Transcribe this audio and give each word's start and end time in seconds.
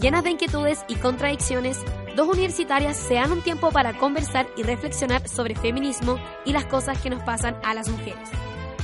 Llenas 0.00 0.24
de 0.24 0.30
inquietudes 0.30 0.82
y 0.88 0.94
contradicciones, 0.94 1.78
dos 2.16 2.26
universitarias 2.26 2.96
se 2.96 3.14
dan 3.14 3.32
un 3.32 3.42
tiempo 3.42 3.70
para 3.70 3.98
conversar 3.98 4.46
y 4.56 4.62
reflexionar 4.62 5.28
sobre 5.28 5.54
feminismo 5.54 6.18
y 6.46 6.52
las 6.52 6.64
cosas 6.64 6.98
que 7.02 7.10
nos 7.10 7.22
pasan 7.22 7.56
a 7.62 7.74
las 7.74 7.90
mujeres. 7.90 8.30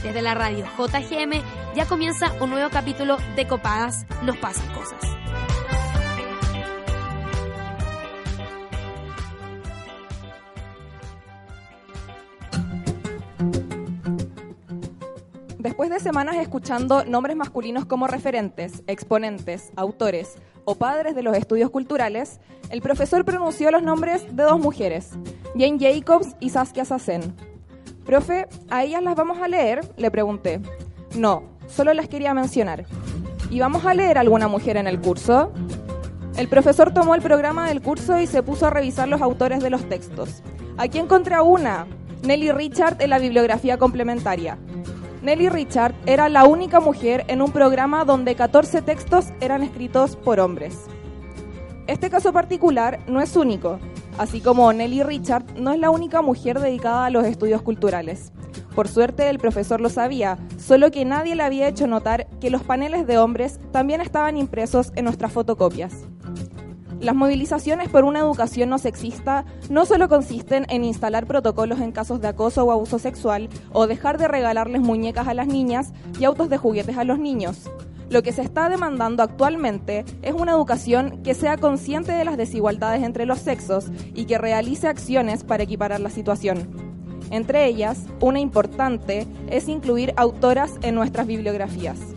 Desde 0.03 0.21
la 0.21 0.35
radio 0.35 0.67
JGM 0.77 1.43
ya 1.75 1.87
comienza 1.87 2.35
un 2.41 2.51
nuevo 2.51 2.69
capítulo 2.69 3.17
de 3.35 3.47
Copadas, 3.47 4.05
nos 4.23 4.37
pasan 4.37 4.69
cosas. 4.75 5.16
Después 15.77 15.91
de 15.91 16.01
semanas 16.01 16.37
escuchando 16.37 17.05
nombres 17.05 17.37
masculinos 17.37 17.85
como 17.85 18.07
referentes, 18.07 18.83
exponentes, 18.87 19.73
autores 19.77 20.37
o 20.65 20.77
padres 20.77 21.15
de 21.15 21.23
los 21.23 21.37
estudios 21.37 21.69
culturales, 21.69 22.41
el 22.71 22.81
profesor 22.81 23.27
pronunció 23.27 23.71
los 23.71 23.83
nombres 23.83 24.35
de 24.35 24.43
dos 24.43 24.59
mujeres, 24.59 25.11
Jane 25.55 25.77
Jacobs 25.79 26.35
y 26.41 26.49
Saskia 26.49 26.87
Sassen. 26.87 27.37
Profe, 28.07 28.49
¿a 28.71 28.85
ellas 28.85 29.03
las 29.03 29.17
vamos 29.17 29.39
a 29.43 29.49
leer? 29.49 29.87
Le 29.99 30.11
pregunté. 30.11 30.63
No, 31.15 31.43
solo 31.67 31.93
las 31.93 32.09
quería 32.09 32.33
mencionar. 32.33 32.87
¿Y 33.51 33.61
vamos 33.61 33.85
a 33.85 33.93
leer 33.93 34.17
alguna 34.17 34.49
mujer 34.49 34.79
en 34.79 34.87
el 34.87 34.99
curso? 34.99 35.53
El 36.39 36.49
profesor 36.49 36.95
tomó 36.95 37.15
el 37.15 37.21
programa 37.21 37.69
del 37.69 37.83
curso 37.83 38.19
y 38.19 38.27
se 38.27 38.43
puso 38.43 38.67
a 38.67 38.71
revisar 38.71 39.09
los 39.09 39.21
autores 39.21 39.63
de 39.63 39.69
los 39.69 39.87
textos. 39.91 40.43
Aquí 40.79 40.97
encontré 40.97 41.39
una, 41.39 41.87
Nelly 42.23 42.53
Richard 42.53 42.97
en 43.03 43.11
la 43.11 43.19
bibliografía 43.19 43.77
complementaria. 43.77 44.57
Nelly 45.27 45.49
Richard 45.49 45.93
era 46.07 46.29
la 46.29 46.45
única 46.45 46.79
mujer 46.79 47.25
en 47.27 47.43
un 47.43 47.51
programa 47.51 48.05
donde 48.05 48.37
14 48.37 48.81
textos 48.83 49.33
eran 49.41 49.65
escritos 49.65 50.15
por 50.15 50.39
hombres. 50.39 50.85
Este 51.89 52.11
caso 52.11 52.33
particular 52.33 53.01
no 53.09 53.21
es 53.21 53.35
único, 53.35 53.81
así 54.19 54.41
como 54.41 54.73
Nelly 54.73 55.03
Richard 55.03 55.59
no 55.59 55.73
es 55.73 55.81
la 55.81 55.91
única 55.91 56.23
mujer 56.23 56.61
dedicada 56.61 57.07
a 57.07 57.11
los 57.11 57.27
estudios 57.27 57.63
culturales. 57.63 58.31
Por 58.77 58.87
suerte 58.87 59.29
el 59.29 59.41
profesor 59.41 59.81
lo 59.81 59.89
sabía, 59.89 60.39
solo 60.59 60.93
que 60.93 61.05
nadie 61.05 61.35
le 61.35 61.43
había 61.43 61.67
hecho 61.67 61.89
notar 61.89 62.29
que 62.39 62.51
los 62.51 62.63
paneles 62.63 63.05
de 63.09 63.19
hombres 63.19 63.59
también 63.73 64.01
estaban 64.01 64.37
impresos 64.37 64.93
en 64.95 65.07
nuestras 65.07 65.33
fotocopias. 65.33 66.07
Las 67.01 67.15
movilizaciones 67.15 67.91
por 67.91 68.05
una 68.05 68.21
educación 68.21 68.71
no 68.71 68.79
sexista 68.79 69.45
no 69.69 69.85
solo 69.85 70.09
consisten 70.09 70.65
en 70.71 70.83
instalar 70.83 71.27
protocolos 71.27 71.81
en 71.81 71.93
casos 71.93 72.23
de 72.23 72.29
acoso 72.29 72.65
o 72.65 72.73
abuso 72.73 72.99
sexual 72.99 73.51
o 73.73 73.87
dejar 73.87 74.17
de 74.17 74.29
regalarles 74.29 74.81
muñecas 74.81 75.29
a 75.29 75.35
las 75.35 75.47
niñas 75.47 75.93
y 76.19 76.25
autos 76.25 76.49
de 76.49 76.57
juguetes 76.57 76.97
a 76.97 77.05
los 77.05 77.19
niños. 77.19 77.71
Lo 78.09 78.23
que 78.23 78.33
se 78.33 78.43
está 78.43 78.69
demandando 78.69 79.23
actualmente 79.23 80.05
es 80.23 80.33
una 80.33 80.53
educación 80.53 81.23
que 81.23 81.35
sea 81.35 81.59
consciente 81.59 82.13
de 82.13 82.25
las 82.25 82.39
desigualdades 82.39 83.03
entre 83.03 83.27
los 83.27 83.41
sexos 83.41 83.91
y 84.15 84.25
que 84.25 84.39
realice 84.39 84.89
acciones 84.89 85.45
para 85.45 85.65
equiparar 85.65 86.01
la 86.01 86.11
situación. 86.11 86.69
Entre 87.31 87.67
ellas, 87.67 88.05
una 88.21 88.41
importante 88.41 89.27
es 89.49 89.69
incluir 89.69 90.15
autoras 90.17 90.75
en 90.83 90.95
nuestras 90.95 91.27
bibliografías. 91.27 92.16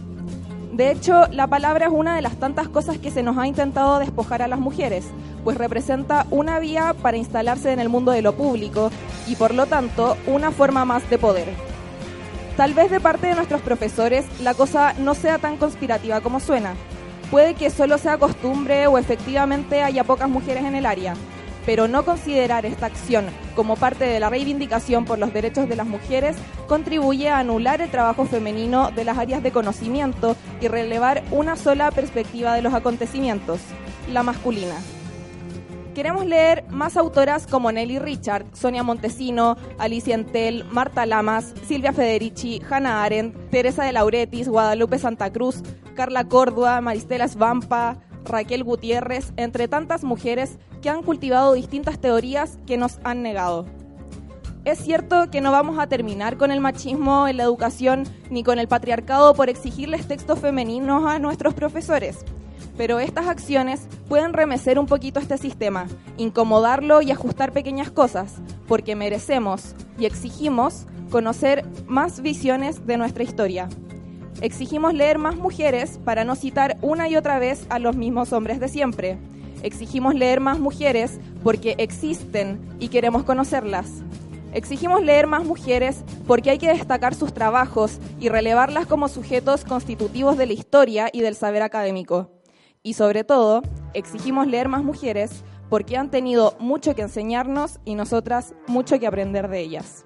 De 0.79 0.91
hecho, 0.91 1.27
la 1.33 1.47
palabra 1.47 1.87
es 1.87 1.91
una 1.91 2.15
de 2.15 2.21
las 2.21 2.37
tantas 2.37 2.69
cosas 2.69 2.97
que 2.97 3.11
se 3.11 3.21
nos 3.21 3.37
ha 3.37 3.45
intentado 3.45 3.99
despojar 3.99 4.41
a 4.41 4.47
las 4.47 4.59
mujeres, 4.59 5.07
pues 5.43 5.57
representa 5.57 6.25
una 6.31 6.57
vía 6.59 6.95
para 7.01 7.17
instalarse 7.17 7.73
en 7.73 7.81
el 7.81 7.89
mundo 7.89 8.13
de 8.13 8.21
lo 8.21 8.31
público 8.31 8.89
y 9.27 9.35
por 9.35 9.53
lo 9.53 9.65
tanto 9.65 10.15
una 10.25 10.51
forma 10.51 10.85
más 10.85 11.09
de 11.09 11.17
poder. 11.17 11.49
Tal 12.55 12.73
vez 12.73 12.89
de 12.91 13.01
parte 13.01 13.27
de 13.27 13.35
nuestros 13.35 13.59
profesores 13.59 14.25
la 14.39 14.53
cosa 14.53 14.93
no 14.93 15.15
sea 15.15 15.37
tan 15.37 15.57
conspirativa 15.57 16.21
como 16.21 16.39
suena. 16.39 16.75
Puede 17.29 17.55
que 17.55 17.71
solo 17.71 17.97
sea 17.97 18.17
costumbre 18.17 18.87
o 18.87 18.97
efectivamente 18.97 19.83
haya 19.83 20.05
pocas 20.05 20.29
mujeres 20.29 20.63
en 20.63 20.75
el 20.75 20.85
área, 20.85 21.13
pero 21.65 21.87
no 21.87 22.03
considerar 22.03 22.65
esta 22.65 22.87
acción 22.87 23.25
como 23.55 23.75
parte 23.75 24.05
de 24.05 24.19
la 24.19 24.29
reivindicación 24.29 25.05
por 25.05 25.19
los 25.19 25.33
derechos 25.33 25.67
de 25.67 25.75
las 25.75 25.87
mujeres 25.87 26.35
contribuye 26.67 27.29
a 27.29 27.39
anular 27.39 27.81
el 27.81 27.89
trabajo 27.89 28.25
femenino 28.25 28.91
de 28.91 29.03
las 29.03 29.17
áreas 29.17 29.43
de 29.43 29.51
conocimiento 29.51 30.35
y 30.61 30.67
relevar 30.67 31.23
una 31.31 31.55
sola 31.55 31.91
perspectiva 31.91 32.53
de 32.53 32.61
los 32.61 32.73
acontecimientos, 32.73 33.59
la 34.11 34.23
masculina. 34.23 34.75
Queremos 35.93 36.25
leer 36.25 36.63
más 36.69 36.95
autoras 36.95 37.45
como 37.47 37.71
Nelly 37.71 37.99
Richard, 37.99 38.45
Sonia 38.53 38.83
Montesino, 38.83 39.57
Alicia 39.77 40.15
Entel, 40.15 40.63
Marta 40.71 41.05
Lamas, 41.05 41.53
Silvia 41.67 41.91
Federici, 41.91 42.61
Hannah 42.69 43.03
Arendt, 43.03 43.35
Teresa 43.49 43.83
de 43.83 43.91
Lauretis, 43.91 44.47
Guadalupe 44.47 44.97
Santa 44.99 45.29
Cruz, 45.31 45.61
Carla 45.95 46.23
Córdoba, 46.23 46.79
Maristela 46.79 47.27
Svampa, 47.27 47.97
Raquel 48.23 48.63
Gutiérrez, 48.63 49.33
entre 49.35 49.67
tantas 49.67 50.05
mujeres 50.05 50.57
que 50.81 50.89
han 50.89 51.03
cultivado 51.03 51.53
distintas 51.53 51.99
teorías 51.99 52.57
que 52.65 52.77
nos 52.77 52.99
han 53.03 53.21
negado. 53.21 53.65
Es 54.65 54.79
cierto 54.79 55.31
que 55.31 55.41
no 55.41 55.51
vamos 55.51 55.79
a 55.79 55.87
terminar 55.87 56.37
con 56.37 56.51
el 56.51 56.59
machismo 56.59 57.27
en 57.27 57.37
la 57.37 57.43
educación 57.43 58.03
ni 58.29 58.43
con 58.43 58.59
el 58.59 58.67
patriarcado 58.67 59.33
por 59.33 59.49
exigirles 59.49 60.07
textos 60.07 60.39
femeninos 60.39 61.05
a 61.05 61.17
nuestros 61.17 61.53
profesores, 61.53 62.25
pero 62.77 62.99
estas 62.99 63.27
acciones 63.27 63.87
pueden 64.07 64.33
remecer 64.33 64.77
un 64.77 64.85
poquito 64.85 65.19
este 65.19 65.37
sistema, 65.37 65.87
incomodarlo 66.17 67.01
y 67.01 67.11
ajustar 67.11 67.51
pequeñas 67.51 67.89
cosas, 67.89 68.35
porque 68.67 68.95
merecemos 68.95 69.75
y 69.97 70.05
exigimos 70.05 70.85
conocer 71.09 71.65
más 71.87 72.21
visiones 72.21 72.85
de 72.85 72.97
nuestra 72.97 73.23
historia. 73.23 73.67
Exigimos 74.41 74.93
leer 74.93 75.17
más 75.17 75.35
mujeres 75.35 75.99
para 76.05 76.23
no 76.23 76.35
citar 76.35 76.77
una 76.81 77.09
y 77.09 77.17
otra 77.17 77.39
vez 77.39 77.65
a 77.69 77.79
los 77.79 77.95
mismos 77.95 78.31
hombres 78.31 78.59
de 78.59 78.69
siempre. 78.69 79.17
Exigimos 79.63 80.15
leer 80.15 80.39
más 80.39 80.59
mujeres 80.59 81.19
porque 81.43 81.75
existen 81.77 82.59
y 82.79 82.89
queremos 82.89 83.23
conocerlas. 83.23 84.03
Exigimos 84.53 85.03
leer 85.03 85.27
más 85.27 85.43
mujeres 85.45 86.03
porque 86.25 86.49
hay 86.49 86.57
que 86.57 86.69
destacar 86.69 87.13
sus 87.13 87.33
trabajos 87.33 87.99
y 88.19 88.29
relevarlas 88.29 88.87
como 88.87 89.07
sujetos 89.07 89.63
constitutivos 89.63 90.37
de 90.37 90.47
la 90.47 90.53
historia 90.53 91.09
y 91.13 91.21
del 91.21 91.35
saber 91.35 91.61
académico. 91.61 92.31
Y 92.81 92.93
sobre 92.93 93.23
todo, 93.23 93.61
exigimos 93.93 94.47
leer 94.47 94.69
más 94.69 94.83
mujeres 94.83 95.43
porque 95.69 95.97
han 95.97 96.09
tenido 96.09 96.55
mucho 96.59 96.95
que 96.95 97.03
enseñarnos 97.03 97.79
y 97.85 97.93
nosotras 97.95 98.55
mucho 98.67 98.99
que 98.99 99.05
aprender 99.05 99.49
de 99.49 99.59
ellas. 99.59 100.05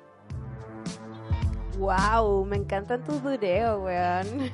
Wow, 1.77 2.45
me 2.45 2.57
encantan 2.57 3.03
tus 3.03 3.23
dureos, 3.23 3.81
weón. 3.81 4.51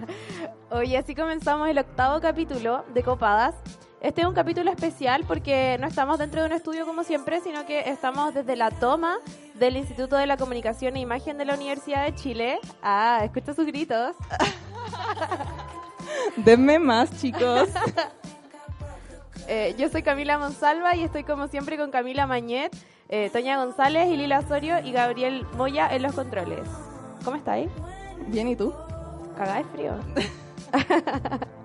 Oye, 0.70 0.98
así 0.98 1.14
comenzamos 1.14 1.68
el 1.68 1.78
octavo 1.78 2.20
capítulo 2.20 2.84
de 2.92 3.02
Copadas. 3.02 3.54
Este 4.00 4.20
es 4.20 4.28
un 4.28 4.34
capítulo 4.34 4.70
especial 4.70 5.24
porque 5.26 5.76
no 5.80 5.88
estamos 5.88 6.20
dentro 6.20 6.40
de 6.40 6.46
un 6.46 6.52
estudio 6.52 6.86
como 6.86 7.02
siempre, 7.02 7.40
sino 7.40 7.66
que 7.66 7.90
estamos 7.90 8.32
desde 8.32 8.54
la 8.54 8.70
toma 8.70 9.16
del 9.54 9.76
Instituto 9.76 10.16
de 10.16 10.26
la 10.26 10.36
Comunicación 10.36 10.96
e 10.96 11.00
Imagen 11.00 11.36
de 11.36 11.44
la 11.44 11.54
Universidad 11.54 12.04
de 12.04 12.14
Chile. 12.14 12.60
Ah, 12.80 13.22
escucha 13.24 13.54
sus 13.54 13.66
gritos. 13.66 14.14
Denme 16.36 16.78
más, 16.78 17.10
chicos. 17.20 17.68
Eh, 19.50 19.74
yo 19.78 19.88
soy 19.88 20.02
Camila 20.02 20.36
Monsalva 20.36 20.94
y 20.94 21.02
estoy 21.02 21.24
como 21.24 21.48
siempre 21.48 21.78
con 21.78 21.90
Camila 21.90 22.26
Mañet, 22.26 22.70
eh, 23.08 23.30
Toña 23.32 23.56
González, 23.56 24.10
y 24.10 24.18
Lila 24.18 24.40
Osorio 24.40 24.80
y 24.84 24.92
Gabriel 24.92 25.46
Moya 25.56 25.88
en 25.90 26.02
los 26.02 26.12
controles. 26.12 26.68
¿Cómo 27.24 27.38
estáis? 27.38 27.70
Bien, 28.26 28.46
¿y 28.46 28.56
tú? 28.56 28.74
Cagá 29.38 29.54
de 29.54 29.64
frío. 29.64 29.94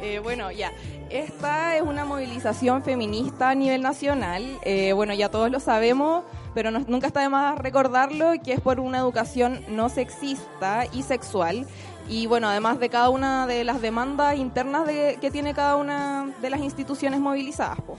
Eh, 0.00 0.20
bueno, 0.22 0.50
ya. 0.50 0.72
Esta 1.10 1.76
es 1.76 1.82
una 1.82 2.04
movilización 2.04 2.82
feminista 2.82 3.50
a 3.50 3.54
nivel 3.54 3.82
nacional. 3.82 4.44
Eh, 4.62 4.92
bueno, 4.92 5.14
ya 5.14 5.30
todos 5.30 5.50
lo 5.50 5.60
sabemos, 5.60 6.24
pero 6.54 6.70
no- 6.70 6.80
nunca 6.88 7.06
está 7.06 7.20
de 7.20 7.28
más 7.28 7.58
recordarlo, 7.58 8.32
que 8.42 8.52
es 8.54 8.60
por 8.60 8.80
una 8.80 8.98
educación 8.98 9.64
no 9.68 9.88
sexista 9.88 10.86
y 10.92 11.02
sexual. 11.02 11.66
Y 12.08 12.26
bueno, 12.26 12.48
además 12.48 12.78
de 12.80 12.88
cada 12.90 13.08
una 13.08 13.46
de 13.46 13.64
las 13.64 13.80
demandas 13.80 14.36
internas 14.36 14.86
de- 14.86 15.16
que 15.20 15.30
tiene 15.30 15.54
cada 15.54 15.76
una 15.76 16.34
de 16.42 16.50
las 16.50 16.60
instituciones 16.60 17.20
movilizadas. 17.20 17.80
po. 17.80 17.96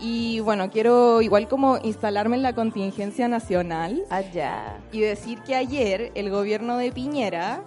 Y 0.00 0.40
bueno, 0.40 0.70
quiero 0.70 1.22
igual 1.22 1.46
como 1.48 1.78
instalarme 1.82 2.36
en 2.36 2.42
la 2.42 2.52
contingencia 2.54 3.28
nacional 3.28 4.02
Allá. 4.10 4.78
y 4.92 5.00
decir 5.00 5.40
que 5.42 5.54
ayer 5.54 6.10
el 6.14 6.30
gobierno 6.30 6.76
de 6.78 6.90
Piñera 6.90 7.62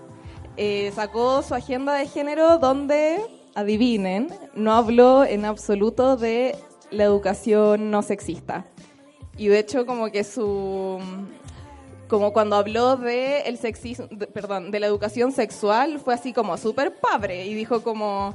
eh, 0.58 0.92
sacó 0.96 1.42
su 1.44 1.54
agenda 1.56 1.94
de 1.94 2.06
género 2.08 2.58
donde, 2.58 3.22
adivinen, 3.58 4.30
no 4.54 4.74
habló 4.74 5.24
en 5.26 5.44
absoluto 5.46 6.16
de 6.16 6.56
la 6.92 7.04
educación 7.04 7.90
no 7.92 8.02
sexista. 8.04 8.66
Y 9.36 9.48
de 9.48 9.60
hecho 9.60 9.86
como 9.86 10.10
que 10.12 10.24
su 10.24 11.00
como 12.08 12.32
cuando 12.32 12.56
habló 12.56 12.96
de 12.96 13.42
el 13.42 13.58
sexismo, 13.58 14.08
de- 14.12 14.28
perdón, 14.28 14.72
de 14.72 14.80
la 14.80 14.88
educación 14.88 15.32
sexual 15.32 16.00
fue 16.00 16.14
así 16.14 16.32
como 16.34 16.56
súper 16.58 16.96
padre 16.96 17.46
y 17.46 17.54
dijo 17.54 17.84
como 17.84 18.34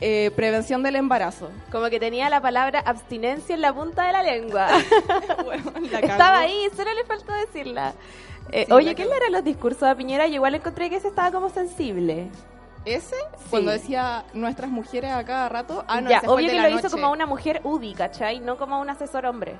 eh, 0.00 0.30
prevención 0.34 0.82
del 0.82 0.96
embarazo. 0.96 1.50
Como 1.70 1.90
que 1.90 2.00
tenía 2.00 2.30
la 2.30 2.40
palabra 2.40 2.78
abstinencia 2.80 3.54
en 3.54 3.60
la 3.60 3.74
punta 3.74 4.06
de 4.06 4.12
la 4.12 4.22
lengua. 4.22 4.68
Bueno, 5.44 5.72
la. 5.92 5.98
Estaba 6.00 6.38
ahí, 6.38 6.68
solo 6.74 6.94
le 6.94 7.04
faltó 7.04 7.32
decirla. 7.34 7.92
Eh, 8.52 8.64
Sí, 8.66 8.72
oye, 8.72 8.94
¿qué 8.94 9.04
le 9.04 9.14
eran 9.14 9.32
los 9.32 9.44
discursos 9.44 9.82
a 9.82 9.94
Piñera? 9.94 10.26
Yo 10.26 10.36
igual 10.36 10.54
encontré 10.54 10.88
que 10.88 10.96
ese 10.96 11.08
estaba 11.08 11.30
como 11.30 11.50
sensible. 11.50 12.28
¿Ese? 12.84 13.16
Cuando 13.50 13.72
decía 13.72 14.24
nuestras 14.32 14.70
mujeres 14.70 15.12
a 15.12 15.24
cada 15.24 15.48
rato. 15.48 15.84
Ah, 15.86 16.00
no, 16.00 16.10
ya, 16.10 16.22
obvio 16.26 16.48
que 16.50 16.60
lo 16.60 16.68
hizo 16.78 16.90
como 16.90 17.10
una 17.12 17.26
mujer 17.26 17.60
UDI, 17.64 17.94
¿cachai? 17.94 18.40
No 18.40 18.56
como 18.56 18.80
un 18.80 18.88
asesor 18.88 19.26
hombre. 19.26 19.56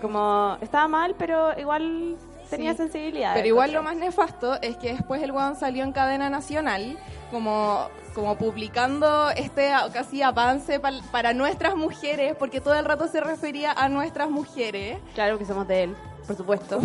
Como, 0.00 0.56
estaba 0.62 0.88
mal, 0.88 1.14
pero 1.18 1.58
igual 1.58 2.16
tenía 2.48 2.72
Sí. 2.72 2.78
sensibilidad. 2.78 3.34
Pero 3.34 3.46
igual 3.46 3.72
lo 3.72 3.82
más 3.82 3.96
nefasto 3.96 4.58
es 4.62 4.76
que 4.78 4.92
después 4.94 5.22
el 5.22 5.32
weón 5.32 5.56
salió 5.56 5.84
en 5.84 5.92
cadena 5.92 6.30
nacional 6.30 6.98
como, 7.30 7.88
como 8.14 8.36
publicando 8.36 9.30
este 9.30 9.70
casi 9.92 10.22
avance 10.22 10.80
para 11.12 11.34
nuestras 11.34 11.76
mujeres, 11.76 12.34
porque 12.38 12.60
todo 12.62 12.74
el 12.74 12.86
rato 12.86 13.06
se 13.08 13.20
refería 13.20 13.72
a 13.72 13.88
nuestras 13.90 14.30
mujeres, 14.30 14.98
Claro 15.14 15.38
que 15.38 15.44
somos 15.44 15.68
de 15.68 15.84
él, 15.84 15.96
por 16.26 16.36
supuesto. 16.36 16.80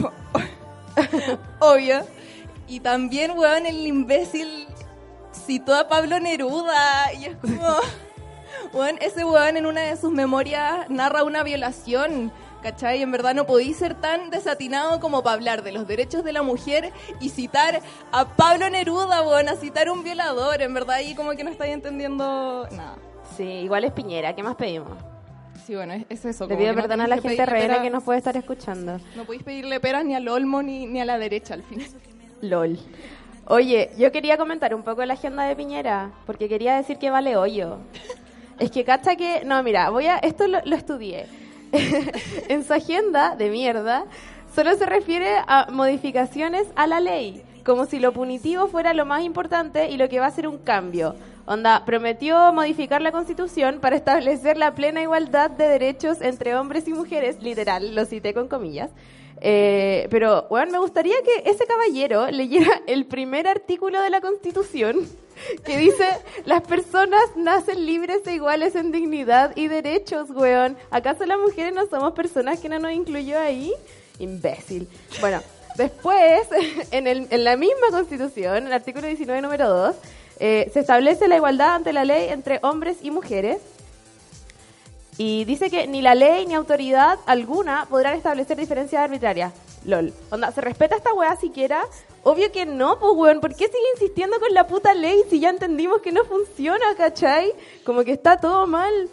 obvio. 1.60 2.02
Y 2.68 2.80
también, 2.80 3.32
weón, 3.38 3.66
el 3.66 3.86
imbécil 3.86 4.65
citó 5.46 5.76
a 5.76 5.88
Pablo 5.88 6.20
Neruda 6.20 7.14
y 7.14 7.26
es 7.26 7.38
como... 7.38 7.62
Weón, 8.74 8.98
ese 9.00 9.24
weón 9.24 9.58
en 9.58 9.66
una 9.66 9.82
de 9.82 9.96
sus 9.96 10.12
memorias 10.12 10.90
narra 10.90 11.24
una 11.24 11.44
violación, 11.44 12.32
¿cachai? 12.64 13.02
En 13.02 13.12
verdad 13.12 13.34
no 13.34 13.46
podí 13.46 13.74
ser 13.74 13.94
tan 13.96 14.32
desatinado 14.32 15.00
como 15.00 15.24
para 15.24 15.36
hablar 15.36 15.64
de 15.64 15.72
los 15.72 15.88
derechos 15.88 16.24
de 16.24 16.34
la 16.34 16.42
mujer 16.42 16.92
y 17.20 17.30
citar 17.30 17.82
a 18.12 18.26
Pablo 18.26 18.70
Neruda, 18.70 19.22
weón, 19.22 19.50
a 19.50 19.56
citar 19.56 19.90
un 19.90 20.04
violador. 20.04 20.62
En 20.62 20.74
verdad 20.74 20.96
ahí 20.98 21.16
como 21.16 21.32
que 21.32 21.44
no 21.44 21.52
estáis 21.52 21.74
entendiendo 21.74 22.68
nada. 22.72 22.96
Sí, 23.38 23.44
igual 23.44 23.84
es 23.84 23.92
Piñera, 23.92 24.36
¿qué 24.36 24.44
más 24.44 24.56
pedimos? 24.56 24.98
Sí, 25.66 25.76
bueno, 25.76 25.94
es, 25.94 26.06
es 26.10 26.26
eso. 26.26 26.48
Le 26.48 26.56
pido 26.56 26.70
que 26.72 26.76
no 26.76 26.82
perdón 26.82 27.02
a 27.02 27.08
la 27.08 27.22
gente 27.22 27.46
reina 27.46 27.82
que 27.82 27.90
nos 27.90 28.04
puede 28.04 28.20
estar 28.20 28.36
escuchando. 28.36 29.00
No 29.16 29.26
podéis 29.26 29.44
pedirle 29.44 29.80
peras 29.80 30.06
ni 30.06 30.16
al 30.16 30.28
olmo 30.28 30.62
ni, 30.62 30.86
ni 30.86 31.02
a 31.02 31.06
la 31.06 31.18
derecha 31.18 31.54
al 31.54 31.64
final. 31.64 31.88
LOL. 32.42 32.80
Oye, 33.48 33.92
yo 33.96 34.12
quería 34.12 34.38
comentar 34.38 34.74
un 34.74 34.82
poco 34.82 35.06
la 35.06 35.14
agenda 35.14 35.44
de 35.44 35.56
Piñera, 35.56 36.12
porque 36.26 36.50
quería 36.50 36.78
decir 36.78 36.98
que 36.98 37.12
vale 37.12 37.38
hoyo. 37.38 37.78
Es 38.58 38.72
que 38.72 38.84
cacha 38.84 39.16
que, 39.16 39.44
no, 39.46 39.62
mira, 39.62 39.92
voy 39.92 40.08
a, 40.08 40.18
esto 40.18 40.48
lo, 40.48 40.60
lo 40.66 40.76
estudié. 40.76 41.28
en 42.50 42.64
su 42.64 42.74
agenda 42.74 43.36
de 43.36 43.52
mierda, 43.52 44.06
solo 44.56 44.76
se 44.76 44.88
refiere 44.88 45.30
a 45.46 45.68
modificaciones 45.72 46.66
a 46.76 46.88
la 46.88 47.00
ley, 47.00 47.44
como 47.64 47.86
si 47.86 48.00
lo 48.00 48.14
punitivo 48.14 48.68
fuera 48.68 48.96
lo 48.96 49.06
más 49.06 49.24
importante 49.24 49.92
y 49.92 49.98
lo 49.98 50.10
que 50.10 50.20
va 50.20 50.26
a 50.26 50.32
ser 50.32 50.48
un 50.48 50.58
cambio. 50.58 51.16
Onda, 51.46 51.86
prometió 51.86 52.52
modificar 52.52 53.04
la 53.04 53.12
constitución 53.12 53.80
para 53.80 53.96
establecer 53.96 54.58
la 54.58 54.74
plena 54.74 55.04
igualdad 55.04 55.52
de 55.52 55.68
derechos 55.68 56.20
entre 56.22 56.56
hombres 56.56 56.88
y 56.88 56.94
mujeres, 56.94 57.44
literal, 57.44 57.94
lo 57.94 58.06
cité 58.06 58.34
con 58.34 58.48
comillas. 58.48 58.90
Eh, 59.42 60.08
pero, 60.10 60.48
bueno, 60.50 60.72
me 60.72 60.80
gustaría 60.80 61.16
que 61.24 61.50
ese 61.50 61.66
caballero 61.66 62.28
leyera 62.32 62.82
el 62.88 63.06
primer 63.06 63.48
artículo 63.48 64.02
de 64.02 64.10
la 64.10 64.22
Constitución 64.22 65.08
que 65.66 65.78
dice, 65.78 66.08
las 66.46 66.62
personas 66.62 67.22
nacen 67.36 67.86
libres 67.86 68.26
e 68.26 68.34
iguales 68.36 68.74
en 68.76 68.94
dignidad 68.94 69.52
y 69.58 69.68
derechos, 69.68 70.30
weón. 70.30 70.78
¿Acaso 70.92 71.26
las 71.26 71.38
mujeres 71.38 71.74
no 71.74 71.86
somos 71.88 72.14
personas 72.14 72.60
que 72.62 72.70
no 72.70 72.80
nos 72.80 72.94
incluyó 72.94 73.38
ahí? 73.38 73.74
Imbécil. 74.20 74.88
Bueno, 75.20 75.42
después, 75.76 76.48
en, 76.92 77.08
el- 77.08 77.28
en 77.30 77.44
la 77.44 77.58
misma 77.58 77.88
Constitución, 77.92 78.56
en 78.58 78.68
el 78.68 78.74
artículo 78.74 79.08
19, 79.08 79.42
número 79.42 79.68
2, 79.70 79.96
eh, 80.40 80.70
se 80.74 80.80
establece 80.80 81.28
la 81.28 81.36
igualdad 81.36 81.76
ante 81.76 81.92
la 81.92 82.06
ley 82.06 82.30
entre 82.30 82.60
hombres 82.64 82.98
y 83.02 83.12
mujeres. 83.12 83.58
Y 85.18 85.46
dice 85.46 85.70
que 85.70 85.88
ni 85.88 86.02
la 86.02 86.14
ley 86.14 86.46
ni 86.46 86.56
autoridad 86.56 87.20
alguna 87.26 87.88
podrán 87.90 88.18
establecer 88.18 88.58
diferencias 88.58 89.02
arbitrarias. 89.02 89.54
LOL. 89.86 90.14
Onda, 90.32 90.52
¿se 90.52 90.62
respeta 90.62 90.96
esta 90.96 91.14
weá 91.14 91.36
siquiera? 91.38 91.84
Obvio 92.24 92.52
que 92.52 92.66
no, 92.66 93.00
pues 93.00 93.14
weón. 93.16 93.40
¿Por 93.40 93.56
qué 93.56 93.66
sigue 93.66 93.92
insistiendo 93.94 94.40
con 94.40 94.54
la 94.54 94.68
puta 94.68 94.94
ley 94.94 95.22
si 95.30 95.40
ya 95.40 95.50
entendimos 95.50 96.02
que 96.02 96.12
no 96.12 96.26
funciona, 96.26 96.86
cachai? 96.98 97.54
Como 97.86 98.04
que 98.04 98.12
está 98.12 98.38
todo 98.38 98.68
mal. 98.68 99.10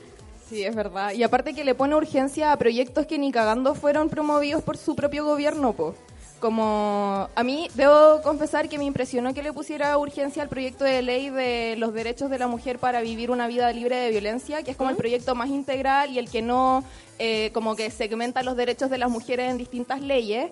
Sí, 0.49 0.64
es 0.64 0.75
verdad. 0.75 1.12
Y 1.12 1.22
aparte 1.22 1.54
que 1.54 1.64
le 1.64 1.75
pone 1.75 1.94
urgencia 1.94 2.52
a 2.52 2.56
proyectos 2.56 3.06
que 3.06 3.19
ni 3.19 3.31
cagando 3.31 3.75
fueron 3.75 4.08
promovidos 4.08 4.62
por 4.62 4.76
su 4.76 4.96
propio 4.96 5.25
gobierno, 5.25 5.72
po. 5.72 5.94
Como 6.43 7.29
a 7.37 7.44
mí 7.44 7.69
debo 7.75 8.21
confesar 8.21 8.69
que 8.69 8.77
me 8.77 8.83
impresionó 8.83 9.33
que 9.33 9.44
le 9.44 9.53
pusiera 9.53 9.97
urgencia 9.97 10.43
al 10.43 10.49
proyecto 10.49 10.83
de 10.83 11.00
ley 11.00 11.31
de 11.31 11.77
los 11.79 11.94
derechos 11.94 12.31
de 12.31 12.39
la 12.41 12.49
mujer 12.49 12.81
para 12.81 13.00
vivir 13.00 13.31
una 13.31 13.47
vida 13.47 13.73
libre 13.73 13.94
de 13.94 14.11
violencia, 14.11 14.65
que 14.65 14.73
es 14.73 14.77
como 14.77 14.91
el 14.91 14.97
proyecto 14.97 15.37
más 15.37 15.50
integral 15.50 16.11
y 16.11 16.19
el 16.19 16.29
que 16.29 16.43
no 16.43 16.83
eh, 17.21 17.53
como 17.55 17.77
que 17.77 17.93
segmenta 17.93 18.43
los 18.43 18.56
derechos 18.56 18.91
de 18.91 18.99
las 18.99 19.09
mujeres 19.09 19.53
en 19.53 19.56
distintas 19.56 20.00
leyes. 20.00 20.50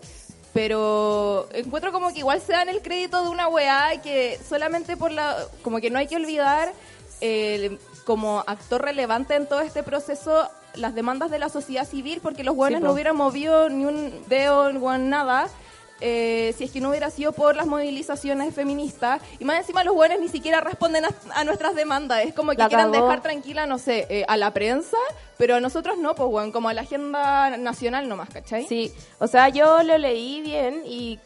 Pero 0.52 1.48
encuentro 1.52 1.90
como 1.90 2.12
que 2.12 2.20
igual 2.20 2.40
se 2.40 2.52
dan 2.52 2.68
el 2.68 2.82
crédito 2.82 3.24
de 3.24 3.28
una 3.28 3.48
weá 3.48 4.00
que 4.00 4.38
solamente 4.48 4.96
por 4.96 5.10
la... 5.10 5.38
como 5.62 5.80
que 5.80 5.90
no 5.90 5.98
hay 5.98 6.06
que 6.06 6.14
olvidar 6.14 6.72
eh, 7.20 7.78
como 8.04 8.44
actor 8.46 8.80
relevante 8.80 9.34
en 9.34 9.48
todo 9.48 9.60
este 9.60 9.82
proceso 9.82 10.48
las 10.74 10.94
demandas 10.94 11.32
de 11.32 11.40
la 11.40 11.48
sociedad 11.48 11.84
civil 11.84 12.20
porque 12.22 12.44
los 12.44 12.54
hueones 12.54 12.78
Sí, 12.78 12.84
no 12.84 12.92
hubieran 12.92 13.16
movido 13.16 13.68
ni 13.68 13.86
un 13.86 14.12
dedo, 14.28 14.72
ni 14.72 15.08
nada 15.08 15.50
eh, 16.00 16.54
si 16.56 16.64
es 16.64 16.70
que 16.70 16.80
no 16.80 16.90
hubiera 16.90 17.10
sido 17.10 17.32
por 17.32 17.56
las 17.56 17.66
movilizaciones 17.66 18.54
feministas 18.54 19.20
y 19.38 19.44
más 19.44 19.58
encima 19.58 19.84
los 19.84 19.94
hueones 19.94 20.20
ni 20.20 20.28
siquiera 20.28 20.60
responden 20.60 21.04
a, 21.04 21.10
a 21.34 21.44
nuestras 21.44 21.74
demandas 21.74 22.24
es 22.24 22.34
como 22.34 22.52
que 22.52 22.66
quieren 22.66 22.92
dejar 22.92 23.22
tranquila, 23.22 23.66
no 23.66 23.78
sé, 23.78 24.06
eh, 24.08 24.24
a 24.28 24.36
la 24.36 24.52
prensa 24.52 24.96
pero 25.40 25.56
a 25.56 25.60
nosotros 25.60 25.96
no, 25.96 26.14
pues 26.14 26.28
weón, 26.30 26.52
como 26.52 26.68
a 26.68 26.74
la 26.74 26.82
agenda 26.82 27.56
nacional 27.56 28.06
nomás, 28.06 28.28
¿cachai? 28.28 28.66
Sí, 28.66 28.92
o 29.18 29.26
sea, 29.26 29.48
yo 29.48 29.82
lo 29.82 29.96
leí 29.96 30.42
bien 30.42 30.82
y 30.84 31.18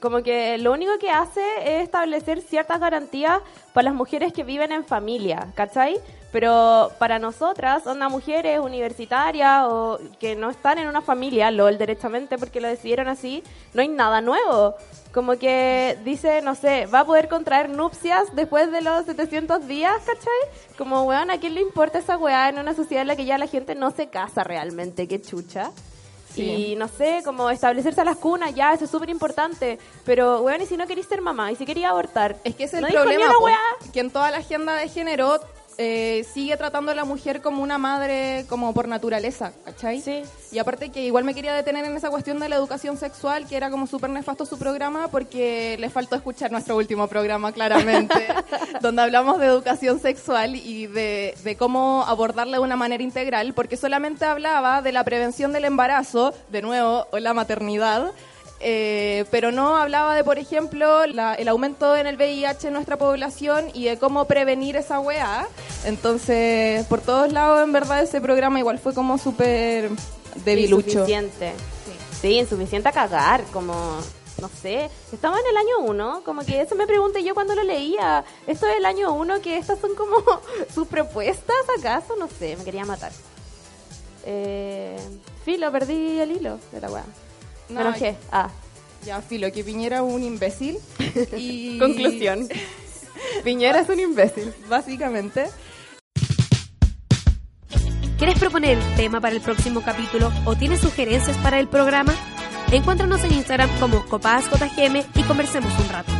como 0.00 0.22
que 0.22 0.58
lo 0.58 0.72
único 0.72 0.98
que 0.98 1.10
hace 1.10 1.42
es 1.64 1.82
establecer 1.84 2.40
ciertas 2.40 2.80
garantías 2.80 3.40
para 3.72 3.84
las 3.84 3.94
mujeres 3.94 4.32
que 4.32 4.44
viven 4.44 4.72
en 4.72 4.84
familia, 4.84 5.48
¿cachai? 5.54 6.00
Pero 6.32 6.92
para 6.98 7.18
nosotras, 7.18 7.86
onda 7.86 8.08
mujeres 8.08 8.60
universitarias 8.60 9.64
o 9.68 9.98
que 10.20 10.36
no 10.36 10.50
están 10.50 10.78
en 10.78 10.86
una 10.86 11.00
familia, 11.00 11.50
LOL 11.50 11.76
derechamente 11.76 12.38
porque 12.38 12.60
lo 12.60 12.68
decidieron 12.68 13.08
así, 13.08 13.42
no 13.74 13.82
hay 13.82 13.88
nada 13.88 14.20
nuevo. 14.20 14.76
Como 15.12 15.38
que 15.38 15.98
dice, 16.04 16.40
no 16.40 16.54
sé, 16.54 16.86
va 16.86 17.00
a 17.00 17.04
poder 17.04 17.28
contraer 17.28 17.68
nupcias 17.68 18.34
después 18.34 18.70
de 18.70 18.80
los 18.80 19.06
700 19.06 19.66
días, 19.66 19.96
¿cachai? 20.06 20.76
Como, 20.78 21.02
weón, 21.02 21.32
¿a 21.32 21.38
quién 21.38 21.54
le 21.54 21.62
importa 21.62 21.98
esa 21.98 22.16
weá 22.16 22.48
en 22.48 22.60
una 22.60 22.74
sociedad 22.74 23.02
en 23.02 23.08
la 23.08 23.16
que 23.16 23.24
ya 23.24 23.36
la 23.36 23.48
gente 23.48 23.74
no 23.74 23.90
se 23.90 24.08
casa 24.08 24.44
realmente? 24.44 25.08
Qué 25.08 25.20
chucha. 25.20 25.72
Sí. 26.34 26.42
Y 26.42 26.76
no 26.76 26.88
sé, 26.88 27.22
como 27.24 27.50
establecerse 27.50 28.00
a 28.00 28.04
las 28.04 28.16
cunas, 28.16 28.54
ya, 28.54 28.72
eso 28.72 28.84
es 28.84 28.90
súper 28.90 29.10
importante. 29.10 29.78
Pero, 30.04 30.42
weón, 30.42 30.62
¿y 30.62 30.66
si 30.66 30.76
no 30.76 30.86
querías 30.86 31.06
ser 31.06 31.20
mamá? 31.20 31.50
¿Y 31.50 31.56
si 31.56 31.66
quería 31.66 31.90
abortar? 31.90 32.36
Es 32.44 32.54
que 32.54 32.64
ese 32.64 32.76
es 32.76 32.82
No 32.82 32.88
el 32.88 32.94
problema, 32.94 33.32
po, 33.32 33.46
que 33.92 34.00
en 34.00 34.10
toda 34.10 34.30
la 34.30 34.38
agenda 34.38 34.74
de 34.74 34.88
género 34.88 35.40
eh, 35.82 36.26
sigue 36.34 36.58
tratando 36.58 36.92
a 36.92 36.94
la 36.94 37.06
mujer 37.06 37.40
como 37.40 37.62
una 37.62 37.78
madre 37.78 38.44
como 38.50 38.74
por 38.74 38.86
naturaleza, 38.86 39.54
¿cachai? 39.64 40.02
Sí. 40.02 40.24
Y 40.52 40.58
aparte 40.58 40.90
que 40.90 41.06
igual 41.06 41.24
me 41.24 41.34
quería 41.34 41.54
detener 41.54 41.86
en 41.86 41.96
esa 41.96 42.10
cuestión 42.10 42.38
de 42.38 42.50
la 42.50 42.56
educación 42.56 42.98
sexual, 42.98 43.46
que 43.46 43.56
era 43.56 43.70
como 43.70 43.86
súper 43.86 44.10
nefasto 44.10 44.44
su 44.44 44.58
programa, 44.58 45.08
porque 45.08 45.78
le 45.80 45.88
faltó 45.88 46.16
escuchar 46.16 46.52
nuestro 46.52 46.76
último 46.76 47.08
programa, 47.08 47.52
claramente, 47.52 48.28
donde 48.82 49.00
hablamos 49.00 49.40
de 49.40 49.46
educación 49.46 50.00
sexual 50.00 50.54
y 50.54 50.86
de, 50.86 51.34
de 51.44 51.56
cómo 51.56 52.04
abordarla 52.06 52.58
de 52.58 52.62
una 52.62 52.76
manera 52.76 53.02
integral, 53.02 53.54
porque 53.54 53.78
solamente 53.78 54.26
hablaba 54.26 54.82
de 54.82 54.92
la 54.92 55.02
prevención 55.04 55.50
del 55.50 55.64
embarazo, 55.64 56.34
de 56.50 56.60
nuevo, 56.60 57.06
o 57.10 57.18
la 57.20 57.32
maternidad, 57.32 58.12
eh, 58.60 59.24
pero 59.30 59.50
no 59.52 59.76
hablaba 59.76 60.14
de, 60.14 60.22
por 60.22 60.38
ejemplo, 60.38 61.06
la- 61.06 61.34
el 61.34 61.48
aumento 61.48 61.96
en 61.96 62.06
el 62.06 62.16
VIH 62.16 62.68
en 62.68 62.74
nuestra 62.74 62.96
población 62.98 63.66
y 63.74 63.84
de 63.86 63.98
cómo 63.98 64.26
prevenir 64.26 64.76
esa 64.76 65.00
weá. 65.00 65.46
Entonces, 65.84 66.84
por 66.86 67.00
todos 67.00 67.32
lados, 67.32 67.62
en 67.64 67.72
verdad, 67.72 68.02
ese 68.02 68.20
programa 68.20 68.58
igual 68.58 68.78
fue 68.78 68.92
como 68.94 69.16
súper 69.18 69.90
debilucho. 70.44 70.88
Insuficiente. 70.90 71.52
Sí. 72.20 72.28
insuficiente 72.38 72.88
a 72.88 72.92
cagar, 72.92 73.42
como, 73.52 73.72
no 74.42 74.50
sé, 74.60 74.90
estamos 75.10 75.38
en 75.40 75.46
el 75.46 75.56
año 75.56 75.78
uno, 75.80 76.20
como 76.22 76.42
que 76.44 76.60
eso 76.60 76.74
me 76.74 76.86
pregunté 76.86 77.24
yo 77.24 77.32
cuando 77.34 77.54
lo 77.54 77.62
leía. 77.62 78.24
Esto 78.46 78.66
es 78.68 78.76
el 78.76 78.84
año 78.84 79.12
uno, 79.14 79.40
que 79.40 79.56
estas 79.56 79.78
son 79.80 79.94
como 79.94 80.16
sus 80.74 80.86
propuestas, 80.86 81.56
¿acaso? 81.78 82.14
No 82.16 82.28
sé, 82.28 82.56
me 82.58 82.64
quería 82.64 82.84
matar. 82.84 83.10
Eh, 84.26 84.98
filo, 85.46 85.72
perdí 85.72 86.20
el 86.20 86.32
hilo 86.32 86.58
de 86.72 86.80
la 86.82 86.90
weá. 86.90 87.04
No, 87.70 87.76
Me 87.76 87.80
enojé. 87.82 88.16
Ah, 88.32 88.50
Ya, 89.04 89.20
filo, 89.22 89.50
que 89.52 89.64
Piñera 89.64 89.96
es 89.98 90.02
un 90.02 90.22
imbécil. 90.22 90.78
y 91.36 91.78
conclusión. 91.80 92.48
Piñera 93.44 93.80
es 93.80 93.88
un 93.88 94.00
imbécil. 94.00 94.52
Básicamente. 94.68 95.46
¿Quieres 98.18 98.38
proponer 98.38 98.76
el 98.76 98.96
tema 98.96 99.20
para 99.20 99.34
el 99.34 99.40
próximo 99.40 99.80
capítulo 99.82 100.30
o 100.44 100.54
tienes 100.54 100.80
sugerencias 100.80 101.38
para 101.38 101.58
el 101.58 101.68
programa? 101.68 102.14
Encuéntranos 102.70 103.24
en 103.24 103.32
Instagram 103.32 103.70
como 103.80 104.04
copadasjgm 104.06 105.02
y 105.14 105.22
conversemos 105.22 105.72
un 105.80 105.88
rato. 105.88 106.12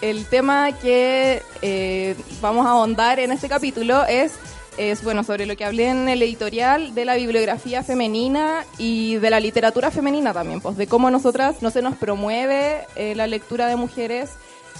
El 0.00 0.24
tema 0.26 0.70
que 0.78 1.42
eh, 1.60 2.14
vamos 2.40 2.64
a 2.64 2.70
ahondar 2.70 3.18
en 3.18 3.32
este 3.32 3.48
capítulo 3.48 4.04
es, 4.06 4.34
es, 4.78 5.02
bueno, 5.02 5.24
sobre 5.24 5.44
lo 5.44 5.56
que 5.56 5.64
hablé 5.64 5.88
en 5.88 6.08
el 6.08 6.22
editorial 6.22 6.94
de 6.94 7.04
la 7.04 7.16
bibliografía 7.16 7.82
femenina 7.82 8.64
y 8.78 9.16
de 9.16 9.30
la 9.30 9.40
literatura 9.40 9.90
femenina 9.90 10.32
también, 10.32 10.60
pues 10.60 10.76
de 10.76 10.86
cómo 10.86 11.10
nosotras 11.10 11.62
no 11.62 11.70
se 11.70 11.82
nos 11.82 11.96
promueve 11.96 12.86
eh, 12.96 13.14
la 13.14 13.26
lectura 13.26 13.66
de 13.66 13.76
mujeres 13.76 14.30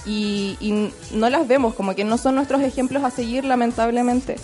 y, 0.07 0.57
y 0.61 0.93
no 1.13 1.29
las 1.29 1.49
vemos, 1.49 1.75
como 1.75 1.95
que 1.95 2.05
no 2.05 2.17
son 2.17 2.37
nuestros 2.37 2.63
ejemplos 2.63 3.03
a 3.03 3.11
seguir, 3.11 3.45
lamentablemente. 3.45 4.37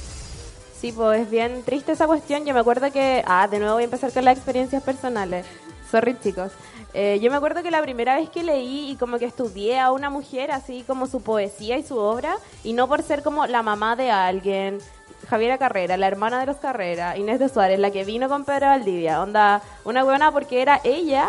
Sí, 0.81 0.93
pues 0.93 1.23
es 1.23 1.31
bien 1.31 1.63
triste 1.65 1.93
esa 1.93 2.07
cuestión. 2.07 2.45
Yo 2.45 2.53
me 2.53 2.61
acuerdo 2.61 2.93
que, 2.93 3.23
ah, 3.27 3.49
de 3.49 3.59
nuevo 3.59 3.75
voy 3.75 3.85
a 3.85 3.87
empezar 3.87 4.13
con 4.13 4.25
las 4.25 4.37
experiencias 4.37 4.83
personales. 4.83 5.47
Sorry, 5.91 6.19
chicos. 6.21 6.53
Eh, 6.93 7.19
yo 7.23 7.31
me 7.31 7.37
acuerdo 7.37 7.63
que 7.63 7.71
la 7.71 7.83
primera 7.83 8.17
vez 8.17 8.29
que 8.29 8.43
leí 8.43 8.91
y 8.91 8.97
como 8.97 9.19
que 9.19 9.25
estudié 9.25 9.81
a 9.81 9.93
una 9.93 10.11
mujer, 10.11 10.53
así 10.53 10.85
como 10.87 11.07
su 11.07 11.23
poesía 11.23 11.79
y 11.79 11.83
su 11.83 11.97
obra, 11.97 12.37
y 12.63 12.73
no 12.73 12.87
por 12.87 13.03
ser 13.03 13.23
como 13.23 13.47
la 13.47 13.63
mamá 13.63 13.97
de 13.97 14.11
alguien, 14.11 14.79
Javiera 15.25 15.59
Carrera, 15.59 15.97
la 15.97 16.07
hermana 16.07 16.40
de 16.40 16.47
los 16.47 16.57
Carrera, 16.57 17.16
Inés 17.16 17.38
de 17.38 17.49
Suárez, 17.49 17.78
la 17.78 17.90
que 17.90 18.04
vino 18.04 18.28
con 18.28 18.45
Pedro 18.45 18.66
Valdivia, 18.66 19.23
onda, 19.23 19.62
una 19.85 20.04
buena 20.04 20.33
porque 20.33 20.62
era 20.62 20.81
ella, 20.85 21.28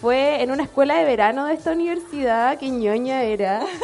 fue 0.00 0.42
en 0.42 0.50
una 0.50 0.64
escuela 0.64 0.96
de 0.96 1.04
verano 1.04 1.46
de 1.46 1.54
esta 1.54 1.72
universidad, 1.72 2.58
que 2.58 2.70
ñoña 2.70 3.22
era. 3.22 3.62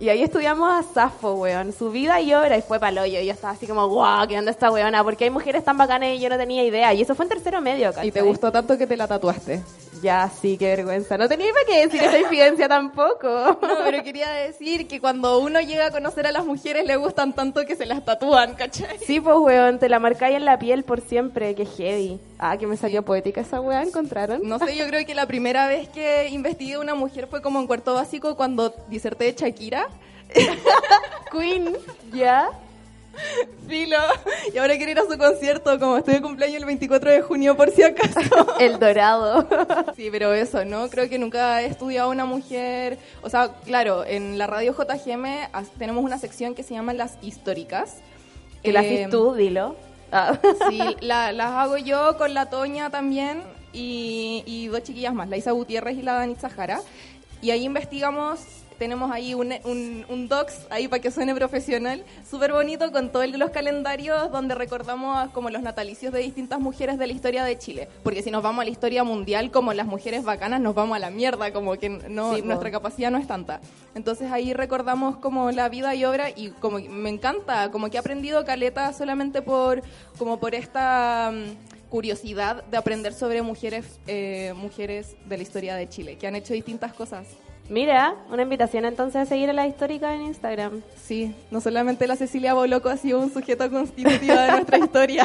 Y 0.00 0.08
ahí 0.08 0.22
estudiamos 0.22 0.70
a 0.72 0.82
Safo, 0.82 1.34
weón, 1.34 1.74
su 1.74 1.90
vida 1.90 2.22
y 2.22 2.32
obra, 2.32 2.56
y 2.56 2.62
fue 2.62 2.80
paloyo. 2.80 3.20
Y 3.20 3.26
yo 3.26 3.32
estaba 3.32 3.52
así 3.52 3.66
como, 3.66 3.86
guau, 3.86 4.26
¿qué 4.26 4.38
onda 4.38 4.50
esta 4.50 4.70
weona? 4.70 5.04
Porque 5.04 5.24
hay 5.24 5.30
mujeres 5.30 5.62
tan 5.62 5.76
bacanas 5.76 6.08
y 6.14 6.20
yo 6.20 6.30
no 6.30 6.38
tenía 6.38 6.64
idea. 6.64 6.94
Y 6.94 7.02
eso 7.02 7.14
fue 7.14 7.26
en 7.26 7.28
tercero 7.28 7.60
medio, 7.60 7.90
¿cachai? 7.90 8.08
Y 8.08 8.10
te 8.10 8.22
gustó 8.22 8.50
tanto 8.50 8.78
que 8.78 8.86
te 8.86 8.96
la 8.96 9.06
tatuaste. 9.06 9.62
Ya, 10.02 10.30
sí, 10.30 10.56
qué 10.56 10.66
vergüenza. 10.76 11.18
No 11.18 11.28
tenía 11.28 11.52
para 11.52 11.66
qué 11.66 11.86
decir 11.86 12.02
esa 12.02 12.18
infidencia 12.18 12.68
tampoco. 12.68 13.28
No, 13.28 13.58
pero 13.84 14.02
quería 14.02 14.30
decir 14.30 14.88
que 14.88 15.00
cuando 15.00 15.38
uno 15.38 15.60
llega 15.60 15.86
a 15.86 15.90
conocer 15.90 16.26
a 16.26 16.32
las 16.32 16.44
mujeres 16.44 16.86
le 16.86 16.96
gustan 16.96 17.34
tanto 17.34 17.64
que 17.66 17.76
se 17.76 17.86
las 17.86 18.04
tatúan, 18.04 18.54
¿cachai? 18.54 18.98
Sí, 18.98 19.20
pues, 19.20 19.36
weón, 19.36 19.78
te 19.78 19.88
la 19.88 19.98
marcáis 19.98 20.36
en 20.36 20.44
la 20.44 20.58
piel 20.58 20.84
por 20.84 21.00
siempre, 21.00 21.54
qué 21.54 21.66
heavy. 21.66 22.20
Ah, 22.38 22.56
que 22.56 22.66
me 22.66 22.76
salió 22.76 23.04
poética 23.04 23.42
esa 23.42 23.60
weá, 23.60 23.82
¿encontraron? 23.82 24.40
No 24.42 24.58
sé, 24.58 24.76
yo 24.76 24.86
creo 24.86 25.04
que 25.04 25.14
la 25.14 25.26
primera 25.26 25.66
vez 25.66 25.88
que 25.88 26.28
investigué 26.28 26.74
a 26.74 26.80
una 26.80 26.94
mujer 26.94 27.26
fue 27.26 27.42
como 27.42 27.60
en 27.60 27.66
cuarto 27.66 27.94
básico 27.94 28.36
cuando 28.36 28.74
diserté 28.88 29.24
de 29.24 29.32
Shakira. 29.32 29.88
Queen, 31.32 31.76
¿ya? 32.12 32.48
Filo. 33.68 33.98
Y 34.54 34.58
ahora 34.58 34.76
quiero 34.76 34.92
ir 34.92 34.98
a 34.98 35.02
su 35.10 35.16
concierto, 35.18 35.78
como 35.78 35.96
estoy 35.98 36.14
de 36.14 36.22
cumpleaños 36.22 36.56
el 36.60 36.64
24 36.66 37.10
de 37.10 37.22
junio, 37.22 37.56
por 37.56 37.70
si 37.70 37.82
acaso. 37.82 38.20
El 38.60 38.78
dorado. 38.78 39.46
Sí, 39.96 40.08
pero 40.10 40.32
eso, 40.32 40.64
¿no? 40.64 40.88
Creo 40.88 41.08
que 41.08 41.18
nunca 41.18 41.62
he 41.62 41.66
estudiado 41.66 42.10
una 42.10 42.24
mujer. 42.24 42.98
O 43.22 43.28
sea, 43.30 43.52
claro, 43.64 44.04
en 44.04 44.38
la 44.38 44.46
radio 44.46 44.72
JGM 44.74 45.24
tenemos 45.78 46.02
una 46.04 46.18
sección 46.18 46.54
que 46.54 46.62
se 46.62 46.74
llama 46.74 46.92
Las 46.94 47.18
Históricas. 47.22 47.96
Que 48.62 48.70
Eh, 48.70 48.78
haces 48.78 49.10
tú, 49.10 49.34
dilo. 49.34 49.76
Ah. 50.12 50.38
Sí, 50.68 50.80
la- 51.00 51.32
las 51.32 51.50
hago 51.52 51.76
yo 51.76 52.16
con 52.18 52.34
la 52.34 52.46
Toña 52.50 52.90
también 52.90 53.42
y, 53.72 54.42
y 54.46 54.66
dos 54.68 54.82
chiquillas 54.82 55.14
más, 55.14 55.28
la 55.28 55.36
Isa 55.36 55.52
Gutiérrez 55.52 55.96
y 55.98 56.02
la 56.02 56.14
Danitza 56.14 56.48
Jara. 56.50 56.80
Y 57.42 57.50
ahí 57.52 57.64
investigamos, 57.64 58.40
tenemos 58.80 59.12
ahí 59.12 59.34
un, 59.34 59.52
un, 59.64 60.06
un 60.08 60.26
docs 60.26 60.66
ahí 60.70 60.88
para 60.88 61.02
que 61.02 61.10
suene 61.10 61.34
profesional, 61.34 62.02
súper 62.28 62.50
bonito 62.50 62.90
con 62.90 63.12
todos 63.12 63.28
los 63.28 63.50
calendarios 63.50 64.32
donde 64.32 64.54
recordamos 64.54 65.28
como 65.32 65.50
los 65.50 65.60
natalicios 65.60 66.14
de 66.14 66.20
distintas 66.20 66.60
mujeres 66.60 66.98
de 66.98 67.06
la 67.06 67.12
historia 67.12 67.44
de 67.44 67.58
Chile. 67.58 67.90
Porque 68.02 68.22
si 68.22 68.30
nos 68.30 68.42
vamos 68.42 68.62
a 68.62 68.64
la 68.64 68.70
historia 68.70 69.04
mundial, 69.04 69.50
como 69.50 69.74
las 69.74 69.86
mujeres 69.86 70.24
bacanas, 70.24 70.62
nos 70.62 70.74
vamos 70.74 70.96
a 70.96 70.98
la 70.98 71.10
mierda, 71.10 71.52
como 71.52 71.76
que 71.76 71.90
no, 71.90 72.34
Sí, 72.34 72.40
nuestra 72.40 72.70
capacidad 72.70 73.10
no 73.10 73.18
es 73.18 73.26
tanta. 73.26 73.60
Entonces 73.94 74.32
ahí 74.32 74.54
recordamos 74.54 75.18
como 75.18 75.50
la 75.50 75.68
vida 75.68 75.94
y 75.94 76.06
obra 76.06 76.30
y 76.30 76.48
como 76.48 76.78
me 76.78 77.10
encanta, 77.10 77.70
como 77.70 77.90
que 77.90 77.98
he 77.98 78.00
aprendido 78.00 78.46
caleta 78.46 78.94
solamente 78.94 79.42
por 79.42 79.82
como 80.16 80.40
por 80.40 80.54
esta 80.54 81.30
mm, 81.34 81.90
curiosidad 81.90 82.64
de 82.64 82.78
aprender 82.78 83.12
sobre 83.12 83.42
mujeres 83.42 84.00
eh, 84.06 84.54
mujeres 84.56 85.16
de 85.26 85.36
la 85.36 85.42
historia 85.42 85.74
de 85.74 85.86
Chile 85.86 86.16
que 86.16 86.26
han 86.26 86.34
hecho 86.34 86.54
distintas 86.54 86.94
cosas. 86.94 87.26
Mira, 87.70 88.16
una 88.28 88.42
invitación 88.42 88.84
entonces 88.84 89.22
a 89.22 89.26
seguir 89.26 89.48
a 89.48 89.52
la 89.52 89.64
histórica 89.64 90.12
en 90.12 90.22
Instagram. 90.22 90.82
Sí, 91.00 91.32
no 91.52 91.60
solamente 91.60 92.08
la 92.08 92.16
Cecilia 92.16 92.52
Boloco 92.52 92.88
ha 92.88 92.96
sido 92.96 93.20
un 93.20 93.32
sujeto 93.32 93.70
constitutivo 93.70 94.34
de 94.34 94.50
nuestra 94.50 94.78
historia. 94.84 95.22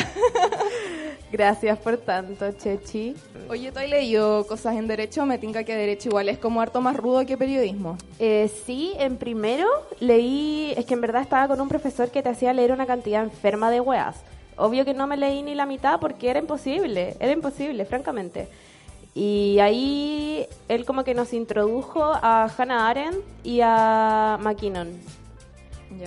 Gracias 1.31 1.79
por 1.79 1.97
tanto, 1.97 2.51
Chechi. 2.51 3.15
Oye, 3.49 3.71
¿tú 3.71 3.79
has 3.79 3.89
leído 3.89 4.45
cosas 4.45 4.75
en 4.75 4.85
derecho? 4.85 5.25
Me 5.25 5.39
tinca 5.39 5.63
que 5.63 5.75
derecho 5.75 6.09
igual 6.09 6.29
es 6.29 6.37
como 6.37 6.61
harto 6.61 6.81
más 6.81 6.95
rudo 6.95 7.25
que 7.25 7.35
periodismo. 7.35 7.97
Eh, 8.19 8.47
sí, 8.63 8.93
en 8.99 9.17
primero 9.17 9.67
leí, 9.99 10.71
es 10.77 10.85
que 10.85 10.93
en 10.93 11.01
verdad 11.01 11.23
estaba 11.23 11.47
con 11.47 11.59
un 11.59 11.67
profesor 11.67 12.11
que 12.11 12.21
te 12.21 12.29
hacía 12.29 12.53
leer 12.53 12.71
una 12.71 12.85
cantidad 12.85 13.23
enferma 13.23 13.71
de 13.71 13.81
weas. 13.81 14.17
Obvio 14.55 14.85
que 14.85 14.93
no 14.93 15.07
me 15.07 15.17
leí 15.17 15.41
ni 15.41 15.55
la 15.55 15.65
mitad 15.65 15.99
porque 15.99 16.29
era 16.29 16.37
imposible, 16.37 17.15
era 17.19 17.31
imposible, 17.31 17.85
francamente. 17.85 18.47
Y 19.15 19.57
ahí 19.59 20.45
él 20.67 20.85
como 20.85 21.03
que 21.05 21.13
nos 21.15 21.31
introdujo 21.33 22.03
a 22.03 22.49
Hannah 22.57 22.89
Arendt 22.89 23.23
y 23.43 23.61
a 23.63 24.37
McKinnon. 24.41 24.89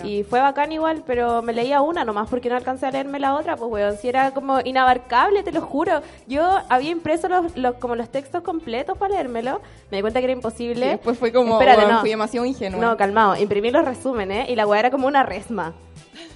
Y 0.05 0.23
fue 0.25 0.41
bacán 0.41 0.71
igual, 0.71 1.03
pero 1.07 1.41
me 1.41 1.55
leía 1.55 1.81
una 1.81 2.05
nomás 2.05 2.29
porque 2.29 2.51
no 2.51 2.57
alcancé 2.57 2.85
a 2.85 2.91
leerme 2.91 3.19
la 3.19 3.35
otra, 3.35 3.57
pues 3.57 3.71
weón, 3.73 3.97
si 3.97 4.09
era 4.09 4.33
como 4.33 4.61
inabarcable, 4.61 5.43
te 5.43 5.51
lo 5.51 5.63
juro. 5.63 6.03
Yo 6.27 6.47
había 6.69 6.91
impreso 6.91 7.27
los, 7.29 7.57
los- 7.57 7.77
como 7.77 7.97
los 7.97 8.11
textos 8.11 8.43
completos 8.43 8.99
para 8.99 9.15
leérmelo, 9.15 9.63
me 9.91 9.97
di 9.97 10.01
cuenta 10.03 10.19
que 10.21 10.25
era 10.25 10.35
imposible. 10.35 10.85
Y 10.85 10.89
después 10.91 11.17
fue 11.19 11.33
como, 11.33 11.55
Espérate, 11.55 11.79
weón, 11.83 11.93
no. 11.95 12.01
fui 12.01 12.11
demasiado 12.11 12.45
ingenua. 12.45 12.79
No, 12.81 12.97
calmado, 12.99 13.37
imprimí 13.37 13.71
los 13.71 13.83
resúmenes 13.87 14.51
y 14.51 14.57
la 14.57 14.67
weá 14.67 14.81
era 14.81 14.91
como 14.91 15.07
una 15.07 15.23
resma. 15.23 15.73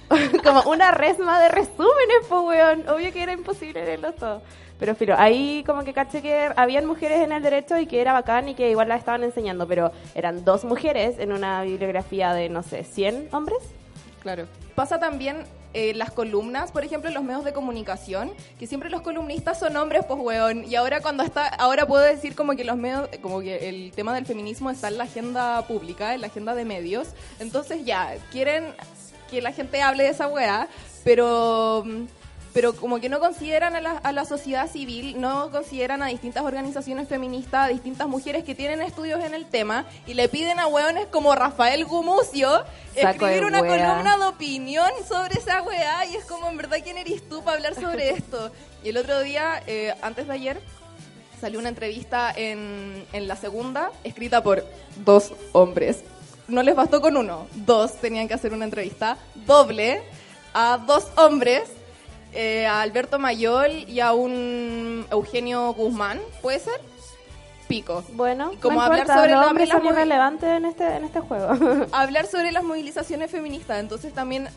como 0.43 0.63
una 0.63 0.89
resma 0.91 1.39
de 1.39 1.49
resúmenes, 1.49 2.25
pues 2.27 2.41
weón. 2.43 2.89
Obvio 2.89 3.13
que 3.13 3.21
era 3.21 3.33
imposible 3.33 3.85
leerlos 3.85 4.15
todos. 4.15 4.41
Pero 4.83 4.95
filo, 4.95 5.15
ahí 5.17 5.63
como 5.65 5.85
que 5.85 5.93
caché 5.93 6.21
que 6.21 6.51
habían 6.57 6.85
mujeres 6.85 7.21
en 7.21 7.31
el 7.31 7.41
derecho 7.41 7.77
y 7.77 7.87
que 7.87 8.01
era 8.01 8.11
bacán 8.11 8.49
y 8.49 8.53
que 8.53 8.69
igual 8.69 8.89
las 8.89 8.99
estaban 8.99 9.23
enseñando, 9.23 9.65
pero 9.65 9.93
eran 10.13 10.43
dos 10.43 10.65
mujeres 10.65 11.19
en 11.19 11.31
una 11.31 11.63
bibliografía 11.63 12.33
de, 12.33 12.49
no 12.49 12.63
sé, 12.63 12.83
100 12.83 13.29
hombres. 13.31 13.59
Claro. 14.21 14.45
Pasa 14.75 14.99
también 14.99 15.45
eh, 15.73 15.93
las 15.93 16.11
columnas, 16.11 16.73
por 16.73 16.83
ejemplo, 16.83 17.07
en 17.07 17.13
los 17.13 17.23
medios 17.23 17.45
de 17.45 17.53
comunicación, 17.53 18.33
que 18.59 18.67
siempre 18.67 18.89
los 18.89 18.99
columnistas 18.99 19.57
son 19.57 19.77
hombres, 19.77 20.03
pues 20.05 20.19
weón. 20.19 20.65
Y 20.65 20.75
ahora 20.75 20.99
cuando 20.99 21.23
está, 21.23 21.47
ahora 21.47 21.87
puedo 21.87 22.03
decir 22.03 22.35
como 22.35 22.53
que 22.57 22.65
los 22.65 22.75
medios, 22.75 23.07
como 23.21 23.39
que 23.39 23.69
el 23.69 23.93
tema 23.95 24.13
del 24.13 24.25
feminismo 24.25 24.69
está 24.69 24.89
en 24.89 24.97
la 24.97 25.05
agenda 25.05 25.65
pública, 25.65 26.13
en 26.13 26.19
la 26.19 26.27
agenda 26.27 26.55
de 26.55 26.65
medios. 26.65 27.07
Entonces 27.39 27.85
ya, 27.85 28.15
quieren 28.33 28.65
que 29.31 29.41
la 29.41 29.53
gente 29.53 29.81
hable 29.81 30.03
de 30.03 30.09
esa 30.09 30.27
weá, 30.27 30.67
pero 31.05 31.85
pero 32.53 32.75
como 32.75 32.99
que 32.99 33.09
no 33.09 33.19
consideran 33.19 33.75
a 33.75 33.81
la, 33.81 33.91
a 33.97 34.11
la 34.11 34.25
sociedad 34.25 34.69
civil, 34.69 35.19
no 35.19 35.49
consideran 35.49 36.03
a 36.03 36.07
distintas 36.07 36.43
organizaciones 36.43 37.07
feministas, 37.07 37.65
a 37.65 37.67
distintas 37.69 38.07
mujeres 38.07 38.43
que 38.43 38.53
tienen 38.53 38.81
estudios 38.81 39.23
en 39.23 39.33
el 39.33 39.45
tema, 39.47 39.85
y 40.05 40.13
le 40.13 40.29
piden 40.29 40.59
a 40.59 40.67
hueones 40.67 41.07
como 41.07 41.33
Rafael 41.33 41.83
Gumucio 41.85 42.49
Saco 42.95 43.25
escribir 43.25 43.45
una 43.45 43.61
wea. 43.61 43.89
columna 43.89 44.17
de 44.17 44.25
opinión 44.25 44.89
sobre 45.07 45.39
esa 45.39 45.63
weá, 45.63 46.05
y 46.05 46.15
es 46.15 46.25
como, 46.25 46.47
en 46.47 46.57
verdad, 46.57 46.77
¿quién 46.83 46.97
eres 46.97 47.27
tú 47.27 47.43
para 47.43 47.57
hablar 47.57 47.73
sobre 47.73 48.09
esto? 48.11 48.51
Y 48.83 48.89
el 48.89 48.97
otro 48.97 49.21
día, 49.21 49.63
eh, 49.65 49.95
antes 50.03 50.27
de 50.27 50.33
ayer, 50.33 50.61
salió 51.41 51.59
una 51.59 51.69
entrevista 51.69 52.31
en, 52.35 53.05
en 53.13 53.27
la 53.27 53.35
segunda, 53.35 53.91
escrita 54.03 54.43
por 54.43 54.63
dos 55.03 55.33
hombres. 55.53 56.03
No 56.47 56.61
les 56.61 56.75
bastó 56.75 57.01
con 57.01 57.17
uno, 57.17 57.47
dos 57.55 57.95
tenían 57.95 58.27
que 58.27 58.33
hacer 58.35 58.53
una 58.53 58.65
entrevista 58.65 59.17
doble 59.47 60.03
a 60.53 60.77
dos 60.77 61.07
hombres, 61.17 61.63
eh, 62.33 62.65
a 62.65 62.81
Alberto 62.81 63.19
Mayol 63.19 63.71
y 63.87 63.99
a 63.99 64.13
un 64.13 65.05
Eugenio 65.11 65.73
Guzmán, 65.73 66.19
¿puede 66.41 66.59
ser? 66.59 66.79
Pico. 67.67 68.03
Bueno, 68.13 68.51
Y 68.53 68.57
como 68.57 68.75
no 68.75 68.81
hablar 68.81 68.99
importa, 68.99 69.21
sobre 69.21 69.35
los 69.35 69.47
hombres 69.47 69.69
las 69.69 69.77
son 69.77 69.87
irrelevantes 69.87 70.49
en 70.49 70.65
este, 70.65 70.95
en 70.95 71.03
este 71.05 71.19
juego. 71.21 71.87
hablar 71.91 72.27
sobre 72.27 72.51
las 72.51 72.63
movilizaciones 72.63 73.31
feministas. 73.31 73.79
Entonces 73.79 74.13
también 74.13 74.49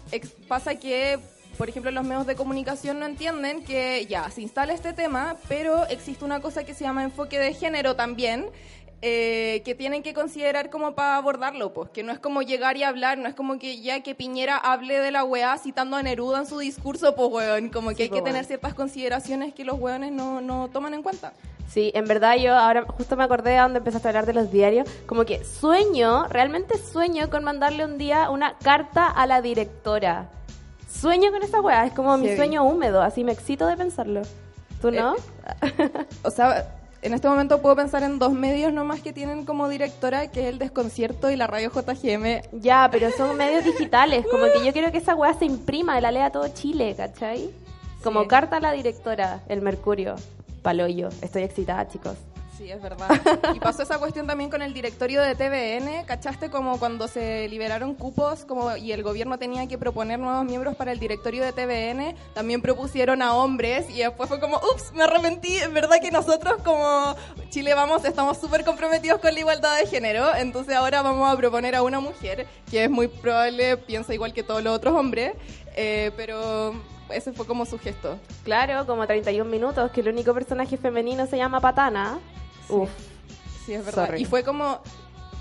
pasa 0.49 0.75
que, 0.75 1.19
por 1.57 1.69
ejemplo, 1.69 1.91
los 1.91 2.05
medios 2.05 2.27
de 2.27 2.35
comunicación 2.35 2.99
no 2.99 3.07
entienden 3.07 3.65
que 3.65 4.07
ya 4.07 4.31
se 4.31 4.43
instala 4.43 4.73
este 4.73 4.93
tema, 4.93 5.37
pero 5.49 5.87
existe 5.87 6.25
una 6.25 6.41
cosa 6.41 6.65
que 6.65 6.75
se 6.75 6.85
llama 6.85 7.05
enfoque 7.05 7.39
de 7.39 7.55
género 7.55 7.95
también. 7.95 8.47
Eh, 9.03 9.63
que 9.65 9.75
tienen 9.75 10.03
que 10.03 10.15
considerar 10.15 10.71
como 10.71 10.95
para 10.95 11.17
abordarlo, 11.17 11.73
pues 11.73 11.91
que 11.91 12.03
no 12.03 12.13
es 12.13 12.19
como 12.19 12.43
llegar 12.43 12.77
y 12.77 12.83
hablar, 12.83 13.19
no 13.19 13.29
es 13.29 13.35
como 13.35 13.59
que 13.59 13.81
ya 13.81 14.03
que 14.03 14.15
Piñera 14.15 14.57
hable 14.57 14.99
de 15.01 15.11
la 15.11 15.23
weá 15.23 15.59
citando 15.59 15.97
a 15.97 16.03
Neruda 16.03 16.39
en 16.39 16.47
su 16.47 16.59
discurso, 16.59 17.15
pues 17.15 17.31
weón, 17.31 17.69
como 17.69 17.91
que 17.91 17.97
Sí, 17.97 18.03
hay 18.05 18.09
que 18.09 18.19
po, 18.19 18.25
tener 18.25 18.45
ciertas 18.45 18.75
consideraciones 18.75 19.53
que 19.53 19.65
los 19.65 19.79
weones 19.79 20.13
no, 20.13 20.41
no 20.41 20.69
toman 20.73 20.95
en 20.95 21.03
cuenta. 21.03 21.33
Sí, 21.69 21.91
en 21.95 22.07
verdad 22.07 22.37
yo 22.37 22.57
ahora 22.57 22.85
justo 22.87 23.17
me 23.17 23.25
acordé 23.25 23.51
de 23.51 23.59
donde 23.59 23.79
empezaste 23.79 24.09
a 24.09 24.11
hablar 24.11 24.25
de 24.27 24.33
los 24.33 24.51
diarios, 24.51 24.89
como 25.05 25.25
que 25.25 25.45
sueño, 25.45 26.27
realmente 26.29 26.79
sueño 26.79 27.29
con 27.29 27.45
mandarle 27.45 27.85
un 27.85 27.99
día 27.99 28.31
una 28.31 28.57
carta 28.59 29.07
a 29.09 29.27
la 29.27 29.43
directora. 29.43 30.31
Sueño 30.91 31.31
con 31.31 31.43
esa 31.43 31.61
weá, 31.61 31.85
es 31.85 31.93
como 31.93 32.17
mi 32.17 32.35
sueño 32.35 32.65
húmedo, 32.65 33.03
así 33.03 33.25
me 33.25 33.33
excito 33.33 33.67
de 33.67 33.77
pensarlo. 33.77 34.23
¿Tú 34.81 34.91
no? 34.91 35.17
O 36.23 36.31
sea, 36.31 36.76
en 37.07 37.15
este 37.15 37.29
momento 37.29 37.63
puedo 37.63 37.77
pensar 37.77 38.03
en 38.03 38.19
dos 38.19 38.33
medios 38.33 38.73
nomás 38.73 39.01
que 39.01 39.13
tienen 39.13 39.45
como 39.45 39.69
directora, 39.69 40.31
que 40.31 40.41
es 40.41 40.47
el 40.47 40.59
Desconcierto 40.59 41.31
y 41.31 41.37
la 41.37 41.47
radio 41.47 41.71
JGM. 41.71 42.43
ya, 42.61 42.89
pero 42.91 43.11
son 43.13 43.37
medios 43.37 43.65
digitales, 43.65 44.27
como 44.31 44.47
que 44.47 44.65
yo 44.65 44.73
quiero 44.73 44.91
que 44.91 44.99
esa 44.99 45.15
weá 45.15 45.33
se 45.35 45.45
imprima 45.45 46.01
la 46.01 46.11
lea 46.11 46.31
todo 46.31 46.49
Chile, 46.49 46.95
¿cachai? 46.97 47.51
Como 48.03 48.23
Sí. 48.23 48.29
carta 48.29 48.57
a 48.57 48.61
la 48.61 48.73
directora, 48.73 49.41
el 49.49 49.63
Mercurio, 49.63 50.17
paloyo. 50.63 51.09
Estoy 51.23 51.45
excitada, 51.45 51.87
chicos. 51.89 52.17
Sí, 52.57 52.71
es 52.71 52.81
verdad. 52.81 53.09
Y 53.55 53.61
pasó 53.61 53.83
esa 53.83 53.99
cuestión 53.99 54.27
también 54.27 54.49
con 54.49 54.63
el 54.63 54.73
directorio 54.73 55.21
de 55.21 55.35
TVN, 55.35 56.07
¿cachaste? 56.07 56.49
Como 56.49 56.79
cuando 56.79 57.07
se 57.07 57.49
liberaron 57.49 57.95
cupos 57.95 58.45
como 58.45 58.77
y 58.77 58.93
el 58.93 59.03
gobierno 59.03 59.39
tenía 59.39 59.67
que 59.67 59.77
proponer 59.77 60.19
nuevos 60.19 60.45
miembros 60.45 60.75
para 60.75 60.93
el 60.93 60.99
directorio 60.99 61.45
de 61.45 61.53
TVN, 61.53 62.17
también 62.35 62.63
propusieron 62.63 63.21
a 63.21 63.35
hombres 63.35 63.91
y 63.91 63.99
después 63.99 64.29
fue 64.29 64.41
como, 64.41 64.57
ups, 64.57 64.93
me 64.95 65.05
arrepentí, 65.05 65.59
en 65.59 65.75
verdad 65.75 65.97
que 66.01 66.11
nosotros 66.11 66.63
como 66.65 67.15
Chile 67.51 67.75
Vamos 67.75 68.05
estamos 68.07 68.39
súper 68.39 68.65
comprometidos 68.65 69.21
con 69.21 69.35
la 69.35 69.41
igualdad 69.41 69.79
de 69.79 69.87
género, 69.87 70.35
entonces 70.35 70.75
ahora 70.75 71.03
vamos 71.03 71.31
a 71.31 71.37
proponer 71.37 71.75
a 71.75 71.83
una 71.83 72.01
mujer, 72.01 72.47
que 72.71 72.85
es 72.85 72.91
muy 72.91 73.09
probable, 73.09 73.77
piensa 73.77 74.15
igual 74.15 74.33
que 74.33 74.43
todos 74.43 74.63
los 74.63 74.75
otros 74.75 74.95
hombres, 74.95 75.35
eh, 75.75 76.11
pero 76.17 76.75
ese 77.11 77.33
fue 77.33 77.47
como 77.47 77.67
su 77.67 77.79
gesto. 77.79 78.19
Claro, 78.45 78.87
como 78.87 79.07
31 79.07 79.51
minutos, 79.51 79.91
que 79.91 80.01
el 80.01 80.09
único 80.09 80.33
personaje 80.33 80.77
femenino 80.77 81.27
se 81.27 81.37
llama 81.37 81.61
Patana. 81.61 82.19
Uf. 82.69 82.89
Sí, 83.65 83.75
es 83.75 83.85
verdad. 83.85 84.07
Sorry. 84.07 84.23
Y 84.23 84.25
fue 84.25 84.43
como. 84.45 84.81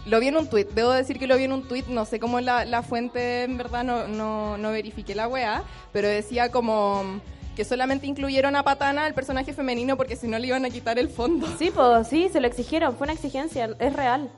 Lo 0.05 0.19
vi 0.19 0.27
en 0.27 0.37
un 0.37 0.47
tweet, 0.47 0.65
debo 0.75 0.91
decir 0.91 1.17
que 1.17 1.25
lo 1.25 1.35
vi 1.35 1.45
en 1.45 1.51
un 1.51 1.63
tweet, 1.67 1.85
no 1.87 2.05
sé 2.05 2.19
cómo 2.19 2.39
la, 2.39 2.63
la 2.63 2.83
fuente, 2.83 3.41
en 3.43 3.57
verdad 3.57 3.83
no, 3.83 4.07
no, 4.07 4.55
no 4.55 4.69
verifiqué 4.69 5.15
la 5.15 5.27
weá, 5.27 5.63
pero 5.91 6.07
decía 6.07 6.51
como 6.51 7.03
que 7.55 7.65
solamente 7.65 8.05
incluyeron 8.05 8.55
a 8.55 8.61
Patana, 8.61 9.07
el 9.07 9.15
personaje 9.15 9.51
femenino, 9.51 9.97
porque 9.97 10.15
si 10.15 10.27
no 10.27 10.37
le 10.37 10.45
iban 10.45 10.63
a 10.63 10.69
quitar 10.69 10.99
el 10.99 11.09
fondo. 11.09 11.47
Sí, 11.57 11.71
pues 11.73 12.07
sí, 12.07 12.29
se 12.31 12.39
lo 12.39 12.45
exigieron, 12.45 12.95
fue 12.95 13.05
una 13.05 13.13
exigencia, 13.13 13.67
es 13.79 13.93
real. 13.93 14.29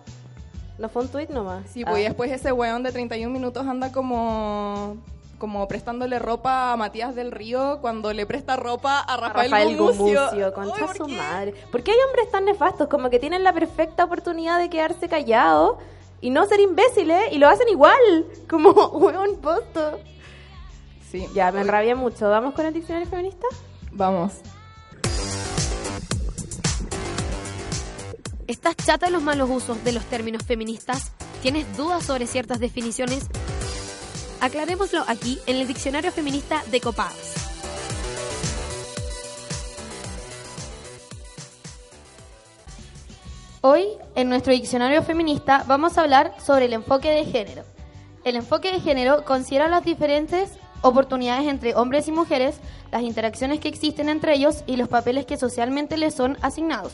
No 0.77 0.88
fue 0.88 1.01
un 1.01 1.10
tweet 1.10 1.27
nomás. 1.34 1.65
Sí, 1.74 1.84
pues 1.84 1.98
y 2.00 2.06
Ah. 2.06 2.10
después 2.10 2.32
ese 2.32 2.53
weón 2.53 2.84
de 2.84 2.94
31 2.94 3.34
minutos 3.34 3.67
anda 3.67 3.91
como 3.91 4.96
como 5.38 5.67
prestándole 5.67 6.20
ropa 6.20 6.72
a 6.72 6.77
Matías 6.77 7.15
del 7.15 7.32
Río 7.32 7.79
cuando 7.82 8.12
le 8.13 8.25
presta 8.25 8.56
ropa 8.56 9.00
a 9.00 9.17
Rafael, 9.17 9.51
Rafael 9.51 9.77
Gumucio. 9.77 10.25
Gumucio, 10.25 10.53
concha 10.53 10.75
Ay, 10.75 10.88
¿por 10.88 10.98
su 10.98 11.06
qué? 11.06 11.17
madre. 11.17 11.53
¿Por 11.72 11.84
qué 11.84 11.91
hay 11.91 11.98
hombres 12.08 12.32
tan 12.32 12.46
nefastos? 12.46 12.88
Como 12.88 13.10
que 13.10 13.20
tienen 13.20 13.44
la 13.44 13.53
perfecta 13.53 14.06
oportunidad 14.06 14.60
de 14.60 14.70
quedarse 14.70 15.08
callados 15.08 15.77
y 16.22 16.29
no 16.32 16.46
ser 16.46 16.60
imbéciles 16.60 17.32
y 17.32 17.38
lo 17.38 17.48
hacen 17.48 17.70
igual. 17.70 18.25
Como, 18.50 18.72
hueón, 18.72 19.38
posto. 19.38 20.00
Sí. 21.12 21.27
Ya, 21.34 21.51
me 21.51 21.62
enrabié 21.62 21.96
mucho. 21.96 22.29
¿Vamos 22.29 22.53
con 22.53 22.65
el 22.65 22.74
diccionario 22.74 23.08
feminista? 23.10 23.48
Vamos. 23.91 24.34
¿Estás 28.48 28.75
chata 28.77 29.08
de 29.08 29.12
los 29.12 29.22
malos 29.22 29.50
usos 29.50 29.84
de 29.84 29.91
los 29.91 30.03
términos 30.06 30.44
feministas? 30.44 31.12
¿Tienes 31.41 31.75
dudas 31.77 32.03
sobre 32.06 32.27
ciertas 32.27 32.60
definiciones? 32.60 33.27
Aclarémoslo 34.39 35.03
aquí 35.08 35.39
en 35.48 35.58
el 35.58 35.67
diccionario 35.67 36.12
feminista 36.12 36.63
de 36.70 36.79
Copadas. 36.79 37.34
Hoy, 43.62 43.88
en 44.15 44.29
nuestro 44.29 44.53
diccionario 44.53 45.01
feminista, 45.01 45.65
vamos 45.67 45.98
a 45.98 46.01
hablar 46.01 46.36
sobre 46.39 46.65
el 46.65 46.74
enfoque 46.74 47.10
de 47.10 47.25
género. 47.25 47.63
El 48.24 48.36
enfoque 48.36 48.72
de 48.72 48.79
género 48.79 49.25
considera 49.25 49.67
las 49.67 49.84
diferentes 49.84 50.51
oportunidades 50.84 51.48
entre 51.48 51.75
hombres 51.75 52.08
y 52.08 52.12
mujeres, 52.12 52.60
las 52.91 53.01
interacciones 53.01 53.60
que 53.60 53.70
existen 53.70 54.08
entre 54.08 54.36
ellos 54.36 54.63
y 54.67 54.77
los 54.77 54.88
papeles 54.88 55.25
que 55.25 55.38
socialmente 55.38 55.98
les 55.98 56.13
son 56.13 56.38
asignados. 56.44 56.94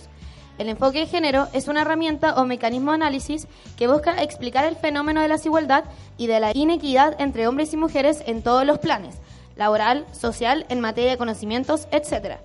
El 0.60 0.70
enfoque 0.70 1.00
de 1.00 1.08
género 1.08 1.48
es 1.54 1.68
una 1.68 1.82
herramienta 1.82 2.36
o 2.36 2.46
mecanismo 2.46 2.92
de 2.92 2.96
análisis 2.96 3.48
que 3.76 3.88
busca 3.88 4.22
explicar 4.22 4.66
el 4.66 4.76
fenómeno 4.76 5.22
de 5.22 5.28
la 5.28 5.38
desigualdad 5.38 5.84
y 6.18 6.28
de 6.28 6.40
la 6.40 6.52
inequidad 6.54 7.20
entre 7.20 7.48
hombres 7.48 7.74
y 7.74 7.78
mujeres 7.78 8.24
en 8.28 8.44
todos 8.44 8.64
los 8.66 8.78
planes, 8.78 9.16
laboral, 9.56 10.06
social, 10.12 10.66
en 10.70 10.80
materia 10.80 11.12
de 11.12 11.18
conocimientos, 11.18 11.88
etc. 11.92 12.38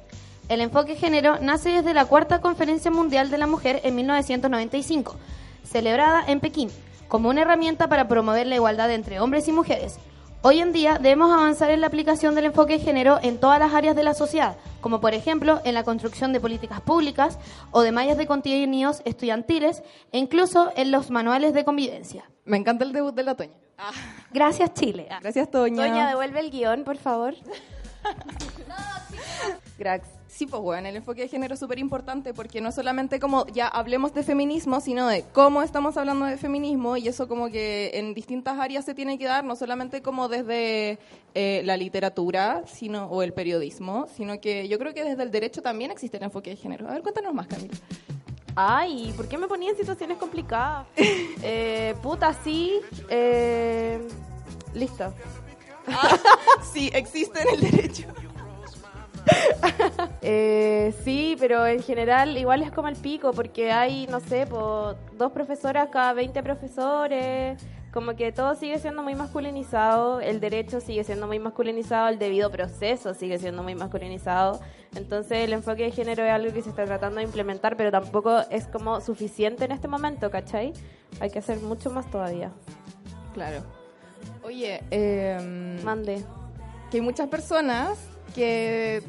El 0.48 0.62
enfoque 0.62 0.96
género 0.96 1.38
nace 1.40 1.68
desde 1.70 1.92
la 1.92 2.06
Cuarta 2.06 2.40
Conferencia 2.40 2.90
Mundial 2.90 3.30
de 3.30 3.36
la 3.36 3.46
Mujer 3.46 3.82
en 3.84 3.94
1995, 3.96 5.16
celebrada 5.62 6.24
en 6.26 6.40
Pekín, 6.40 6.70
como 7.08 7.28
una 7.28 7.42
herramienta 7.42 7.88
para 7.88 8.08
promover 8.08 8.46
la 8.46 8.54
igualdad 8.54 8.90
entre 8.90 9.20
hombres 9.20 9.46
y 9.48 9.52
mujeres. 9.52 9.98
Hoy 10.40 10.60
en 10.60 10.72
día 10.72 10.98
debemos 10.98 11.32
avanzar 11.32 11.70
en 11.70 11.80
la 11.80 11.88
aplicación 11.88 12.36
del 12.36 12.44
enfoque 12.44 12.78
género 12.78 13.18
en 13.22 13.38
todas 13.38 13.58
las 13.58 13.74
áreas 13.74 13.96
de 13.96 14.04
la 14.04 14.14
sociedad, 14.14 14.56
como 14.80 15.00
por 15.00 15.12
ejemplo 15.12 15.60
en 15.64 15.74
la 15.74 15.82
construcción 15.82 16.32
de 16.32 16.38
políticas 16.38 16.80
públicas 16.80 17.38
o 17.72 17.82
de 17.82 17.90
mallas 17.90 18.16
de 18.16 18.28
contenidos 18.28 19.02
estudiantiles 19.04 19.82
e 20.12 20.18
incluso 20.18 20.70
en 20.76 20.92
los 20.92 21.10
manuales 21.10 21.54
de 21.54 21.64
convivencia. 21.64 22.30
Me 22.44 22.56
encanta 22.56 22.84
el 22.84 22.92
debut 22.92 23.14
de 23.14 23.24
la 23.24 23.34
Toña. 23.34 23.52
Gracias 24.30 24.74
Chile. 24.74 25.08
Ah. 25.10 25.18
Gracias, 25.20 25.50
Toña. 25.50 25.86
Toña, 25.86 26.08
devuelve 26.08 26.38
el 26.38 26.50
guion, 26.50 26.84
por 26.84 26.98
favor. 26.98 27.34
Grax. 29.78 30.17
Sí, 30.38 30.46
pues 30.46 30.62
bueno, 30.62 30.86
el 30.86 30.94
enfoque 30.94 31.22
de 31.22 31.28
género 31.28 31.54
es 31.54 31.58
súper 31.58 31.80
importante 31.80 32.32
porque 32.32 32.60
no 32.60 32.70
solamente 32.70 33.18
como 33.18 33.44
ya 33.48 33.66
hablemos 33.66 34.14
de 34.14 34.22
feminismo, 34.22 34.80
sino 34.80 35.08
de 35.08 35.24
cómo 35.32 35.62
estamos 35.62 35.96
hablando 35.96 36.26
de 36.26 36.36
feminismo 36.36 36.96
y 36.96 37.08
eso 37.08 37.26
como 37.26 37.50
que 37.50 37.90
en 37.94 38.14
distintas 38.14 38.56
áreas 38.56 38.84
se 38.84 38.94
tiene 38.94 39.18
que 39.18 39.24
dar, 39.24 39.42
no 39.42 39.56
solamente 39.56 40.00
como 40.00 40.28
desde 40.28 41.00
eh, 41.34 41.62
la 41.64 41.76
literatura 41.76 42.62
sino 42.68 43.06
o 43.06 43.24
el 43.24 43.32
periodismo, 43.32 44.06
sino 44.16 44.40
que 44.40 44.68
yo 44.68 44.78
creo 44.78 44.94
que 44.94 45.02
desde 45.02 45.24
el 45.24 45.32
derecho 45.32 45.60
también 45.60 45.90
existe 45.90 46.18
el 46.18 46.22
enfoque 46.22 46.50
de 46.50 46.56
género. 46.56 46.88
A 46.88 46.92
ver, 46.92 47.02
cuéntanos 47.02 47.34
más, 47.34 47.48
Camila. 47.48 47.74
Ay, 48.54 49.12
¿por 49.16 49.26
qué 49.26 49.38
me 49.38 49.48
ponía 49.48 49.70
en 49.70 49.76
situaciones 49.76 50.18
complicadas? 50.18 50.86
eh, 51.42 51.96
puta, 52.00 52.32
sí. 52.44 52.78
Eh, 53.10 53.98
listo. 54.72 55.12
Sí, 56.72 56.92
existe 56.94 57.42
en 57.42 57.48
el 57.54 57.60
derecho. 57.72 58.04
Eh, 60.20 60.92
sí, 61.04 61.36
pero 61.38 61.66
en 61.66 61.82
general 61.82 62.36
igual 62.36 62.62
es 62.62 62.70
como 62.70 62.88
el 62.88 62.96
pico, 62.96 63.32
porque 63.32 63.72
hay, 63.72 64.06
no 64.08 64.20
sé, 64.20 64.46
po, 64.46 64.94
dos 65.16 65.32
profesoras 65.32 65.88
cada 65.90 66.12
20 66.12 66.42
profesores, 66.42 67.58
como 67.92 68.14
que 68.14 68.32
todo 68.32 68.54
sigue 68.54 68.78
siendo 68.78 69.02
muy 69.02 69.14
masculinizado, 69.14 70.20
el 70.20 70.40
derecho 70.40 70.80
sigue 70.80 71.04
siendo 71.04 71.26
muy 71.26 71.38
masculinizado, 71.38 72.08
el 72.08 72.18
debido 72.18 72.50
proceso 72.50 73.14
sigue 73.14 73.38
siendo 73.38 73.62
muy 73.62 73.74
masculinizado, 73.74 74.60
entonces 74.94 75.44
el 75.44 75.52
enfoque 75.52 75.84
de 75.84 75.92
género 75.92 76.24
es 76.24 76.30
algo 76.30 76.52
que 76.52 76.62
se 76.62 76.68
está 76.68 76.84
tratando 76.84 77.18
de 77.18 77.24
implementar, 77.24 77.76
pero 77.76 77.90
tampoco 77.90 78.40
es 78.50 78.66
como 78.66 79.00
suficiente 79.00 79.64
en 79.64 79.72
este 79.72 79.88
momento, 79.88 80.30
¿cachai? 80.30 80.72
Hay 81.20 81.30
que 81.30 81.38
hacer 81.38 81.60
mucho 81.60 81.90
más 81.90 82.10
todavía. 82.10 82.50
Claro. 83.32 83.62
Oye, 84.42 84.82
eh, 84.90 85.80
Mande. 85.84 86.24
que 86.90 86.98
hay 86.98 87.00
muchas 87.00 87.28
personas 87.28 87.98
que, 88.34 89.02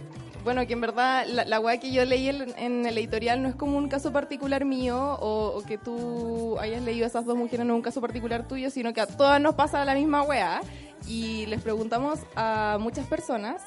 bueno, 0.43 0.65
que 0.65 0.73
en 0.73 0.81
verdad 0.81 1.25
la, 1.27 1.59
weá 1.59 1.79
que 1.79 1.91
yo 1.91 2.03
leí 2.05 2.29
en, 2.29 2.85
el 2.85 2.97
editorial 2.97 3.41
no 3.41 3.49
es 3.49 3.55
como 3.55 3.77
un 3.77 3.89
caso 3.89 4.11
particular 4.11 4.65
mío 4.65 5.17
o, 5.19 5.57
o 5.57 5.63
que 5.63 5.77
tú 5.77 6.57
hayas 6.59 6.81
leído 6.81 7.05
a 7.05 7.07
esas 7.07 7.25
dos 7.25 7.37
mujeres 7.37 7.65
no 7.65 7.73
es 7.73 7.77
un 7.77 7.81
caso 7.81 8.01
particular 8.01 8.47
tuyo, 8.47 8.69
sino 8.69 8.93
que 8.93 9.01
a 9.01 9.07
todas 9.07 9.41
nos 9.41 9.55
pasa 9.55 9.83
la 9.85 9.95
misma 9.95 10.23
weá. 10.23 10.61
Y 11.07 11.45
les 11.47 11.61
preguntamos 11.61 12.19
a 12.35 12.77
muchas 12.79 13.07
personas 13.07 13.61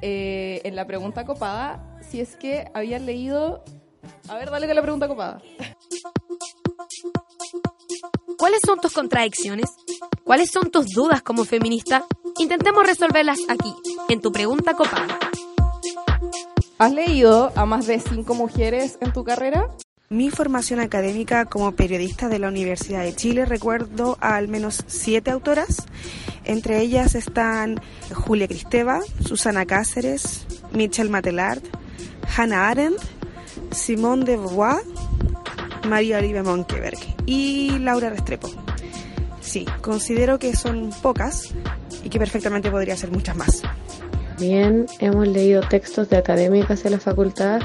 eh, 0.00 0.60
en 0.64 0.76
la 0.76 0.86
pregunta 0.86 1.24
copada 1.24 1.98
si 2.08 2.20
es 2.20 2.36
que 2.36 2.70
habían 2.74 3.06
leído... 3.06 3.64
A 4.28 4.36
ver, 4.36 4.50
dale 4.50 4.66
con 4.66 4.76
la 4.76 4.82
pregunta 4.82 5.08
copada. 5.08 5.42
¿Cuáles 8.38 8.60
son 8.64 8.78
tus 8.80 8.92
contradicciones? 8.92 9.70
¿Cuáles 10.24 10.50
son 10.50 10.70
tus 10.70 10.86
dudas 10.90 11.22
como 11.22 11.44
feminista? 11.44 12.04
Intentemos 12.38 12.86
resolverlas 12.86 13.38
aquí, 13.48 13.74
en 14.08 14.20
tu 14.20 14.30
pregunta 14.30 14.74
copada. 14.74 15.18
¿Has 16.78 16.92
leído 16.92 17.52
a 17.56 17.66
más 17.66 17.88
de 17.88 17.98
cinco 17.98 18.34
mujeres 18.34 18.98
en 19.00 19.12
tu 19.12 19.24
carrera? 19.24 19.68
Mi 20.10 20.30
formación 20.30 20.78
académica 20.78 21.44
como 21.44 21.72
periodista 21.72 22.28
de 22.28 22.38
la 22.38 22.46
Universidad 22.46 23.02
de 23.02 23.16
Chile 23.16 23.44
recuerdo 23.44 24.16
a 24.20 24.36
al 24.36 24.46
menos 24.46 24.84
siete 24.86 25.32
autoras. 25.32 25.86
Entre 26.44 26.78
ellas 26.80 27.16
están 27.16 27.80
Julia 28.14 28.46
Cristeva, 28.46 29.00
Susana 29.26 29.66
Cáceres, 29.66 30.46
Michelle 30.70 31.10
Matelard, 31.10 31.64
Hannah 32.36 32.68
Arendt, 32.68 33.00
Simone 33.72 34.24
de 34.24 34.36
Beauvoir, 34.36 34.80
María 35.88 36.18
Olivia 36.18 36.44
Monkeberg 36.44 36.98
y 37.26 37.76
Laura 37.80 38.10
Restrepo. 38.10 38.50
Sí, 39.40 39.66
considero 39.82 40.38
que 40.38 40.54
son 40.54 40.90
pocas 41.02 41.52
y 42.04 42.08
que 42.08 42.20
perfectamente 42.20 42.70
podría 42.70 42.96
ser 42.96 43.10
muchas 43.10 43.34
más. 43.34 43.62
Bien, 44.38 44.86
hemos 45.00 45.26
leído 45.26 45.62
textos 45.62 46.08
de 46.10 46.16
académicas 46.16 46.84
en 46.84 46.92
la 46.92 47.00
facultad. 47.00 47.60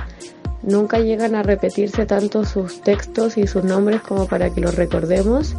Nunca 0.64 0.98
llegan 1.00 1.36
a 1.36 1.44
repetirse 1.44 2.08
tanto 2.08 2.46
sus 2.46 2.82
textos 2.82 3.38
y 3.38 3.46
sus 3.46 3.64
nombres 3.64 4.02
como 4.02 4.28
para 4.28 4.50
que 4.50 4.62
los 4.62 4.76
recordemos, 4.76 5.56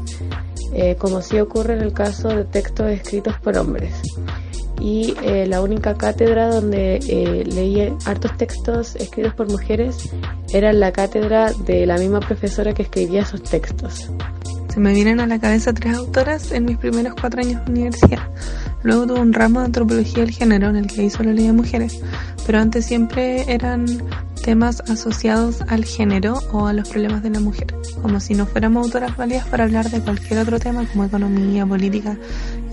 eh, 0.73 0.97
como 0.99 1.23
sí 1.23 1.39
ocurre 1.39 1.75
en 1.75 1.83
el 1.83 1.93
caso 1.93 2.29
de 2.29 2.45
textos 2.45 2.91
escritos 2.91 3.39
por 3.39 3.57
hombres. 3.57 3.95
Y 4.81 5.15
eh, 5.23 5.47
la 5.47 5.63
única 5.63 5.95
cátedra 5.95 6.49
donde 6.49 6.97
eh, 6.97 7.45
leí 7.47 7.95
hartos 8.07 8.37
textos 8.37 8.97
escritos 8.97 9.35
por 9.35 9.49
mujeres 9.49 10.11
era 10.53 10.73
la 10.73 10.91
cátedra 10.91 11.53
de 11.53 11.87
la 11.87 11.97
misma 11.97 12.19
profesora 12.19 12.75
que 12.75 12.83
escribía 12.83 13.23
esos 13.23 13.43
textos. 13.45 14.11
Se 14.69 14.81
me 14.81 14.93
vienen 14.93 15.21
a 15.21 15.29
la 15.29 15.39
cabeza 15.39 15.73
tres 15.73 15.97
autoras 15.97 16.51
en 16.51 16.65
mis 16.65 16.77
primeros 16.77 17.15
cuatro 17.15 17.41
años 17.41 17.65
de 17.65 17.71
universidad. 17.71 18.29
Luego 18.85 19.07
tuve 19.07 19.21
un 19.21 19.33
ramo 19.33 19.61
de 19.61 19.67
antropología 19.67 20.25
del 20.25 20.31
género 20.31 20.69
en 20.69 20.77
el 20.77 20.87
que 20.87 21.01
ahí 21.01 21.11
solo 21.11 21.33
leía 21.33 21.53
mujeres, 21.53 22.01
pero 22.47 22.61
antes 22.61 22.85
siempre 22.85 23.51
eran 23.53 23.87
temas 24.45 24.83
asociados 24.83 25.63
al 25.63 25.87
género 25.87 26.39
o 26.53 26.67
a 26.67 26.75
los 26.75 26.91
problemas 26.91 27.23
de 27.23 27.31
la 27.31 27.41
mujer, 27.41 27.75
como 28.03 28.21
si 28.21 28.35
no 28.35 28.45
fuéramos 28.45 28.85
autoras 28.85 29.17
válidas 29.17 29.47
para 29.49 29.65
hablar 29.65 29.89
de 29.89 30.01
cualquier 30.03 30.41
otro 30.41 30.61
tema 30.61 30.87
como 30.87 31.05
economía, 31.05 31.65
política, 31.65 32.19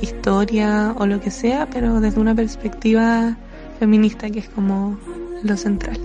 historia 0.01 0.93
o 0.97 1.05
lo 1.05 1.21
que 1.21 1.31
sea, 1.31 1.69
pero 1.69 2.01
desde 2.01 2.19
una 2.19 2.35
perspectiva 2.35 3.37
feminista 3.79 4.29
que 4.29 4.39
es 4.39 4.49
como 4.49 4.99
lo 5.43 5.55
central. 5.55 5.97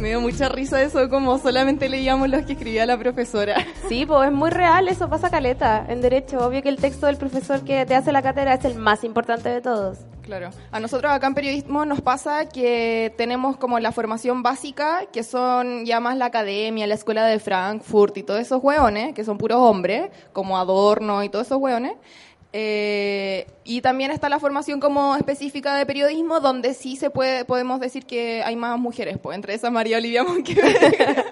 Me 0.00 0.08
dio 0.08 0.20
mucha 0.22 0.48
risa 0.48 0.80
eso, 0.80 1.10
como 1.10 1.38
solamente 1.38 1.86
leíamos 1.90 2.26
los 2.30 2.46
que 2.46 2.54
escribía 2.54 2.86
la 2.86 2.98
profesora. 2.98 3.56
Sí, 3.90 4.06
pues 4.06 4.28
es 4.28 4.32
muy 4.32 4.50
real, 4.50 4.86
eso 4.86 5.10
pasa 5.10 5.30
caleta. 5.30 5.84
En 5.88 6.00
derecho, 6.00 6.38
obvio 6.38 6.62
que 6.62 6.68
el 6.68 6.76
texto 6.76 7.06
del 7.06 7.16
profesor 7.16 7.64
que 7.64 7.84
te 7.84 7.96
hace 7.96 8.12
la 8.12 8.22
cátedra 8.22 8.54
es 8.54 8.64
el 8.64 8.76
más 8.76 9.02
importante 9.02 9.48
de 9.48 9.60
todos. 9.60 9.98
Claro. 10.22 10.50
A 10.70 10.78
nosotros 10.78 11.10
acá 11.10 11.26
en 11.26 11.34
periodismo 11.34 11.84
nos 11.84 12.00
pasa 12.00 12.48
que 12.48 13.12
tenemos 13.18 13.56
como 13.56 13.80
la 13.80 13.90
formación 13.90 14.44
básica, 14.44 15.06
que 15.12 15.24
son 15.24 15.84
ya 15.84 15.98
más 15.98 16.16
la 16.16 16.26
academia, 16.26 16.86
la 16.86 16.94
escuela 16.94 17.26
de 17.26 17.40
Frankfurt 17.40 18.16
y 18.16 18.22
todos 18.22 18.40
esos 18.40 18.62
hueones, 18.62 19.12
que 19.12 19.24
son 19.24 19.38
puros 19.38 19.58
hombres, 19.58 20.10
como 20.32 20.56
Adorno 20.56 21.24
y 21.24 21.28
todos 21.30 21.46
esos 21.46 21.58
hueones. 21.58 21.94
Eh, 22.52 23.46
y 23.62 23.80
también 23.80 24.10
está 24.10 24.28
la 24.28 24.40
formación 24.40 24.80
como 24.80 25.14
específica 25.14 25.76
de 25.76 25.86
periodismo, 25.86 26.40
donde 26.40 26.74
sí 26.74 26.96
se 26.96 27.08
puede, 27.08 27.44
podemos 27.44 27.78
decir 27.78 28.06
que 28.06 28.42
hay 28.42 28.56
más 28.56 28.76
mujeres, 28.78 29.18
pues, 29.18 29.36
entre 29.36 29.54
esas 29.54 29.70
María 29.70 29.98
Olivia 29.98 30.24
Monqueverde 30.24 31.26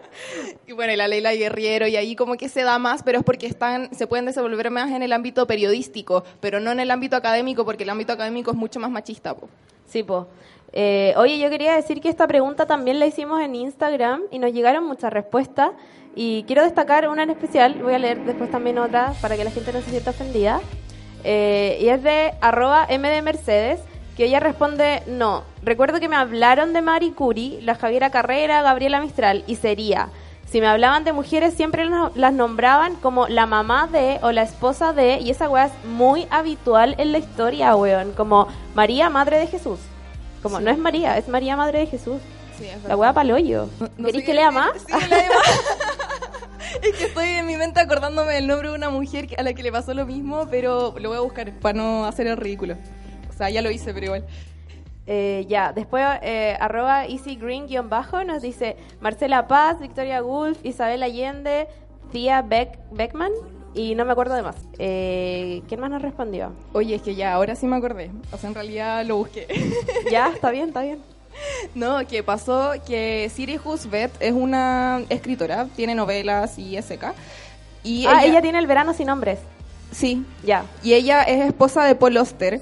y 0.67 0.73
bueno, 0.73 0.93
y 0.93 0.97
la 0.97 1.09
Leila 1.09 1.33
Guerriero, 1.33 1.89
y 1.89 1.97
ahí 1.97 2.15
como 2.15 2.37
que 2.37 2.49
se 2.49 2.63
da 2.63 2.79
más, 2.79 3.03
pero 3.03 3.19
es 3.19 3.25
porque 3.25 3.47
están, 3.47 3.93
se 3.95 4.07
pueden 4.07 4.27
desenvolver 4.27 4.71
más 4.71 4.91
en 4.93 5.03
el 5.03 5.13
ámbito 5.13 5.47
periodístico, 5.47 6.23
pero 6.41 6.61
no 6.61 6.71
en 6.71 6.79
el 6.79 6.91
ámbito 6.91 7.17
académico, 7.17 7.65
porque 7.65 7.83
el 7.83 7.91
ámbito 7.91 8.13
académico 8.13 8.53
es 8.53 8.57
mucho 8.57 8.79
más 8.79 8.91
machista, 8.91 9.35
pues. 9.35 9.51
Sí, 9.87 10.03
pues. 10.03 10.25
Eh, 10.73 11.15
oye, 11.17 11.39
yo 11.39 11.49
quería 11.49 11.75
decir 11.75 12.01
que 12.01 12.11
esta 12.11 12.27
pregunta 12.27 12.67
también 12.67 13.01
la 13.01 13.07
hicimos 13.07 13.41
en 13.41 13.55
Instagram 13.55 14.23
y 14.31 14.39
nos 14.39 14.53
llegaron 14.53 14.85
muchas 14.85 15.13
respuestas. 15.13 15.71
Y 16.15 16.45
quiero 16.47 16.63
destacar 16.63 17.09
una 17.09 17.23
en 17.23 17.31
especial, 17.31 17.75
voy 17.83 17.95
a 17.95 17.99
leer 17.99 18.25
después 18.25 18.51
también 18.51 18.79
otra 18.79 19.15
para 19.23 19.37
que 19.37 19.45
la 19.45 19.51
gente 19.51 19.73
no 19.73 19.81
se 19.81 19.91
sienta 19.91 20.11
ofendida. 20.11 20.61
Eh, 21.31 21.77
y 21.83 21.89
es 21.91 22.03
de 22.03 22.33
arroba 22.41 22.87
MD 22.89 23.21
Mercedes, 23.23 23.81
que 24.17 24.25
ella 24.25 24.41
responde, 24.41 25.03
no, 25.07 25.45
recuerdo 25.63 26.01
que 26.01 26.09
me 26.09 26.17
hablaron 26.17 26.73
de 26.73 26.81
Marie 26.81 27.13
Curie, 27.13 27.61
la 27.61 27.75
Javiera 27.75 28.09
Carrera, 28.09 28.63
Gabriela 28.63 28.99
Mistral, 29.03 29.45
y 29.47 29.57
sería, 29.57 30.09
si 30.51 30.63
me 30.63 30.67
hablaban 30.69 31.05
de 31.05 31.13
mujeres 31.13 31.53
siempre 31.53 31.85
las- 32.15 32.33
nombraban 32.33 32.95
como 32.97 33.29
la 33.29 33.45
mamá 33.45 33.89
de 33.93 34.19
o 34.23 34.33
la 34.33 34.41
esposa 34.43 34.95
de, 34.95 35.19
y 35.19 35.29
esa 35.29 35.51
weá 35.51 35.67
es 35.67 35.73
muy 35.85 36.27
habitual 36.31 36.95
en 36.97 37.13
la 37.13 37.19
historia, 37.19 37.77
weón, 37.77 38.13
como 38.13 38.49
María, 38.75 39.11
Madre 39.11 39.39
de 39.39 39.49
Jesús. 39.49 39.79
Como, 40.43 40.61
no 40.61 40.71
es 40.71 40.79
María, 40.79 41.19
es 41.19 41.29
María, 41.29 41.57
Madre 41.57 41.81
de 41.81 41.87
Jesús. 41.89 42.23
Sí, 42.59 42.65
La 42.89 42.97
weá 42.97 43.13
paloyo. 43.13 43.69
No- 43.79 43.89
no 43.99 44.07
¿Queréis 44.07 44.15
sé 44.15 44.21
que 44.21 44.25
qué 44.25 44.35
lea 44.35 44.47
decir. 44.51 44.61
más? 44.61 45.03
Sí, 45.03 45.09
lea 45.11 45.29
más. 45.29 45.88
es 46.83 46.97
que 46.97 47.05
estoy 47.05 47.29
en 47.29 47.47
mi 47.47 47.57
mente 47.57 47.81
acordándome 47.81 48.35
del 48.35 48.47
nombre 48.47 48.71
de 48.71 48.75
una 48.75 48.91
mujer 48.91 49.29
a 49.39 49.43
la 49.43 49.53
que 49.53 49.63
le 49.63 49.73
pasó 49.73 49.95
lo 49.95 50.07
mismo, 50.07 50.47
pero 50.51 50.95
lo 50.99 51.09
voy 51.11 51.19
a 51.19 51.21
buscar 51.21 51.53
para 51.61 51.77
no 51.77 52.07
hacer 52.07 52.27
el 52.27 52.37
ridículo. 52.37 52.77
O 53.29 53.33
sea, 53.33 53.51
ya 53.51 53.63
lo 53.63 53.71
hice, 53.71 53.93
pero 53.95 54.07
igual. 54.07 54.27
Eh, 55.07 55.47
ya, 55.49 55.73
después 55.73 56.05
eh, 56.21 56.57
arroba 56.61 57.07
easygreen-bajo 57.07 58.25
nos 58.25 58.43
dice 58.43 58.77
Marcela 59.01 59.49
Paz, 59.49 59.81
Victoria 59.81 60.21
Gulf, 60.21 60.59
Isabel 60.65 61.03
Allende, 61.03 61.67
Tía 62.13 62.43
Beck, 62.43 62.79
Beckman 62.91 63.33
y 63.75 63.95
no 63.95 64.05
me 64.05 64.13
acuerdo 64.13 64.35
de 64.35 64.43
más. 64.43 64.57
Eh, 64.79 65.63
¿Quién 65.67 65.81
más 65.81 65.91
nos 65.91 66.03
respondió? 66.03 66.53
Oye, 66.73 66.97
es 66.97 67.03
que 67.03 67.15
ya, 67.15 67.33
ahora 67.33 67.55
sí 67.55 67.67
me 67.67 67.77
acordé. 67.77 68.11
O 68.33 68.37
sea, 68.37 68.49
en 68.49 68.55
realidad 68.55 69.05
lo 69.07 69.17
busqué. 69.17 69.47
ya, 70.11 70.29
está 70.29 70.51
bien, 70.51 70.69
está 70.69 70.83
bien. 70.83 70.99
no, 71.75 72.07
que 72.07 72.23
pasó 72.23 72.73
que 72.87 73.31
Siri 73.35 73.59
Husbeth 73.63 74.13
es 74.21 74.33
una 74.33 75.03
escritora, 75.09 75.69
tiene 75.77 75.95
novelas 75.95 76.59
y 76.59 76.81
SK. 76.81 77.15
Y 77.83 78.07
ah, 78.07 78.25
ella... 78.25 78.43
tiene 78.43 78.59
el 78.59 78.67
verano 78.67 78.95
sin 78.95 79.07
nombres. 79.07 79.39
Sí, 79.91 80.25
Ya. 80.45 80.65
Y 80.83 80.93
ella 80.93 81.23
es 81.23 81.47
esposa 81.47 81.85
de 81.85 81.95
Paul 81.95 82.17
Oster. 82.19 82.61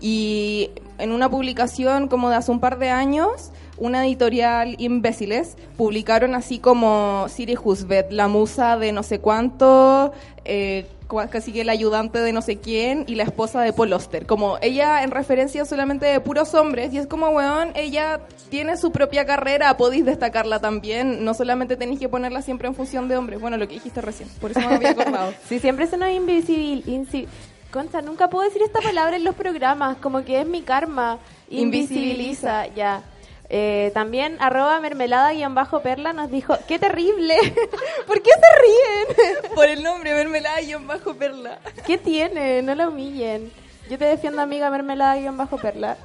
Y 0.00 0.70
en 0.98 1.12
una 1.12 1.30
publicación 1.30 2.08
como 2.08 2.30
de 2.30 2.36
hace 2.36 2.50
un 2.50 2.60
par 2.60 2.78
de 2.78 2.90
años, 2.90 3.52
una 3.78 4.06
editorial 4.06 4.76
imbéciles 4.78 5.56
publicaron 5.76 6.34
así 6.34 6.58
como 6.58 7.26
Siri 7.28 7.56
Husbeth, 7.62 8.12
la 8.12 8.28
musa 8.28 8.76
de 8.78 8.92
no 8.92 9.02
sé 9.02 9.18
cuánto, 9.20 10.12
eh, 10.44 10.86
casi 11.30 11.52
que 11.52 11.62
la 11.64 11.72
ayudante 11.72 12.18
de 12.20 12.32
no 12.32 12.40
sé 12.42 12.56
quién 12.58 13.04
y 13.06 13.14
la 13.16 13.24
esposa 13.24 13.60
de 13.60 13.72
Paul 13.72 13.92
Oster. 13.92 14.24
Como 14.26 14.56
ella 14.62 15.02
en 15.02 15.10
referencia 15.10 15.64
solamente 15.64 16.06
de 16.06 16.20
puros 16.20 16.54
hombres. 16.54 16.92
Y 16.94 16.98
es 16.98 17.06
como, 17.06 17.28
weón, 17.28 17.70
ella 17.74 18.20
tiene 18.48 18.76
su 18.76 18.92
propia 18.92 19.26
carrera, 19.26 19.76
podéis 19.76 20.04
destacarla 20.06 20.58
también. 20.60 21.24
No 21.24 21.34
solamente 21.34 21.76
tenéis 21.76 22.00
que 22.00 22.08
ponerla 22.08 22.40
siempre 22.42 22.66
en 22.68 22.74
función 22.74 23.08
de 23.08 23.16
hombres. 23.16 23.40
Bueno, 23.40 23.56
lo 23.58 23.68
que 23.68 23.74
dijiste 23.74 24.00
recién. 24.00 24.28
Por 24.40 24.50
eso 24.52 24.60
me 24.60 24.74
había 24.76 24.90
acordado. 24.92 25.34
Sí, 25.48 25.58
siempre 25.58 25.86
se 25.86 25.96
nos 25.96 26.10
invisibil... 26.10 26.84
insi- 26.86 27.26
Concha, 27.70 28.02
nunca 28.02 28.28
puedo 28.28 28.44
decir 28.46 28.60
esta 28.62 28.80
palabra 28.82 29.16
en 29.16 29.24
los 29.24 29.34
programas, 29.34 29.96
como 29.96 30.24
que 30.26 30.40
es 30.42 30.46
mi 30.46 30.60
karma. 30.60 31.18
Invisibiliza, 31.48 32.66
ya. 32.74 33.02
Eh, 33.48 33.90
también 33.92 34.36
arroba 34.40 34.80
mermelada-perla 34.80 36.12
nos 36.12 36.30
dijo, 36.30 36.56
¡qué 36.66 36.78
terrible! 36.78 37.34
¿Por 38.06 38.22
qué 38.22 38.30
se 38.30 39.16
ríen? 39.26 39.52
Por 39.54 39.66
el 39.68 39.82
nombre, 39.82 40.14
mermelada 40.14 40.60
y 40.62 40.74
bajo 40.74 41.14
perla. 41.14 41.58
¿Qué 41.86 41.98
tiene? 41.98 42.62
No 42.62 42.74
la 42.74 42.88
humillen. 42.88 43.52
Yo 43.90 43.98
te 43.98 44.06
defiendo, 44.06 44.40
amiga 44.40 44.70
mermelada-perla. 44.70 45.96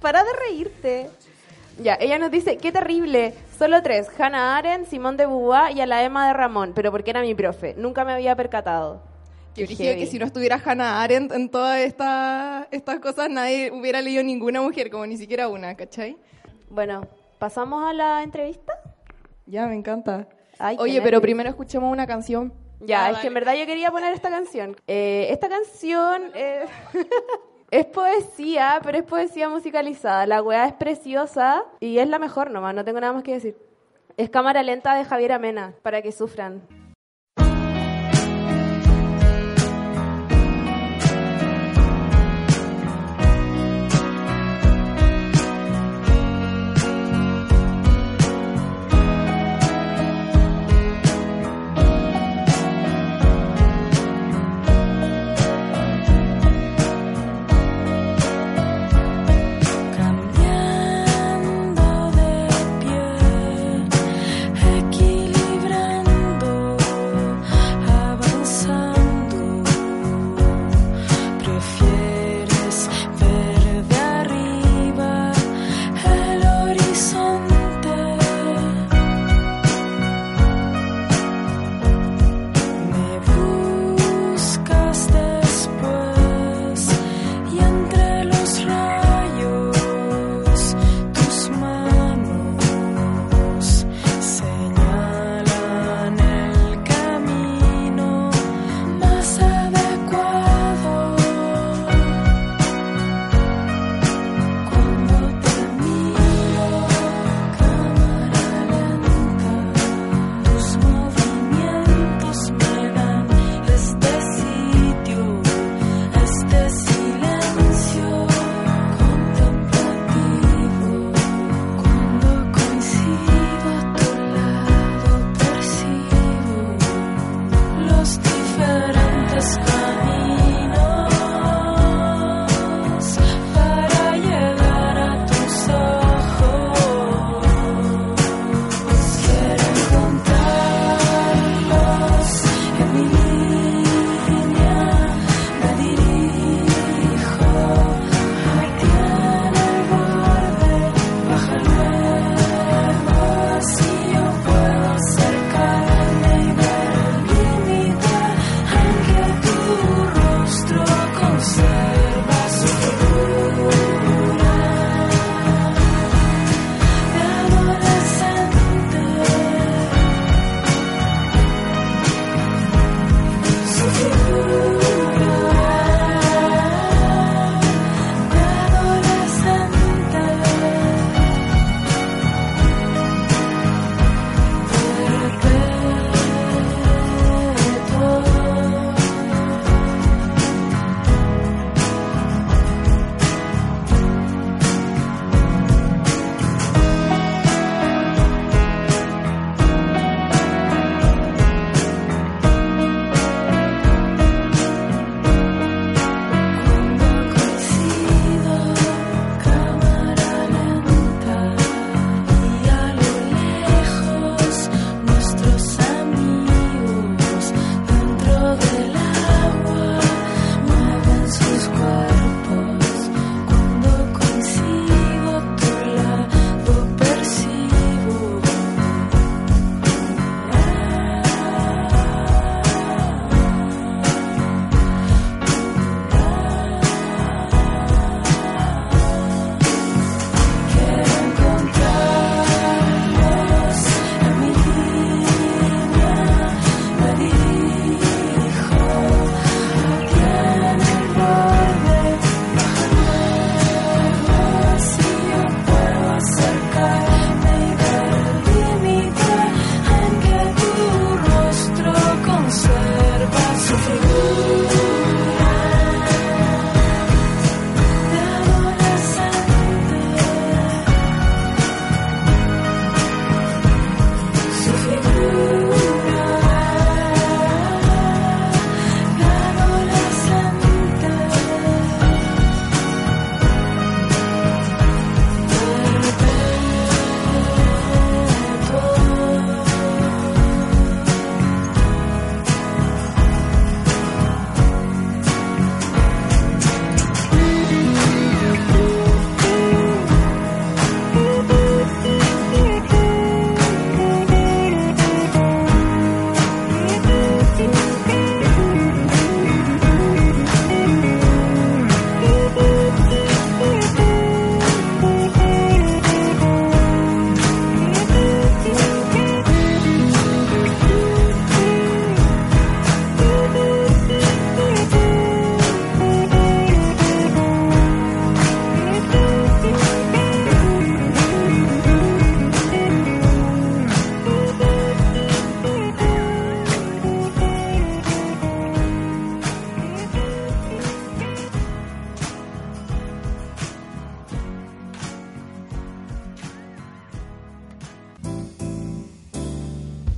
Para 0.00 0.24
de 0.24 0.30
reírte. 0.48 1.10
Ya, 1.82 1.94
ella 2.00 2.18
nos 2.18 2.30
dice, 2.30 2.56
qué 2.56 2.70
terrible. 2.72 3.34
Solo 3.58 3.82
tres, 3.82 4.06
Hannah 4.16 4.56
Arendt, 4.56 4.88
Simón 4.88 5.16
de 5.16 5.26
Beauvoir 5.26 5.76
y 5.76 5.80
a 5.80 5.86
la 5.86 6.02
Emma 6.04 6.26
de 6.28 6.32
Ramón, 6.32 6.72
pero 6.74 6.90
porque 6.92 7.10
era 7.10 7.20
mi 7.20 7.34
profe. 7.34 7.74
Nunca 7.76 8.04
me 8.04 8.12
había 8.12 8.36
percatado. 8.36 9.02
Que 9.54 9.62
Qué 9.62 9.68
dije 9.68 9.96
que 9.96 10.06
si 10.06 10.18
no 10.18 10.26
estuviera 10.26 10.60
Hannah 10.64 11.02
Arendt 11.02 11.32
en 11.32 11.48
todas 11.48 11.80
esta- 11.80 12.66
estas 12.70 12.98
cosas, 13.00 13.28
nadie 13.30 13.70
hubiera 13.72 14.00
leído 14.02 14.22
ninguna 14.22 14.60
mujer, 14.62 14.90
como 14.90 15.06
ni 15.06 15.16
siquiera 15.16 15.48
una, 15.48 15.74
¿cachai? 15.76 16.16
Bueno, 16.70 17.06
¿pasamos 17.38 17.84
a 17.84 17.92
la 17.92 18.22
entrevista? 18.22 18.72
Ya, 19.46 19.66
me 19.66 19.74
encanta. 19.74 20.26
Ay, 20.58 20.76
Oye, 20.78 20.94
pero 20.94 21.04
nervios. 21.04 21.22
primero 21.22 21.50
escuchemos 21.50 21.92
una 21.92 22.06
canción. 22.06 22.52
Ya, 22.80 23.06
Ah, 23.06 23.10
es 23.10 23.18
que 23.18 23.28
en 23.28 23.34
verdad 23.34 23.54
yo 23.54 23.66
quería 23.66 23.90
poner 23.90 24.12
esta 24.12 24.30
canción. 24.30 24.76
Eh, 24.86 25.28
esta 25.30 25.48
canción 25.48 26.30
eh, 26.34 26.64
es 27.70 27.86
poesía, 27.86 28.80
pero 28.82 28.98
es 28.98 29.04
poesía 29.04 29.48
musicalizada. 29.48 30.26
La 30.26 30.42
weá 30.42 30.66
es 30.66 30.74
preciosa 30.74 31.64
y 31.80 31.98
es 31.98 32.08
la 32.08 32.18
mejor 32.18 32.50
nomás, 32.50 32.74
no 32.74 32.84
tengo 32.84 33.00
nada 33.00 33.12
más 33.12 33.22
que 33.22 33.32
decir. 33.32 33.56
Es 34.16 34.30
cámara 34.30 34.62
lenta 34.62 34.94
de 34.94 35.04
Javier 35.04 35.32
Amena, 35.32 35.74
para 35.82 36.00
que 36.02 36.12
sufran. 36.12 36.62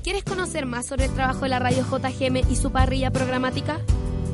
¿Quieres 0.06 0.22
conocer 0.22 0.66
más 0.66 0.86
sobre 0.86 1.06
el 1.06 1.14
trabajo 1.14 1.40
de 1.40 1.48
la 1.48 1.58
radio 1.58 1.82
JGM 1.82 2.48
y 2.48 2.54
su 2.54 2.70
parrilla 2.70 3.10
programática? 3.10 3.80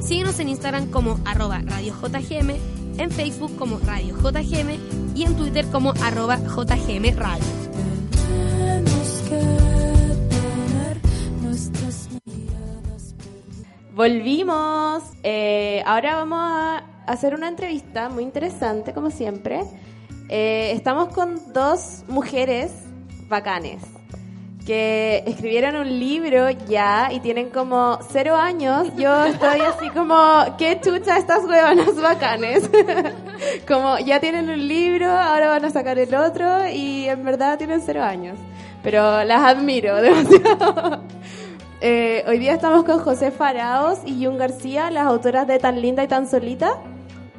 Síguenos 0.02 0.38
en 0.38 0.50
Instagram 0.50 0.90
como 0.90 1.18
arroba 1.24 1.62
Radio 1.64 1.94
JGM, 1.94 2.50
en 2.98 3.11
Facebook 3.11 3.56
como 3.56 3.78
Radio 3.78 4.14
JGM 4.14 5.16
y 5.16 5.24
en 5.24 5.35
Twitter 5.35 5.64
como 5.72 5.94
arroba 6.02 6.37
JGM 6.37 7.16
Radio. 7.16 7.44
Volvimos. 13.94 15.02
Eh, 15.22 15.82
ahora 15.87 16.16
vamos 16.16 16.38
a 16.38 16.85
hacer 17.06 17.35
una 17.35 17.48
entrevista 17.48 18.11
muy 18.11 18.24
interesante, 18.24 18.92
como 18.92 19.11
siempre. 19.11 19.62
Eh, 20.28 20.72
estamos 20.74 21.14
con 21.14 21.54
dos 21.54 22.04
mujeres 22.08 22.72
bacanes 23.30 23.80
que 24.64 25.25
escribieron 25.27 25.77
un 25.77 25.98
libro 25.98 26.51
ya 26.51 27.11
y 27.12 27.20
tienen 27.20 27.51
como 27.51 27.98
cero 28.11 28.37
años. 28.37 28.88
Yo 28.96 29.25
estoy 29.25 29.61
así 29.61 29.90
como, 29.90 30.16
qué 30.59 30.81
chucha 30.81 31.18
estas 31.18 31.44
huevonas 31.44 32.01
bacanes. 32.01 32.70
como 33.68 33.98
ya 33.98 34.20
tienen 34.20 34.48
un 34.48 34.68
libro, 34.68 35.11
ahora 35.11 35.48
van 35.48 35.64
a 35.64 35.70
sacar 35.70 35.98
el 35.98 36.14
otro 36.14 36.68
y 36.68 37.09
en 37.09 37.25
verdad 37.25 37.59
tienen 37.59 37.83
cero 37.85 38.03
años. 38.03 38.38
Pero 38.83 39.25
las 39.25 39.42
admiro 39.42 39.96
demasiado. 40.03 41.03
Eh, 41.81 42.25
hoy 42.29 42.38
día 42.38 42.55
estamos 42.55 42.85
con 42.85 43.01
José 43.01 43.33
Faraos 43.33 43.98
y 44.07 44.25
Jun 44.25 44.38
García, 44.38 44.90
las 44.90 45.07
autoras 45.07 45.46
de 45.48 45.59
Tan 45.59 45.81
Linda 45.81 46.05
y 46.05 46.09
Tan 46.09 46.29
Solita. 46.29 46.79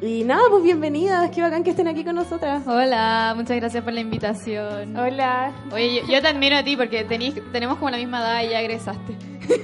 Y 0.05 0.25
nada, 0.25 0.41
pues 0.49 0.63
bienvenidas, 0.63 1.29
qué 1.29 1.41
bacán 1.41 1.63
que 1.63 1.69
estén 1.69 1.87
aquí 1.87 2.03
con 2.03 2.15
nosotras. 2.15 2.67
Hola, 2.67 3.31
muchas 3.37 3.55
gracias 3.55 3.81
por 3.85 3.93
la 3.93 4.01
invitación. 4.01 4.97
Hola. 4.97 5.53
Oye, 5.71 6.01
yo, 6.01 6.15
yo 6.15 6.21
te 6.21 6.27
admiro 6.27 6.57
a 6.57 6.63
ti 6.63 6.75
porque 6.75 7.05
tenís, 7.05 7.35
tenemos 7.53 7.77
como 7.77 7.89
la 7.89 7.95
misma 7.95 8.19
edad 8.19 8.43
y 8.43 8.49
ya 8.49 8.59
egresaste. 8.59 9.15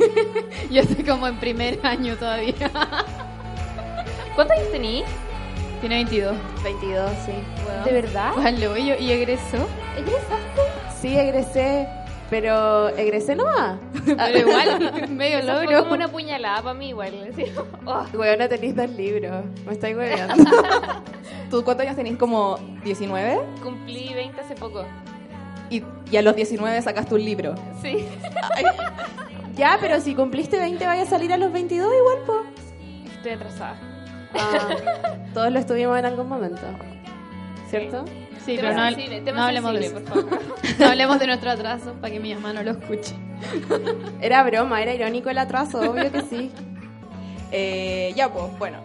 yo 0.71 0.81
estoy 0.81 1.03
como 1.03 1.27
en 1.27 1.37
primer 1.41 1.85
año 1.85 2.15
todavía. 2.15 2.53
¿Cuántos 4.35 4.57
años 4.57 4.71
tenís? 4.71 5.03
Tiene 5.81 5.95
22. 5.95 6.37
22, 6.63 7.11
sí. 7.25 7.33
¿De 7.83 7.91
verdad? 7.91 8.31
Vale, 8.37 8.79
y, 8.79 9.03
y 9.03 9.11
egresó. 9.11 9.67
¿Egresaste? 9.97 10.61
Sí, 11.01 11.17
egresé. 11.17 11.85
Pero 12.29 12.89
egresé 12.89 13.35
nomás. 13.35 13.79
Pero 14.05 14.37
igual, 14.37 15.09
medio 15.09 15.39
Eso 15.39 15.47
fue 15.47 15.63
logro. 15.63 15.79
como 15.83 15.93
una 15.95 16.07
puñalada 16.07 16.61
para 16.61 16.73
mí 16.73 16.89
igual. 16.89 17.31
oh. 17.85 18.05
Weona, 18.13 18.47
tenéis 18.47 18.75
dos 18.75 18.89
libros. 18.91 19.43
Me 19.65 19.73
estáis 19.73 19.95
hueveando. 19.97 20.43
¿Tú 21.49 21.63
cuántos 21.63 21.85
años 21.85 21.95
tenés? 21.95 22.17
¿Como 22.17 22.57
19? 22.83 23.39
Cumplí 23.63 24.13
20 24.13 24.41
hace 24.41 24.55
poco. 24.55 24.85
Y, 25.71 25.83
y 26.11 26.17
a 26.17 26.21
los 26.21 26.35
19 26.35 26.81
sacaste 26.81 27.15
un 27.15 27.23
libro. 27.23 27.55
Sí. 27.81 28.05
ya, 29.55 29.77
pero 29.81 29.99
si 29.99 30.13
cumpliste 30.15 30.57
20 30.57 30.85
vaya 30.85 31.03
a 31.03 31.05
salir 31.05 31.33
a 31.33 31.37
los 31.37 31.51
22 31.51 31.91
igual, 31.93 32.17
po. 32.25 32.41
Estoy 33.15 33.31
atrasada. 33.31 33.75
Ah, 34.35 35.15
todos 35.33 35.51
lo 35.51 35.59
estuvimos 35.59 35.97
en 35.97 36.05
algún 36.05 36.27
momento. 36.29 36.61
¿Cierto? 37.69 38.05
Sí, 38.05 38.28
Pero 38.55 38.73
no, 38.73 38.85
sensible, 38.89 39.21
tema 39.21 39.37
no 39.39 39.43
hablemos 39.45 39.73
de 39.73 39.85
eso. 39.85 39.95
sensible, 39.97 40.21
por 40.23 40.79
No 40.79 40.85
hablemos 40.87 41.19
de 41.19 41.27
nuestro 41.27 41.51
atraso 41.51 41.93
para 41.93 42.13
que 42.13 42.19
mi 42.19 42.33
mamá 42.33 42.53
no 42.53 42.63
lo 42.63 42.71
escuche. 42.71 43.15
Era 44.21 44.43
broma, 44.43 44.81
era 44.81 44.93
irónico 44.93 45.29
el 45.29 45.37
atraso, 45.37 45.79
obvio 45.79 46.11
que 46.11 46.21
sí. 46.21 46.51
Eh, 47.51 48.13
ya, 48.15 48.31
pues, 48.31 48.45
bueno. 48.59 48.77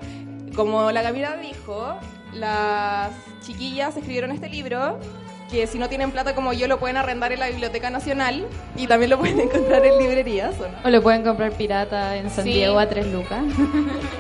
Como 0.55 0.91
la 0.93 1.03
Camila 1.03 1.37
dijo, 1.37 1.97
las 2.33 3.11
chiquillas 3.45 3.97
escribieron 3.97 4.31
este 4.31 4.49
libro 4.49 4.99
que 5.51 5.67
si 5.67 5.79
no 5.79 5.89
tienen 5.89 6.11
plata 6.11 6.35
como 6.35 6.53
yo 6.53 6.67
lo 6.69 6.79
pueden 6.79 6.97
arrendar 6.97 7.31
en 7.33 7.39
la 7.41 7.49
Biblioteca 7.49 7.91
Nacional 7.91 8.47
y 8.77 8.87
también 8.87 9.11
lo 9.11 9.19
pueden 9.19 9.39
encontrar 9.49 9.85
en 9.85 9.99
librerías, 9.99 10.55
¿o 10.61 10.69
no? 10.69 10.79
O 10.85 10.91
lo 10.91 11.03
pueden 11.03 11.23
comprar 11.23 11.53
pirata 11.53 12.17
en 12.17 12.31
San 12.31 12.45
Sí. 12.45 12.53
Diego 12.55 12.79
a 12.79 12.89
3 12.89 13.09
lucas. 13.09 13.43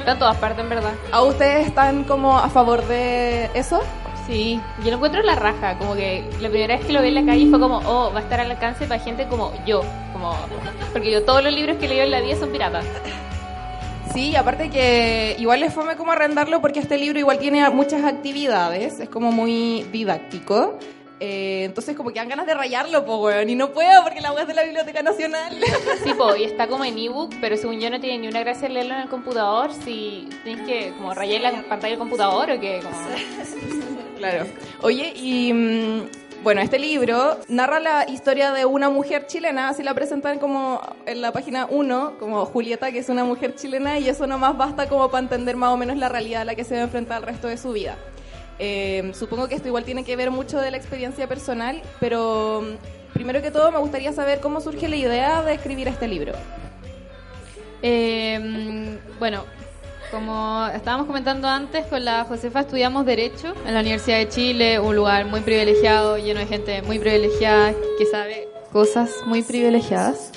Está 0.00 0.12
en 0.12 0.18
todas 0.18 0.36
partes, 0.36 0.60
en 0.64 0.68
verdad. 0.68 0.92
¿A 1.12 1.22
ustedes 1.22 1.66
están 1.68 2.04
como 2.04 2.36
a 2.38 2.48
favor 2.50 2.86
de 2.86 3.50
eso? 3.54 3.80
Sí, 4.26 4.58
yo 4.82 4.90
lo 4.90 4.96
encuentro 4.96 5.20
en 5.20 5.26
la 5.26 5.34
raja, 5.34 5.76
como 5.78 5.94
que 5.94 6.24
la 6.40 6.48
primera 6.48 6.76
vez 6.76 6.86
que 6.86 6.92
lo 6.92 7.02
vi 7.02 7.08
en 7.08 7.14
la 7.14 7.24
calle 7.26 7.46
fue 7.50 7.60
como, 7.60 7.78
oh, 7.84 8.10
va 8.10 8.20
a 8.20 8.22
estar 8.22 8.40
al 8.40 8.50
alcance 8.50 8.86
para 8.86 9.02
gente 9.02 9.26
como 9.28 9.52
yo, 9.66 9.82
como 10.14 10.34
porque 10.92 11.10
yo 11.10 11.24
todos 11.24 11.44
los 11.44 11.52
libros 11.52 11.76
que 11.76 11.88
leo 11.88 12.04
en 12.04 12.10
la 12.10 12.20
vida 12.20 12.36
son 12.36 12.50
piratas. 12.50 12.86
Sí, 14.14 14.34
aparte 14.36 14.70
que 14.70 15.36
igual 15.38 15.60
les 15.60 15.74
fome 15.74 15.96
como 15.96 16.12
arrendarlo 16.12 16.60
porque 16.60 16.78
este 16.78 16.96
libro 16.96 17.18
igual 17.18 17.38
tiene 17.38 17.68
muchas 17.70 18.04
actividades, 18.04 19.00
es 19.00 19.08
como 19.08 19.30
muy 19.32 19.84
didáctico. 19.92 20.78
Eh, 21.24 21.64
entonces 21.64 21.96
como 21.96 22.10
que 22.10 22.18
dan 22.18 22.28
ganas 22.28 22.46
de 22.46 22.52
rayarlo, 22.52 23.06
po, 23.06 23.16
weón, 23.16 23.48
y 23.48 23.54
no 23.54 23.72
puedo 23.72 24.02
porque 24.02 24.20
la 24.20 24.32
web 24.32 24.42
es 24.42 24.48
de 24.48 24.54
la 24.54 24.64
Biblioteca 24.64 25.02
Nacional. 25.02 25.58
Sí, 26.04 26.12
po, 26.12 26.36
y 26.36 26.44
está 26.44 26.66
como 26.66 26.84
en 26.84 26.98
ebook, 26.98 27.32
pero 27.40 27.56
según 27.56 27.80
yo 27.80 27.88
no 27.88 27.98
tiene 27.98 28.18
ni 28.18 28.28
una 28.28 28.40
gracia 28.40 28.68
leerlo 28.68 28.94
en 28.94 29.00
el 29.02 29.08
computador, 29.08 29.72
si 29.72 30.28
tienes 30.42 30.66
que 30.66 30.92
como 30.98 31.14
rayar 31.14 31.40
la 31.40 31.62
pantalla 31.62 31.92
del 31.92 31.98
computador 31.98 32.50
o 32.50 32.60
qué, 32.60 32.80
como... 32.82 32.96
Claro. 34.18 34.46
Oye, 34.82 35.12
y 35.16 35.52
mm, 35.52 36.42
bueno, 36.42 36.60
este 36.60 36.78
libro 36.78 37.38
narra 37.48 37.80
la 37.80 38.06
historia 38.10 38.52
de 38.52 38.66
una 38.66 38.90
mujer 38.90 39.26
chilena, 39.26 39.70
así 39.70 39.82
la 39.82 39.94
presentan 39.94 40.38
como 40.38 40.80
en 41.06 41.22
la 41.22 41.32
página 41.32 41.66
1, 41.70 42.16
como 42.18 42.44
Julieta, 42.44 42.92
que 42.92 42.98
es 42.98 43.08
una 43.08 43.24
mujer 43.24 43.54
chilena, 43.54 43.98
y 43.98 44.08
eso 44.08 44.26
nomás 44.26 44.58
basta 44.58 44.88
como 44.88 45.10
para 45.10 45.22
entender 45.22 45.56
más 45.56 45.70
o 45.70 45.78
menos 45.78 45.96
la 45.96 46.10
realidad 46.10 46.42
a 46.42 46.44
la 46.44 46.54
que 46.54 46.64
se 46.64 46.74
va 46.74 46.80
a 46.80 46.84
enfrentar 46.84 47.22
el 47.22 47.26
resto 47.28 47.48
de 47.48 47.56
su 47.56 47.72
vida. 47.72 47.96
Eh, 48.58 49.12
supongo 49.14 49.48
que 49.48 49.56
esto 49.56 49.68
igual 49.68 49.84
tiene 49.84 50.04
que 50.04 50.16
ver 50.16 50.30
mucho 50.30 50.60
de 50.60 50.70
la 50.70 50.76
experiencia 50.76 51.26
personal, 51.28 51.82
pero 52.00 52.62
mm, 52.62 53.12
primero 53.12 53.42
que 53.42 53.50
todo 53.50 53.70
me 53.72 53.78
gustaría 53.78 54.12
saber 54.12 54.40
cómo 54.40 54.60
surge 54.60 54.88
la 54.88 54.96
idea 54.96 55.42
de 55.42 55.54
escribir 55.54 55.88
este 55.88 56.08
libro. 56.08 56.32
Eh, 57.82 58.98
bueno, 59.18 59.44
como 60.10 60.66
estábamos 60.72 61.06
comentando 61.06 61.48
antes, 61.48 61.86
con 61.86 62.04
la 62.04 62.24
Josefa 62.24 62.60
estudiamos 62.60 63.04
Derecho 63.04 63.52
en 63.66 63.74
la 63.74 63.80
Universidad 63.80 64.18
de 64.18 64.28
Chile, 64.28 64.78
un 64.78 64.94
lugar 64.94 65.24
muy 65.26 65.40
privilegiado, 65.40 66.18
lleno 66.18 66.40
de 66.40 66.46
gente 66.46 66.82
muy 66.82 66.98
privilegiada 66.98 67.74
que 67.98 68.06
sabe 68.06 68.48
cosas 68.72 69.10
muy 69.26 69.42
privilegiadas. 69.42 70.30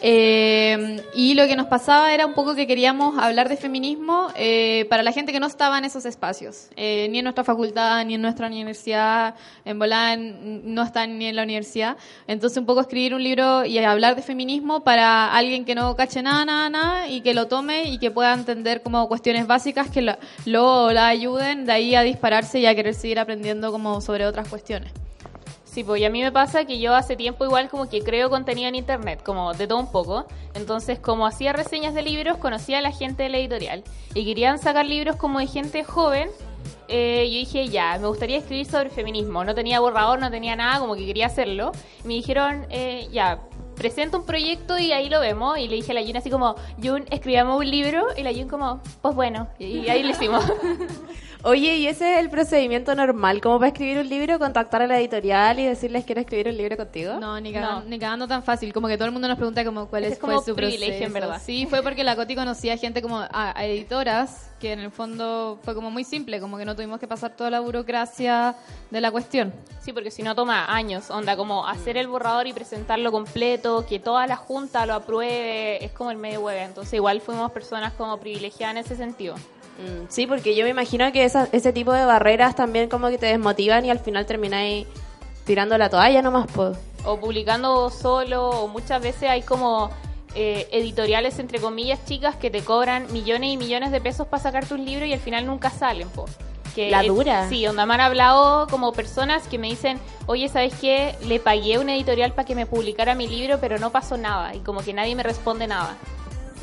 Eh, 0.00 1.02
y 1.14 1.34
lo 1.34 1.46
que 1.46 1.56
nos 1.56 1.66
pasaba 1.66 2.12
era 2.14 2.26
un 2.26 2.34
poco 2.34 2.54
que 2.54 2.66
queríamos 2.66 3.18
hablar 3.18 3.48
de 3.48 3.56
feminismo 3.56 4.28
eh, 4.36 4.86
para 4.88 5.02
la 5.02 5.12
gente 5.12 5.32
que 5.32 5.40
no 5.40 5.46
estaba 5.46 5.78
en 5.78 5.84
esos 5.84 6.04
espacios, 6.04 6.68
eh, 6.76 7.08
ni 7.10 7.18
en 7.18 7.24
nuestra 7.24 7.44
facultad, 7.44 8.04
ni 8.04 8.14
en 8.14 8.22
nuestra 8.22 8.46
universidad, 8.46 9.34
en 9.64 9.78
Bolán 9.78 10.74
no 10.74 10.82
están 10.82 11.18
ni 11.18 11.26
en 11.26 11.36
la 11.36 11.42
universidad. 11.42 11.96
Entonces 12.26 12.58
un 12.58 12.66
poco 12.66 12.80
escribir 12.80 13.14
un 13.14 13.22
libro 13.22 13.64
y 13.64 13.78
hablar 13.78 14.14
de 14.14 14.22
feminismo 14.22 14.84
para 14.84 15.34
alguien 15.34 15.64
que 15.64 15.74
no 15.74 15.96
cache 15.96 16.22
nada, 16.22 16.44
nada, 16.44 16.70
nada, 16.70 17.08
y 17.08 17.20
que 17.20 17.34
lo 17.34 17.48
tome 17.48 17.84
y 17.84 17.98
que 17.98 18.10
pueda 18.10 18.32
entender 18.34 18.82
como 18.82 19.08
cuestiones 19.08 19.46
básicas 19.46 19.90
que 19.90 20.02
lo, 20.02 20.16
lo 20.44 20.92
la 20.92 21.08
ayuden 21.08 21.66
de 21.66 21.72
ahí 21.72 21.94
a 21.94 22.02
dispararse 22.02 22.60
y 22.60 22.66
a 22.66 22.74
querer 22.74 22.94
seguir 22.94 23.18
aprendiendo 23.18 23.72
como 23.72 24.00
sobre 24.00 24.26
otras 24.26 24.48
cuestiones. 24.48 24.92
Sí, 25.70 25.84
pues 25.84 26.00
y 26.00 26.04
a 26.04 26.10
mí 26.10 26.22
me 26.22 26.32
pasa 26.32 26.64
que 26.64 26.80
yo 26.80 26.94
hace 26.94 27.14
tiempo 27.14 27.44
igual 27.44 27.68
como 27.68 27.88
que 27.88 28.02
creo 28.02 28.30
contenido 28.30 28.68
en 28.68 28.74
internet, 28.74 29.22
como 29.22 29.52
de 29.52 29.66
todo 29.66 29.78
un 29.78 29.90
poco. 29.92 30.26
Entonces, 30.54 30.98
como 30.98 31.26
hacía 31.26 31.52
reseñas 31.52 31.94
de 31.94 32.02
libros, 32.02 32.38
conocía 32.38 32.78
a 32.78 32.80
la 32.80 32.90
gente 32.90 33.24
de 33.24 33.28
la 33.28 33.38
editorial 33.38 33.84
y 34.14 34.24
querían 34.24 34.58
sacar 34.58 34.86
libros 34.86 35.16
como 35.16 35.38
de 35.38 35.46
gente 35.46 35.84
joven. 35.84 36.30
eh, 36.88 37.28
yo 37.30 37.38
dije, 37.38 37.68
ya, 37.68 37.98
me 38.00 38.06
gustaría 38.08 38.38
escribir 38.38 38.66
sobre 38.66 38.88
feminismo. 38.88 39.44
No 39.44 39.54
tenía 39.54 39.78
borrador, 39.78 40.18
no 40.18 40.30
tenía 40.30 40.56
nada, 40.56 40.80
como 40.80 40.94
que 40.96 41.04
quería 41.04 41.26
hacerlo. 41.26 41.72
Y 42.02 42.08
me 42.08 42.14
dijeron, 42.14 42.66
eh, 42.70 43.06
ya, 43.12 43.38
presenta 43.76 44.16
un 44.16 44.24
proyecto 44.24 44.78
y 44.78 44.92
ahí 44.92 45.10
lo 45.10 45.20
vemos. 45.20 45.58
Y 45.58 45.68
le 45.68 45.76
dije 45.76 45.92
a 45.92 45.94
la 45.94 46.02
Jun 46.02 46.16
así 46.16 46.30
como, 46.30 46.56
Jun, 46.82 47.04
escribamos 47.10 47.58
un 47.58 47.70
libro. 47.70 48.06
Y 48.16 48.22
la 48.22 48.32
Jun 48.32 48.48
como, 48.48 48.80
pues 49.02 49.14
bueno. 49.14 49.48
Y 49.58 49.86
ahí 49.88 50.02
lo 50.02 50.10
hicimos. 50.10 50.44
Oye, 51.44 51.76
¿y 51.76 51.86
ese 51.86 52.14
es 52.14 52.18
el 52.18 52.30
procedimiento 52.30 52.94
normal? 52.96 53.40
¿Cómo 53.40 53.58
para 53.58 53.68
escribir 53.68 53.98
un 53.98 54.08
libro? 54.08 54.40
¿Contactar 54.40 54.82
a 54.82 54.88
la 54.88 54.98
editorial 54.98 55.60
y 55.60 55.66
decirles 55.66 56.04
quiero 56.04 56.20
escribir 56.20 56.48
un 56.48 56.56
libro 56.56 56.76
contigo? 56.76 57.14
No, 57.20 57.40
ni 57.40 57.52
cagando, 57.52 57.88
ni 57.88 57.98
cagando 57.98 58.26
tan 58.26 58.42
fácil. 58.42 58.72
Como 58.72 58.88
que 58.88 58.96
todo 58.96 59.06
el 59.06 59.12
mundo 59.12 59.28
nos 59.28 59.36
pregunta 59.36 59.64
como 59.64 59.86
cuál 59.86 60.04
es, 60.04 60.14
es 60.14 60.18
como 60.18 60.34
fue 60.34 60.44
su 60.44 60.56
privilegio, 60.56 60.88
proceso. 60.88 61.06
en 61.06 61.12
verdad. 61.12 61.40
Sí, 61.44 61.66
fue 61.66 61.82
porque 61.82 62.02
la 62.02 62.16
Coti 62.16 62.34
conocía 62.34 62.76
gente 62.76 63.00
como 63.02 63.18
a, 63.18 63.28
a 63.56 63.64
editoras 63.66 64.50
que 64.58 64.72
en 64.72 64.80
el 64.80 64.90
fondo 64.90 65.60
fue 65.62 65.76
como 65.76 65.92
muy 65.92 66.02
simple, 66.02 66.40
como 66.40 66.58
que 66.58 66.64
no 66.64 66.74
tuvimos 66.74 66.98
que 66.98 67.06
pasar 67.06 67.36
toda 67.36 67.50
la 67.50 67.60
burocracia 67.60 68.56
de 68.90 69.00
la 69.00 69.12
cuestión. 69.12 69.54
Sí, 69.80 69.92
porque 69.92 70.10
si 70.10 70.24
no 70.24 70.34
toma 70.34 70.74
años, 70.74 71.08
onda, 71.10 71.36
como 71.36 71.68
hacer 71.68 71.96
el 71.96 72.08
borrador 72.08 72.48
y 72.48 72.52
presentarlo 72.52 73.12
completo, 73.12 73.86
que 73.88 74.00
toda 74.00 74.26
la 74.26 74.36
junta 74.36 74.84
lo 74.86 74.94
apruebe, 74.94 75.84
es 75.84 75.92
como 75.92 76.10
el 76.10 76.16
medio 76.16 76.40
web. 76.40 76.58
Entonces 76.58 76.94
igual 76.94 77.20
fuimos 77.20 77.52
personas 77.52 77.92
como 77.92 78.18
privilegiadas 78.18 78.76
en 78.76 78.84
ese 78.84 78.96
sentido. 78.96 79.36
Mm, 79.78 80.06
Sí, 80.08 80.26
porque 80.26 80.54
yo 80.56 80.64
me 80.64 80.70
imagino 80.70 81.10
que 81.12 81.24
esa- 81.24 81.48
ese 81.52 81.72
tipo 81.72 81.92
de 81.92 82.04
barreras 82.04 82.54
también 82.56 82.88
como 82.88 83.08
que 83.08 83.18
te 83.18 83.26
desmotivan 83.26 83.84
y 83.84 83.90
al 83.90 83.98
final 84.00 84.26
termináis 84.26 84.86
tirando 85.44 85.78
la 85.78 85.88
toalla 85.88 86.20
nomás, 86.22 86.46
pues. 86.54 86.76
O 87.04 87.18
publicando 87.20 87.88
solo, 87.90 88.50
o 88.50 88.68
muchas 88.68 89.00
veces 89.02 89.30
hay 89.30 89.42
como 89.42 89.90
eh, 90.34 90.68
editoriales, 90.72 91.38
entre 91.38 91.58
comillas, 91.58 92.04
chicas 92.04 92.36
que 92.36 92.50
te 92.50 92.62
cobran 92.62 93.10
millones 93.12 93.50
y 93.54 93.56
millones 93.56 93.90
de 93.90 94.00
pesos 94.00 94.26
para 94.26 94.42
sacar 94.42 94.66
tus 94.66 94.78
libros 94.78 95.08
y 95.08 95.12
al 95.14 95.20
final 95.20 95.46
nunca 95.46 95.70
salen, 95.70 96.08
po. 96.10 96.26
Que 96.74 96.90
La 96.90 97.00
es- 97.00 97.08
dura. 97.08 97.48
Sí, 97.48 97.66
onda 97.66 97.86
me 97.86 97.94
han 97.94 98.02
hablado 98.02 98.66
como 98.68 98.92
personas 98.92 99.48
que 99.48 99.58
me 99.58 99.68
dicen, 99.68 99.98
oye, 100.26 100.48
¿sabes 100.48 100.74
qué? 100.80 101.16
Le 101.22 101.40
pagué 101.40 101.76
a 101.76 101.80
una 101.80 101.94
editorial 101.94 102.34
para 102.34 102.46
que 102.46 102.54
me 102.54 102.66
publicara 102.66 103.14
mi 103.14 103.26
libro, 103.26 103.58
pero 103.58 103.78
no 103.78 103.90
pasó 103.90 104.16
nada. 104.18 104.54
Y 104.54 104.58
como 104.60 104.80
que 104.82 104.92
nadie 104.92 105.16
me 105.16 105.22
responde 105.22 105.66
nada. 105.66 105.96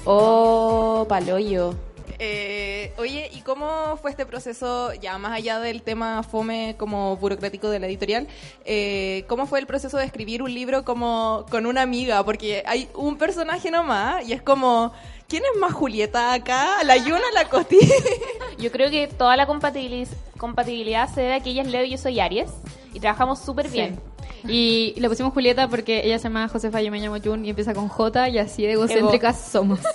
Oh, 0.06 1.06
paloyo. 1.10 1.74
Eh, 2.20 2.94
oye, 2.98 3.30
¿y 3.34 3.42
cómo 3.42 3.98
fue 4.02 4.12
este 4.12 4.26
proceso, 4.26 4.94
ya 4.94 5.18
más 5.18 5.34
allá 5.34 5.60
del 5.60 5.82
tema 5.82 6.24
fome 6.24 6.76
como 6.78 7.18
burocrático 7.18 7.70
de 7.70 7.80
la 7.80 7.88
editorial, 7.88 8.28
eh, 8.64 9.26
cómo 9.28 9.46
fue 9.48 9.60
el 9.60 9.68
proceso 9.68 9.98
de 9.98 10.06
escribir 10.06 10.42
un 10.42 10.54
libro 10.54 10.84
como 10.86 11.46
con 11.50 11.66
una 11.66 11.82
amiga? 11.82 12.24
Porque 12.24 12.64
hay 12.66 12.88
un 12.94 13.18
personaje 13.18 13.72
nomás 13.72 14.28
y 14.28 14.34
es 14.34 14.42
como, 14.42 14.94
¿quién 15.28 15.44
es 15.44 15.60
más 15.60 15.74
Julieta 15.74 16.34
acá? 16.34 16.84
¿La 16.84 16.98
Yuna 16.98 17.22
o 17.32 17.34
la 17.34 17.50
Coti? 17.50 17.80
Yo 18.58 18.72
creo 18.72 18.90
que 18.90 19.08
toda 19.08 19.36
la 19.36 19.48
compatibiliz- 19.48 20.16
compatibilidad 20.38 21.14
se 21.14 21.22
debe 21.22 21.34
a 21.36 21.40
que 21.42 21.50
ella 21.50 21.64
es 21.64 21.68
Leo 21.68 21.84
y 21.84 21.92
yo 21.92 21.98
soy 21.98 22.20
Aries. 22.20 22.50
Y 22.94 23.00
trabajamos 23.02 23.40
súper 23.40 23.68
bien. 23.68 24.00
Y 24.48 24.94
le 24.98 25.10
pusimos 25.10 25.34
Julieta 25.34 25.68
porque 25.68 26.02
ella 26.06 26.18
se 26.20 26.26
llama 26.26 26.48
Josefa 26.48 26.82
y 26.82 26.86
yo 26.86 26.92
me 26.92 27.00
llamo 27.00 27.18
Jun 27.24 27.46
y 27.46 27.50
empieza 27.50 27.74
con 27.74 27.88
J 27.88 28.30
y 28.30 28.38
así 28.38 28.64
de 28.64 28.74
egocéntricas 28.74 29.40
somos. 29.40 29.80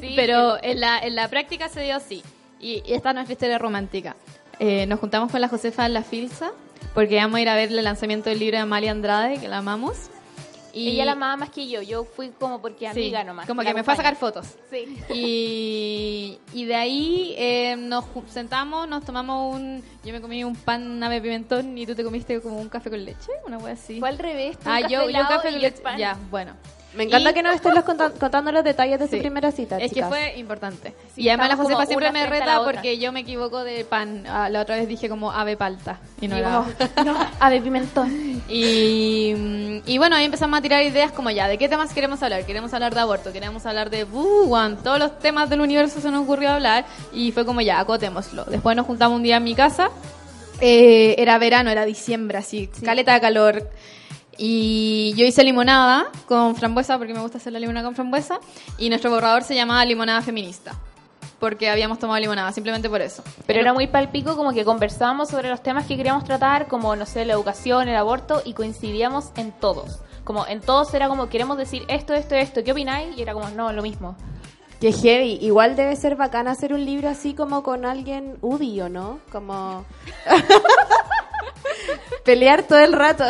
Sí, 0.00 0.12
Pero 0.16 0.56
en 0.62 0.80
la, 0.80 0.98
en 0.98 1.14
la 1.14 1.28
práctica 1.28 1.68
se 1.68 1.82
dio 1.82 1.96
así. 1.96 2.22
Y, 2.60 2.82
y 2.86 2.94
esta 2.94 3.10
es 3.10 3.14
nuestra 3.14 3.32
historia 3.32 3.58
romántica. 3.58 4.16
Eh, 4.58 4.86
nos 4.86 5.00
juntamos 5.00 5.30
con 5.30 5.40
la 5.40 5.48
Josefa 5.48 5.86
en 5.86 5.94
la 5.94 6.02
Filsa 6.02 6.52
porque 6.94 7.14
íbamos 7.14 7.38
a 7.38 7.40
ir 7.40 7.48
a 7.48 7.54
ver 7.54 7.70
el 7.70 7.84
lanzamiento 7.84 8.30
del 8.30 8.38
libro 8.38 8.56
de 8.56 8.62
Amalia 8.62 8.92
Andrade, 8.92 9.38
que 9.38 9.48
la 9.48 9.58
amamos. 9.58 10.10
Y 10.74 10.90
Ella 10.90 11.04
la 11.04 11.12
amaba 11.12 11.36
más 11.36 11.50
que 11.50 11.68
yo. 11.68 11.80
Yo 11.82 12.04
fui 12.04 12.30
como 12.30 12.60
porque 12.60 12.80
Sí, 12.92 13.00
amiga 13.00 13.22
nomás. 13.24 13.46
Como 13.46 13.62
que 13.62 13.72
me 13.72 13.84
fue 13.84 13.94
a 13.94 13.96
sacar 13.96 14.16
fotos. 14.16 14.46
Sí. 14.70 14.98
Y, 15.14 16.38
y 16.52 16.64
de 16.64 16.74
ahí 16.74 17.34
eh, 17.38 17.76
nos 17.76 18.04
sentamos, 18.28 18.88
nos 18.88 19.04
tomamos 19.04 19.54
un... 19.54 19.82
Yo 20.04 20.12
me 20.12 20.20
comí 20.20 20.42
un 20.44 20.56
pan 20.56 21.02
ave 21.02 21.20
pimentón 21.20 21.76
y 21.78 21.86
tú 21.86 21.94
te 21.94 22.02
comiste 22.04 22.40
como 22.40 22.58
un 22.58 22.68
café 22.68 22.90
con 22.90 23.04
leche, 23.04 23.30
una 23.46 23.58
wea 23.58 23.74
así. 23.74 24.00
Fue 24.00 24.08
al 24.08 24.18
revés. 24.18 24.58
tú 24.58 24.68
Ah, 24.68 24.80
un 24.82 24.88
yo, 24.88 24.98
café 25.00 25.12
yo 25.12 25.18
café 25.28 25.50
con 25.50 25.60
leche. 25.60 25.82
pan. 25.82 25.98
Ya, 25.98 26.18
bueno. 26.30 26.54
Me 26.96 27.04
encanta 27.04 27.30
Y- 27.30 27.34
que 27.34 27.42
nos 27.42 27.54
estés 27.56 27.74
los 27.74 27.84
conta- 27.84 28.10
contando 28.10 28.52
los 28.52 28.62
detalles 28.64 28.98
de 29.00 29.08
Sí. 29.08 29.16
su 29.16 29.18
primera 29.22 29.50
cita, 29.52 29.76
Es 29.78 29.88
que 29.90 29.96
chicas. 29.96 30.08
fue 30.08 30.34
importante. 30.38 30.94
y 31.16 31.28
además 31.28 31.48
la 31.48 31.56
Josefa 31.56 31.86
siempre 31.86 32.10
me 32.12 32.26
reta 32.26 32.62
porque 32.64 32.98
yo 32.98 33.10
me 33.12 33.20
equivoco 33.20 33.64
de 33.64 33.84
pan. 33.84 34.24
Ah, 34.28 34.48
la 34.48 34.60
otra 34.60 34.76
vez 34.76 34.86
dije 34.88 35.08
como 35.08 35.30
ave 35.32 35.56
palta. 35.56 35.98
Y 36.20 36.28
no 36.28 36.36
Y 36.36 36.40
era. 36.40 36.64
como, 36.96 37.04
no, 37.04 37.16
ave 37.40 37.60
pimentón. 37.60 38.42
Y, 38.48 39.34
mm, 39.36 39.78
y 39.86 39.98
bueno, 39.98 40.16
ahí 40.16 40.24
empezamos 40.26 40.58
a 40.58 40.62
tirar 40.62 40.82
ideas 40.82 41.10
como 41.12 41.30
ya, 41.30 41.48
¿de 41.48 41.56
qué 41.58 41.68
temas 41.68 41.92
queremos 41.92 42.22
hablar? 42.22 42.44
Queremos 42.46 42.72
hablar 42.74 42.94
de 42.94 43.00
aborto, 43.00 43.32
queremos 43.32 43.64
hablar 43.66 43.90
de 43.90 44.04
uh, 44.04 44.52
one, 44.54 44.76
todos 44.84 44.98
los 44.98 45.18
temas 45.18 45.48
del 45.50 45.60
universo 45.60 46.00
se 46.00 46.10
nos 46.10 46.22
ocurrió 46.24 46.50
hablar 46.50 46.84
y 47.12 47.32
fue 47.32 47.44
como 47.44 47.60
ya, 47.60 47.80
acotémoslo. 47.80 48.44
Después 48.44 48.76
nos 48.76 48.86
juntamos 48.86 49.16
un 49.16 49.22
día 49.22 49.36
en 49.38 49.44
mi 49.44 49.54
casa, 49.54 49.90
eh, 50.60 51.14
era 51.18 51.38
verano, 51.38 51.70
era 51.70 51.84
diciembre, 51.84 52.38
así, 52.38 52.68
caleta 52.84 53.14
de 53.14 53.20
calor. 53.20 53.70
Y 54.38 55.14
yo 55.16 55.24
hice 55.24 55.44
limonada 55.44 56.06
con 56.26 56.56
frambuesa, 56.56 56.98
porque 56.98 57.14
me 57.14 57.20
gusta 57.20 57.38
hacer 57.38 57.52
la 57.52 57.58
limonada 57.58 57.86
con 57.86 57.94
frambuesa, 57.94 58.40
y 58.78 58.88
nuestro 58.88 59.10
borrador 59.10 59.42
se 59.42 59.54
llamaba 59.54 59.84
limonada 59.84 60.22
feminista, 60.22 60.74
porque 61.38 61.70
habíamos 61.70 61.98
tomado 61.98 62.18
limonada, 62.20 62.52
simplemente 62.52 62.88
por 62.88 63.00
eso. 63.00 63.22
Pero 63.46 63.60
era 63.60 63.72
muy 63.72 63.86
palpico 63.86 64.36
como 64.36 64.52
que 64.52 64.64
conversábamos 64.64 65.28
sobre 65.28 65.50
los 65.50 65.62
temas 65.62 65.86
que 65.86 65.96
queríamos 65.96 66.24
tratar, 66.24 66.66
como, 66.68 66.96
no 66.96 67.06
sé, 67.06 67.24
la 67.24 67.34
educación, 67.34 67.88
el 67.88 67.96
aborto, 67.96 68.42
y 68.44 68.54
coincidíamos 68.54 69.30
en 69.36 69.52
todos. 69.52 70.00
Como 70.24 70.46
en 70.46 70.60
todos 70.60 70.92
era 70.94 71.08
como, 71.08 71.28
queremos 71.28 71.58
decir 71.58 71.84
esto, 71.88 72.14
esto, 72.14 72.34
esto, 72.34 72.64
¿qué 72.64 72.72
opináis? 72.72 73.16
Y 73.16 73.22
era 73.22 73.34
como, 73.34 73.50
no, 73.50 73.72
lo 73.72 73.82
mismo. 73.82 74.16
Qué 74.80 74.92
heavy. 74.92 75.38
Igual 75.40 75.76
debe 75.76 75.96
ser 75.96 76.16
bacán 76.16 76.48
hacer 76.48 76.72
un 76.72 76.84
libro 76.84 77.08
así 77.08 77.34
como 77.34 77.62
con 77.62 77.84
alguien 77.84 78.36
UDI, 78.40 78.82
¿o 78.82 78.88
no? 78.88 79.20
Como... 79.30 79.84
Pelear 82.24 82.62
todo 82.64 82.78
el 82.80 82.92
rato. 82.92 83.24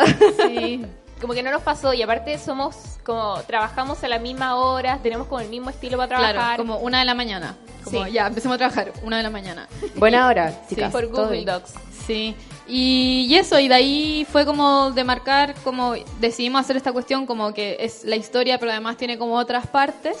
Sí. 0.47 0.85
Como 1.21 1.33
que 1.33 1.41
no 1.43 1.49
nos 1.51 1.61
pasó, 1.61 1.93
y 1.93 2.01
aparte 2.01 2.37
somos 2.37 2.75
como, 3.05 3.39
trabajamos 3.47 4.03
a 4.03 4.07
la 4.07 4.19
misma 4.19 4.55
hora, 4.57 4.99
tenemos 5.01 5.27
como 5.27 5.39
el 5.41 5.49
mismo 5.49 5.69
estilo 5.69 5.97
para 5.97 6.09
trabajar. 6.09 6.35
Claro, 6.35 6.57
como 6.57 6.77
una 6.79 6.99
de 6.99 7.05
la 7.05 7.15
mañana. 7.15 7.55
Como 7.83 8.05
Sí. 8.05 8.11
ya, 8.11 8.27
empecemos 8.27 8.55
a 8.55 8.57
trabajar, 8.57 8.91
una 9.03 9.17
de 9.17 9.23
la 9.23 9.29
mañana. 9.29 9.67
Buena 9.95 10.27
hora, 10.27 10.53
chicas. 10.67 10.91
por 10.91 11.07
todo 11.07 11.23
Google 11.23 11.31
bien. 11.37 11.45
Docs. 11.45 11.73
Sí, 12.05 12.35
y, 12.67 13.25
y 13.29 13.35
eso, 13.35 13.57
y 13.59 13.67
de 13.67 13.73
ahí 13.75 14.27
fue 14.29 14.45
como 14.45 14.91
de 14.91 15.03
marcar, 15.03 15.55
como 15.63 15.93
decidimos 16.19 16.61
hacer 16.61 16.75
esta 16.77 16.91
cuestión 16.91 17.25
como 17.25 17.53
que 17.53 17.77
es 17.79 18.03
la 18.03 18.15
historia, 18.17 18.59
pero 18.59 18.71
además 18.71 18.97
tiene 18.97 19.17
como 19.17 19.35
otras 19.35 19.67
partes. 19.67 20.17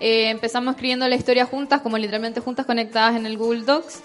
Eh, 0.00 0.30
empezamos 0.30 0.72
escribiendo 0.74 1.06
la 1.08 1.16
historia 1.16 1.44
juntas, 1.44 1.80
como 1.82 1.98
literalmente 1.98 2.40
juntas 2.40 2.64
conectadas 2.64 3.16
en 3.16 3.26
el 3.26 3.36
Google 3.36 3.62
Docs, 3.62 4.00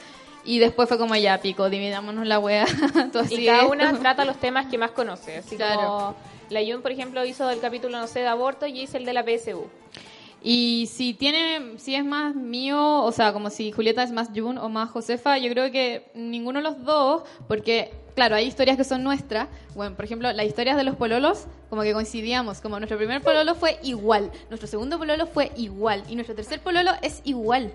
y 0.46 0.60
después 0.60 0.88
fue 0.90 0.98
como 0.98 1.16
ya, 1.16 1.40
pico, 1.42 1.70
dividámonos 1.70 2.26
la 2.28 2.40
wea. 2.40 2.66
Y 3.30 3.46
cada 3.46 3.62
esto. 3.62 3.72
una 3.72 3.94
trata 4.00 4.26
los 4.26 4.38
temas 4.40 4.68
que 4.68 4.78
más 4.78 4.92
conoce. 4.92 5.38
Así 5.38 5.56
Claro. 5.56 5.82
como 5.82 6.16
la 6.50 6.62
Jun, 6.62 6.82
por 6.82 6.92
ejemplo, 6.92 7.24
hizo 7.26 7.50
el 7.50 7.60
capítulo, 7.60 7.98
no 7.98 8.08
sé, 8.08 8.20
de 8.20 8.28
aborto 8.28 8.66
y 8.68 8.82
hice 8.82 8.98
el 8.98 9.06
de 9.06 9.14
la 9.14 9.24
PSU. 9.24 9.68
Y 10.46 10.90
si 10.92 11.14
tiene, 11.14 11.78
si 11.78 11.96
es 11.96 12.04
más 12.04 12.36
mío, 12.36 13.02
o 13.04 13.12
sea, 13.14 13.32
como 13.32 13.50
si 13.50 13.72
Julieta 13.72 14.04
es 14.04 14.12
más 14.12 14.28
Jun 14.36 14.58
o 14.58 14.68
más 14.68 14.90
Josefa, 14.92 15.38
yo 15.38 15.50
creo 15.52 15.72
que 15.72 16.12
ninguno 16.16 16.60
de 16.60 16.64
los 16.64 16.84
dos, 16.84 17.24
porque, 17.48 17.94
claro, 18.14 18.36
hay 18.36 18.46
historias 18.46 18.76
que 18.76 18.84
son 18.84 19.04
nuestras. 19.04 19.48
Bueno, 19.74 19.96
por 19.96 20.04
ejemplo, 20.04 20.30
las 20.34 20.46
historias 20.46 20.76
de 20.76 20.84
los 20.84 20.98
pololos, 20.98 21.46
como 21.70 21.84
que 21.84 21.94
coincidíamos, 21.94 22.60
como 22.60 22.78
nuestro 22.78 22.98
primer 22.98 23.22
pololo 23.22 23.56
fue 23.56 23.80
igual, 23.84 24.32
nuestro 24.50 24.68
segundo 24.68 24.98
pololo 24.98 25.28
fue 25.28 25.54
igual, 25.56 26.04
y 26.10 26.16
nuestro 26.16 26.36
tercer 26.36 26.60
pololo 26.60 26.92
es 27.02 27.22
igual. 27.24 27.74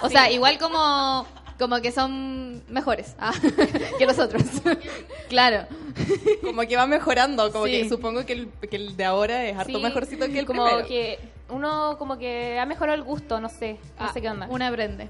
O 0.00 0.08
sea, 0.08 0.30
igual 0.30 0.56
como, 0.58 1.26
como 1.58 1.80
que 1.80 1.90
son 1.92 2.62
mejores 2.68 3.14
ah, 3.18 3.32
que 3.98 4.06
los 4.06 4.18
otros. 4.18 4.42
claro. 5.28 5.66
Como 6.42 6.62
que 6.62 6.76
va 6.76 6.86
mejorando, 6.86 7.50
como 7.52 7.66
Sí. 7.66 7.72
que 7.72 7.88
supongo 7.88 8.24
que 8.24 8.32
el, 8.34 8.48
que 8.70 8.76
el 8.76 8.96
de 8.96 9.04
ahora 9.04 9.44
es 9.44 9.56
harto 9.56 9.76
Sí, 9.78 9.82
mejorcito 9.82 10.26
que 10.28 10.38
el 10.38 10.46
como 10.46 10.64
primero. 10.64 10.86
que 10.86 11.18
uno 11.50 11.96
como 11.98 12.18
que 12.18 12.58
ha 12.58 12.66
mejorado 12.66 12.96
el 12.96 13.02
gusto, 13.04 13.40
no 13.40 13.48
sé, 13.48 13.78
no 13.98 14.06
Ah, 14.06 14.12
sé 14.12 14.20
qué 14.20 14.28
onda. 14.30 14.46
Una 14.50 14.68
aprende. 14.68 15.08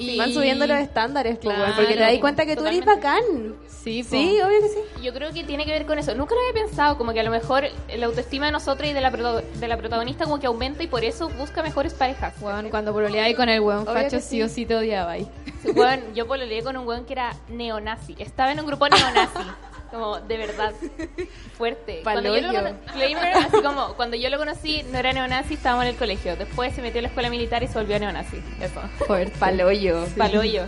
Y 0.00 0.16
Van 0.16 0.32
subiendo 0.32 0.66
los 0.66 0.78
estándares, 0.78 1.38
pues, 1.42 1.54
Claro. 1.56 1.74
porque 1.76 1.94
te 1.94 2.00
das 2.00 2.18
cuenta 2.18 2.46
que 2.46 2.56
tú 2.56 2.64
eres 2.66 2.80
Totalmente. 2.80 3.06
bacán. 3.06 3.54
Sí, 3.68 4.02
po. 4.02 4.10
Sí, 4.10 4.38
obvio 4.40 4.60
que 4.60 4.68
sí. 4.68 5.02
Yo 5.02 5.12
creo 5.14 5.32
que 5.32 5.44
tiene 5.44 5.64
que 5.64 5.70
ver 5.72 5.86
con 5.86 5.98
eso. 5.98 6.14
Nunca 6.14 6.34
lo 6.34 6.40
había 6.40 6.62
pensado, 6.64 6.96
como 6.98 7.12
que 7.12 7.20
a 7.20 7.22
lo 7.22 7.30
mejor 7.30 7.64
la 7.96 8.06
autoestima 8.06 8.46
de 8.46 8.52
nosotros 8.52 8.88
y 8.88 8.92
de 8.92 9.00
la, 9.00 9.10
de 9.10 9.68
la 9.68 9.76
protagonista 9.76 10.24
como 10.24 10.38
que 10.38 10.46
aumenta 10.46 10.82
y 10.82 10.86
por 10.86 11.04
eso 11.04 11.28
busca 11.30 11.62
mejores 11.62 11.94
parejas. 11.94 12.34
Weón, 12.40 12.68
cuando 12.70 12.92
pololeáis 12.92 13.36
con 13.36 13.48
el 13.48 13.60
weón 13.60 13.86
facho, 13.86 14.20
sí. 14.20 14.26
sí. 14.28 14.42
o 14.42 14.48
sí 14.48 14.66
te 14.66 14.74
odiaba 14.74 15.12
ahí. 15.12 15.26
Weón, 15.74 16.14
yo 16.14 16.26
pololeé 16.26 16.62
con 16.62 16.76
un 16.76 16.86
weón 16.86 17.04
que 17.04 17.12
era 17.14 17.34
neonazi. 17.48 18.16
Estaba 18.18 18.52
en 18.52 18.60
un 18.60 18.66
grupo 18.66 18.88
neonazi. 18.88 19.38
Como, 19.90 20.20
de 20.20 20.36
verdad. 20.36 20.72
Fuerte. 21.56 22.00
Cuando 22.04 22.36
yo, 22.36 22.50
lo 22.52 22.58
así 22.58 23.62
como, 23.62 23.94
cuando 23.94 24.16
yo 24.16 24.30
lo 24.30 24.38
conocí, 24.38 24.82
no 24.92 24.98
era 24.98 25.12
neonazi, 25.12 25.54
estábamos 25.54 25.84
en 25.84 25.90
el 25.90 25.96
colegio. 25.96 26.36
Después 26.36 26.74
se 26.74 26.82
metió 26.82 27.00
a 27.00 27.02
la 27.02 27.08
escuela 27.08 27.30
militar 27.30 27.62
y 27.62 27.68
se 27.68 27.74
volvió 27.78 27.98
neonazi. 27.98 28.38
Eso. 28.60 28.80
Fuerte. 29.06 29.32
Paloyo. 29.38 30.04
Paloyo. 30.16 30.64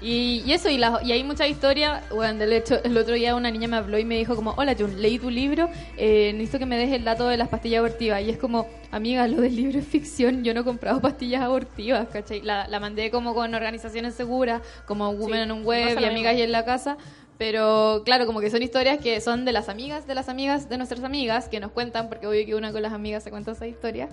Y, 0.00 0.42
y 0.44 0.52
eso, 0.52 0.68
y, 0.68 0.76
la- 0.76 1.00
y 1.02 1.12
hay 1.12 1.24
mucha 1.24 1.46
historia. 1.46 2.02
Bueno, 2.10 2.38
del 2.38 2.52
hecho, 2.52 2.78
el 2.84 2.94
otro 2.98 3.14
día 3.14 3.34
una 3.34 3.50
niña 3.50 3.68
me 3.68 3.76
habló 3.78 3.96
y 3.98 4.04
me 4.04 4.16
dijo 4.16 4.36
como, 4.36 4.50
hola 4.58 4.74
Jun, 4.78 5.00
leí 5.00 5.18
tu 5.18 5.30
libro, 5.30 5.70
eh, 5.96 6.32
necesito 6.34 6.58
que 6.58 6.66
me 6.66 6.76
des 6.76 6.92
el 6.92 7.04
dato 7.04 7.26
de 7.26 7.38
las 7.38 7.48
pastillas 7.48 7.78
abortivas. 7.78 8.20
Y 8.20 8.28
es 8.28 8.36
como, 8.36 8.68
amiga, 8.90 9.26
lo 9.26 9.40
del 9.40 9.56
libro 9.56 9.78
es 9.78 9.86
ficción, 9.86 10.44
yo 10.44 10.52
no 10.52 10.60
he 10.60 10.64
comprado 10.64 11.00
pastillas 11.00 11.40
abortivas, 11.42 12.06
¿cachai? 12.12 12.42
La, 12.42 12.68
la 12.68 12.80
mandé 12.80 13.10
como 13.10 13.32
con 13.34 13.54
organizaciones 13.54 14.14
seguras, 14.14 14.60
como 14.84 15.08
Women 15.08 15.44
Sí, 15.44 15.50
on 15.50 15.58
un 15.60 15.64
Web 15.64 15.98
y 15.98 16.04
amigas 16.04 16.36
y 16.36 16.42
en 16.42 16.52
la 16.52 16.66
casa. 16.66 16.98
Pero 17.38 18.02
claro, 18.04 18.26
como 18.26 18.40
que 18.40 18.50
son 18.50 18.62
historias 18.62 18.98
que 18.98 19.20
son 19.20 19.44
de 19.44 19.52
las 19.52 19.68
amigas, 19.68 20.06
de 20.06 20.14
las 20.14 20.28
amigas, 20.28 20.68
de 20.68 20.78
nuestras 20.78 21.02
amigas, 21.02 21.48
que 21.48 21.58
nos 21.58 21.72
cuentan, 21.72 22.08
porque 22.08 22.26
obvio 22.26 22.46
que 22.46 22.54
una 22.54 22.72
con 22.72 22.82
las 22.82 22.92
amigas 22.92 23.24
se 23.24 23.30
cuenta 23.30 23.52
esa 23.52 23.66
historia. 23.66 24.08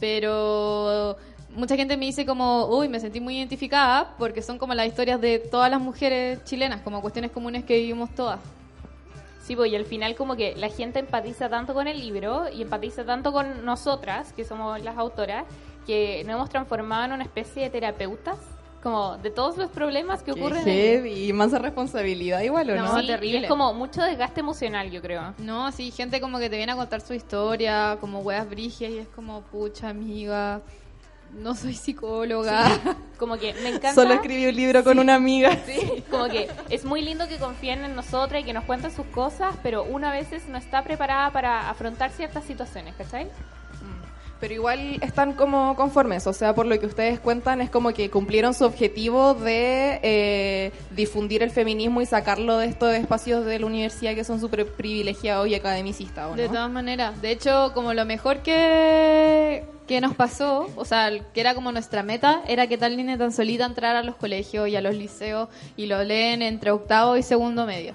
Pero 0.00 1.16
mucha 1.54 1.76
gente 1.76 1.96
me 1.96 2.06
dice 2.06 2.26
como, 2.26 2.66
uy, 2.66 2.88
me 2.88 2.98
sentí 3.00 3.20
muy 3.20 3.36
identificada, 3.36 4.14
porque 4.18 4.42
son 4.42 4.58
como 4.58 4.74
las 4.74 4.86
historias 4.86 5.20
de 5.20 5.38
todas 5.38 5.70
las 5.70 5.80
mujeres 5.80 6.42
chilenas, 6.44 6.80
como 6.82 7.00
cuestiones 7.00 7.30
comunes 7.30 7.64
que 7.64 7.76
vivimos 7.76 8.14
todas. 8.14 8.40
Sí, 9.42 9.56
pues, 9.56 9.72
y 9.72 9.76
al 9.76 9.84
final 9.84 10.14
como 10.14 10.36
que 10.36 10.54
la 10.56 10.68
gente 10.68 10.98
empatiza 11.00 11.48
tanto 11.48 11.74
con 11.74 11.88
el 11.88 11.98
libro 11.98 12.48
y 12.52 12.62
empatiza 12.62 13.04
tanto 13.04 13.32
con 13.32 13.64
nosotras, 13.64 14.32
que 14.32 14.44
somos 14.44 14.80
las 14.82 14.96
autoras, 14.96 15.44
que 15.86 16.22
nos 16.24 16.34
hemos 16.34 16.50
transformado 16.50 17.06
en 17.06 17.12
una 17.12 17.24
especie 17.24 17.64
de 17.64 17.70
terapeutas, 17.70 18.38
como 18.82 19.18
de 19.18 19.30
todos 19.30 19.56
los 19.58 19.70
problemas 19.70 20.22
que 20.22 20.32
Qué 20.32 20.40
ocurren. 20.40 20.64
heavy, 20.64 21.28
y 21.28 21.32
más 21.32 21.52
responsabilidad 21.52 22.40
igual, 22.40 22.70
¿o 22.70 22.76
no? 22.76 22.84
No, 22.94 23.00
Sí, 23.00 23.06
terrible. 23.06 23.38
es 23.42 23.48
como 23.48 23.74
mucho 23.74 24.02
desgaste 24.02 24.40
emocional, 24.40 24.90
yo 24.90 25.02
creo. 25.02 25.34
No, 25.38 25.70
sí, 25.72 25.90
gente 25.90 26.20
como 26.20 26.38
que 26.38 26.48
te 26.48 26.56
viene 26.56 26.72
a 26.72 26.76
contar 26.76 27.00
su 27.00 27.12
historia, 27.14 27.98
como 28.00 28.20
weas 28.20 28.48
brigias, 28.48 28.90
y 28.90 28.98
es 28.98 29.08
como, 29.08 29.42
pucha, 29.42 29.90
amiga, 29.90 30.62
no 31.32 31.54
soy 31.54 31.74
psicóloga. 31.74 32.64
Como 33.20 33.36
que 33.36 33.52
me 33.54 33.68
encanta. 33.68 33.94
Solo 33.94 34.14
escribí 34.14 34.46
un 34.46 34.56
libro 34.56 34.82
con 34.82 34.98
una 34.98 35.14
amiga. 35.14 35.56
Como 36.10 36.24
que 36.28 36.48
es 36.70 36.84
muy 36.86 37.02
lindo 37.02 37.28
que 37.28 37.36
confíen 37.36 37.84
en 37.84 37.94
nosotras 37.94 38.40
y 38.40 38.44
que 38.44 38.52
nos 38.54 38.64
cuenten 38.64 38.90
sus 38.90 39.04
cosas, 39.06 39.54
pero 39.62 39.84
una 39.84 40.08
a 40.10 40.12
veces 40.12 40.48
no 40.48 40.56
está 40.58 40.82
preparada 40.82 41.30
para 41.30 41.68
afrontar 41.70 42.10
ciertas 42.10 42.44
situaciones, 42.44 42.94
¿cachai? 42.96 43.28
Pero 44.40 44.54
igual 44.54 44.98
están 45.02 45.34
como 45.34 45.76
conformes, 45.76 46.26
o 46.26 46.32
sea, 46.32 46.54
por 46.54 46.64
lo 46.66 46.80
que 46.80 46.86
ustedes 46.86 47.20
cuentan 47.20 47.60
es 47.60 47.68
como 47.68 47.92
que 47.92 48.08
cumplieron 48.08 48.54
su 48.54 48.64
objetivo 48.64 49.34
de 49.34 50.00
eh, 50.02 50.72
difundir 50.92 51.42
el 51.42 51.50
feminismo 51.50 52.00
y 52.00 52.06
sacarlo 52.06 52.56
de 52.56 52.66
estos 52.66 52.94
espacios 52.94 53.44
de 53.44 53.58
la 53.58 53.66
universidad 53.66 54.14
que 54.14 54.24
son 54.24 54.40
súper 54.40 54.66
privilegiados 54.66 55.46
y 55.48 55.54
academicistas, 55.54 56.32
¿o 56.32 56.36
De 56.36 56.46
no? 56.46 56.54
todas 56.54 56.70
maneras. 56.70 57.20
De 57.20 57.32
hecho, 57.32 57.72
como 57.74 57.92
lo 57.92 58.06
mejor 58.06 58.38
que, 58.38 59.62
que 59.86 60.00
nos 60.00 60.14
pasó, 60.14 60.68
o 60.74 60.84
sea, 60.86 61.10
que 61.34 61.40
era 61.40 61.54
como 61.54 61.70
nuestra 61.70 62.02
meta, 62.02 62.40
era 62.48 62.66
que 62.66 62.78
tal 62.78 62.96
niña 62.96 63.18
tan 63.18 63.32
solita 63.32 63.66
entrara 63.66 63.98
a 63.98 64.02
los 64.02 64.16
colegios 64.16 64.68
y 64.68 64.74
a 64.76 64.80
los 64.80 64.94
liceos 64.94 65.48
y 65.76 65.84
lo 65.84 66.02
leen 66.02 66.40
entre 66.40 66.70
octavo 66.70 67.18
y 67.18 67.22
segundo 67.22 67.66
medio. 67.66 67.94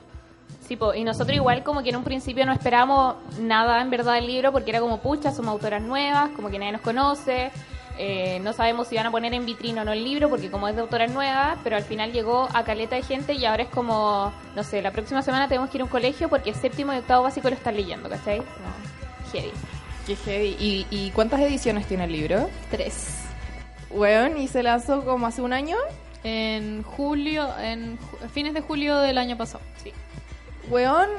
Sí, 0.67 0.75
po, 0.77 0.93
y 0.95 1.03
nosotros 1.03 1.35
igual 1.35 1.63
como 1.63 1.83
que 1.83 1.89
en 1.89 1.95
un 1.97 2.03
principio 2.03 2.45
no 2.45 2.51
esperábamos 2.51 3.15
nada 3.39 3.81
en 3.81 3.89
verdad 3.91 4.15
del 4.15 4.25
libro 4.25 4.51
porque 4.51 4.71
era 4.71 4.79
como, 4.79 4.97
pucha, 4.99 5.31
somos 5.31 5.51
autoras 5.51 5.81
nuevas, 5.81 6.29
como 6.35 6.49
que 6.49 6.57
nadie 6.57 6.71
nos 6.71 6.81
conoce, 6.81 7.51
eh, 7.99 8.39
no 8.41 8.51
sabemos 8.51 8.87
si 8.87 8.95
van 8.95 9.05
a 9.05 9.11
poner 9.11 9.33
en 9.35 9.45
vitrina 9.45 9.83
o 9.83 9.85
no 9.85 9.93
el 9.93 10.03
libro 10.03 10.27
porque 10.27 10.49
como 10.49 10.67
es 10.67 10.75
de 10.75 10.81
autoras 10.81 11.11
nuevas, 11.11 11.59
pero 11.63 11.75
al 11.75 11.83
final 11.83 12.11
llegó 12.11 12.49
a 12.51 12.63
caleta 12.63 12.95
de 12.95 13.03
gente 13.03 13.33
y 13.33 13.45
ahora 13.45 13.61
es 13.63 13.69
como, 13.69 14.33
no 14.55 14.63
sé, 14.63 14.81
la 14.81 14.89
próxima 14.91 15.21
semana 15.21 15.47
tenemos 15.47 15.69
que 15.69 15.77
ir 15.77 15.81
a 15.81 15.85
un 15.85 15.89
colegio 15.91 16.29
porque 16.29 16.51
séptimo 16.55 16.93
y 16.93 16.97
octavo 16.97 17.23
básico 17.23 17.47
lo 17.47 17.55
están 17.55 17.75
leyendo, 17.75 18.09
¿cachai? 18.09 18.39
Como, 18.39 19.31
heavy. 19.31 19.51
Qué 20.07 20.15
heavy. 20.15 20.55
¿Y, 20.59 20.87
y 20.89 21.11
cuántas 21.11 21.39
ediciones 21.41 21.85
tiene 21.87 22.05
el 22.05 22.11
libro? 22.11 22.49
Tres. 22.71 23.19
Bueno, 23.95 24.37
y 24.39 24.47
se 24.47 24.63
lanzó 24.63 25.05
como 25.05 25.27
hace 25.27 25.41
un 25.43 25.53
año. 25.53 25.77
En 26.23 26.81
julio, 26.81 27.47
en 27.59 27.99
ju- 27.99 28.29
fines 28.33 28.55
de 28.55 28.61
julio 28.61 28.97
del 28.97 29.17
año 29.19 29.37
pasado. 29.37 29.63
Sí. 29.83 29.93
Weón, 30.69 31.09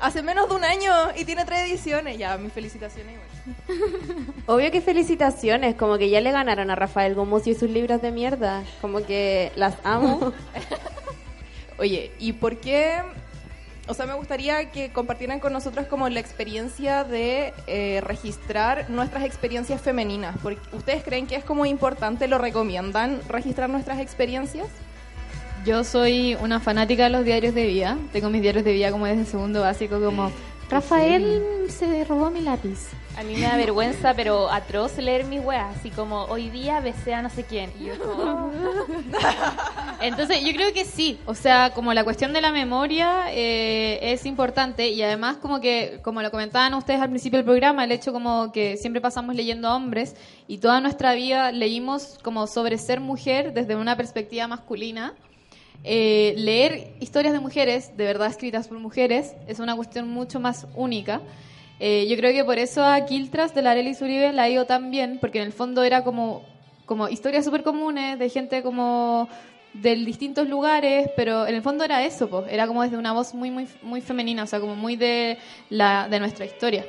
hace 0.00 0.22
menos 0.22 0.48
de 0.48 0.54
un 0.54 0.64
año 0.64 0.92
y 1.16 1.24
tiene 1.24 1.44
tres 1.44 1.68
ediciones. 1.68 2.18
Ya, 2.18 2.36
mis 2.36 2.52
felicitaciones 2.52 3.14
igual. 3.14 4.26
Obvio 4.46 4.70
que 4.70 4.80
felicitaciones, 4.80 5.74
como 5.74 5.98
que 5.98 6.10
ya 6.10 6.20
le 6.20 6.32
ganaron 6.32 6.70
a 6.70 6.74
Rafael 6.74 7.14
Gumucio 7.14 7.52
y 7.52 7.56
sus 7.56 7.70
libros 7.70 8.02
de 8.02 8.10
mierda. 8.10 8.62
Como 8.80 9.04
que 9.04 9.52
las 9.56 9.74
amo. 9.84 10.32
Oye, 11.78 12.12
¿y 12.18 12.32
por 12.32 12.58
qué? 12.58 13.02
o 13.90 13.94
sea, 13.94 14.06
me 14.06 14.14
gustaría 14.14 14.70
que 14.70 14.92
compartieran 14.92 15.40
con 15.40 15.52
nosotros 15.52 15.86
como 15.86 16.08
la 16.08 16.20
experiencia 16.20 17.02
de 17.02 17.52
eh, 17.66 18.00
registrar 18.02 18.88
nuestras 18.88 19.24
experiencias 19.24 19.80
femeninas. 19.80 20.36
Porque, 20.42 20.60
¿Ustedes 20.76 21.02
creen 21.02 21.26
que 21.26 21.34
es 21.34 21.44
como 21.44 21.66
importante, 21.66 22.28
lo 22.28 22.38
recomiendan, 22.38 23.20
registrar 23.28 23.68
nuestras 23.68 23.98
experiencias? 23.98 24.68
Yo 25.64 25.84
soy 25.84 26.36
una 26.36 26.58
fanática 26.58 27.04
de 27.04 27.10
los 27.10 27.24
diarios 27.24 27.54
de 27.54 27.66
vida. 27.66 27.98
Tengo 28.12 28.30
mis 28.30 28.40
diarios 28.40 28.64
de 28.64 28.72
vida 28.72 28.90
como 28.90 29.06
desde 29.06 29.26
segundo 29.26 29.60
básico, 29.60 30.00
como 30.00 30.30
Rafael 30.70 31.66
se 31.68 32.04
robó 32.04 32.30
mi 32.30 32.40
lápiz. 32.40 32.90
A 33.18 33.24
mí 33.24 33.34
me 33.34 33.40
da 33.40 33.56
vergüenza, 33.56 34.14
pero 34.14 34.50
atroz 34.50 34.96
leer 34.98 35.24
mis 35.24 35.44
weas, 35.44 35.76
así 35.76 35.90
como 35.90 36.24
hoy 36.26 36.48
día 36.48 36.78
besé 36.78 37.12
a 37.12 37.22
no 37.22 37.28
sé 37.28 37.42
quién. 37.44 37.72
Y 37.78 37.86
yo 37.86 37.98
como, 37.98 38.52
Entonces, 40.00 40.42
yo 40.42 40.52
creo 40.52 40.72
que 40.72 40.84
sí. 40.84 41.18
O 41.26 41.34
sea, 41.34 41.72
como 41.74 41.92
la 41.92 42.04
cuestión 42.04 42.32
de 42.32 42.40
la 42.40 42.52
memoria 42.52 43.24
eh, 43.32 43.98
es 44.12 44.24
importante 44.26 44.88
y 44.88 45.02
además 45.02 45.38
como 45.38 45.60
que, 45.60 45.98
como 46.02 46.22
lo 46.22 46.30
comentaban 46.30 46.72
ustedes 46.74 47.00
al 47.00 47.10
principio 47.10 47.38
del 47.38 47.46
programa, 47.46 47.82
el 47.82 47.90
hecho 47.90 48.12
como 48.12 48.52
que 48.52 48.76
siempre 48.76 49.00
pasamos 49.02 49.34
leyendo 49.34 49.66
a 49.68 49.74
hombres 49.74 50.14
y 50.46 50.58
toda 50.58 50.80
nuestra 50.80 51.14
vida 51.14 51.50
leímos 51.50 52.18
como 52.22 52.46
sobre 52.46 52.78
ser 52.78 53.00
mujer 53.00 53.52
desde 53.52 53.74
una 53.74 53.96
perspectiva 53.96 54.46
masculina. 54.46 55.14
Eh, 55.82 56.34
leer 56.36 56.94
historias 57.00 57.32
de 57.32 57.40
mujeres, 57.40 57.96
de 57.96 58.04
verdad 58.04 58.28
escritas 58.28 58.68
por 58.68 58.78
mujeres, 58.78 59.34
es 59.46 59.58
una 59.60 59.74
cuestión 59.76 60.08
mucho 60.08 60.40
más 60.40 60.66
única. 60.74 61.20
Eh, 61.78 62.06
yo 62.08 62.16
creo 62.16 62.32
que 62.32 62.44
por 62.44 62.58
eso 62.58 62.84
a 62.84 63.06
Kiltras 63.06 63.54
de 63.54 63.62
la 63.62 63.70
Arelis 63.70 64.02
Uribe 64.02 64.32
la 64.32 64.42
ha 64.42 64.48
ido 64.50 64.66
tan 64.66 64.90
bien, 64.90 65.18
porque 65.20 65.38
en 65.38 65.46
el 65.46 65.52
fondo 65.52 65.82
era 65.82 66.04
como, 66.04 66.42
como 66.84 67.08
historias 67.08 67.44
súper 67.44 67.62
comunes 67.62 68.18
de 68.18 68.28
gente 68.28 68.62
como 68.62 69.28
de 69.72 69.94
distintos 69.96 70.48
lugares, 70.48 71.08
pero 71.16 71.46
en 71.46 71.54
el 71.54 71.62
fondo 71.62 71.84
era 71.84 72.04
eso, 72.04 72.28
pues, 72.28 72.46
era 72.50 72.66
como 72.66 72.82
desde 72.82 72.98
una 72.98 73.12
voz 73.12 73.34
muy, 73.34 73.50
muy, 73.50 73.66
muy 73.82 74.00
femenina, 74.00 74.42
o 74.42 74.46
sea, 74.46 74.60
como 74.60 74.76
muy 74.76 74.96
de, 74.96 75.38
la, 75.70 76.08
de 76.08 76.20
nuestra 76.20 76.44
historia. 76.44 76.84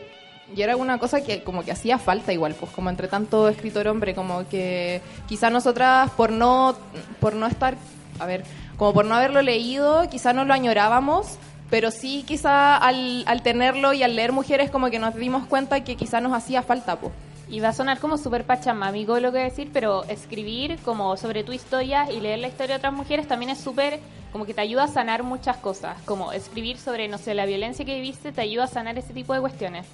Y 0.53 0.61
era 0.61 0.75
una 0.75 0.97
cosa 0.97 1.21
que 1.23 1.43
como 1.43 1.63
que 1.63 1.71
hacía 1.71 1.97
falta 1.97 2.33
igual, 2.33 2.55
pues 2.59 2.71
como 2.71 2.89
entre 2.89 3.07
tanto 3.07 3.47
escritor 3.47 3.87
hombre, 3.87 4.13
como 4.13 4.47
que 4.49 5.01
quizá 5.27 5.49
nosotras 5.49 6.11
por 6.11 6.31
no, 6.31 6.75
por 7.21 7.35
no 7.35 7.47
estar, 7.47 7.77
a 8.21 8.25
ver, 8.25 8.43
como 8.77 8.93
por 8.93 9.05
no 9.05 9.15
haberlo 9.15 9.41
leído, 9.41 10.07
quizá 10.09 10.33
no 10.33 10.45
lo 10.45 10.53
añorábamos, 10.53 11.37
pero 11.69 11.91
sí 11.91 12.23
quizá 12.27 12.77
al, 12.77 13.23
al 13.25 13.41
tenerlo 13.41 13.93
y 13.93 14.03
al 14.03 14.15
leer 14.15 14.31
mujeres 14.31 14.69
como 14.69 14.89
que 14.89 14.99
nos 14.99 15.15
dimos 15.15 15.47
cuenta 15.47 15.83
que 15.83 15.95
quizá 15.95 16.21
nos 16.21 16.33
hacía 16.33 16.61
falta, 16.61 16.97
pues. 16.97 17.13
Y 17.49 17.59
va 17.59 17.69
a 17.69 17.73
sonar 17.73 17.99
como 17.99 18.17
súper 18.17 18.45
pachamamigo 18.45 19.19
lo 19.19 19.31
que 19.33 19.39
decir, 19.39 19.71
pero 19.73 20.05
escribir 20.05 20.77
como 20.85 21.17
sobre 21.17 21.43
tu 21.43 21.51
historia 21.51 22.09
y 22.09 22.21
leer 22.21 22.39
la 22.39 22.47
historia 22.47 22.75
de 22.75 22.77
otras 22.77 22.93
mujeres 22.93 23.27
también 23.27 23.51
es 23.51 23.59
súper, 23.59 23.99
como 24.31 24.45
que 24.45 24.53
te 24.53 24.61
ayuda 24.61 24.85
a 24.85 24.87
sanar 24.87 25.23
muchas 25.23 25.57
cosas. 25.57 25.97
Como 26.05 26.31
escribir 26.31 26.77
sobre, 26.77 27.09
no 27.09 27.17
sé, 27.17 27.33
la 27.33 27.45
violencia 27.45 27.83
que 27.83 27.95
viviste 27.95 28.31
te 28.31 28.41
ayuda 28.41 28.65
a 28.65 28.67
sanar 28.67 28.97
ese 28.97 29.13
tipo 29.13 29.33
de 29.33 29.41
cuestiones. 29.41 29.85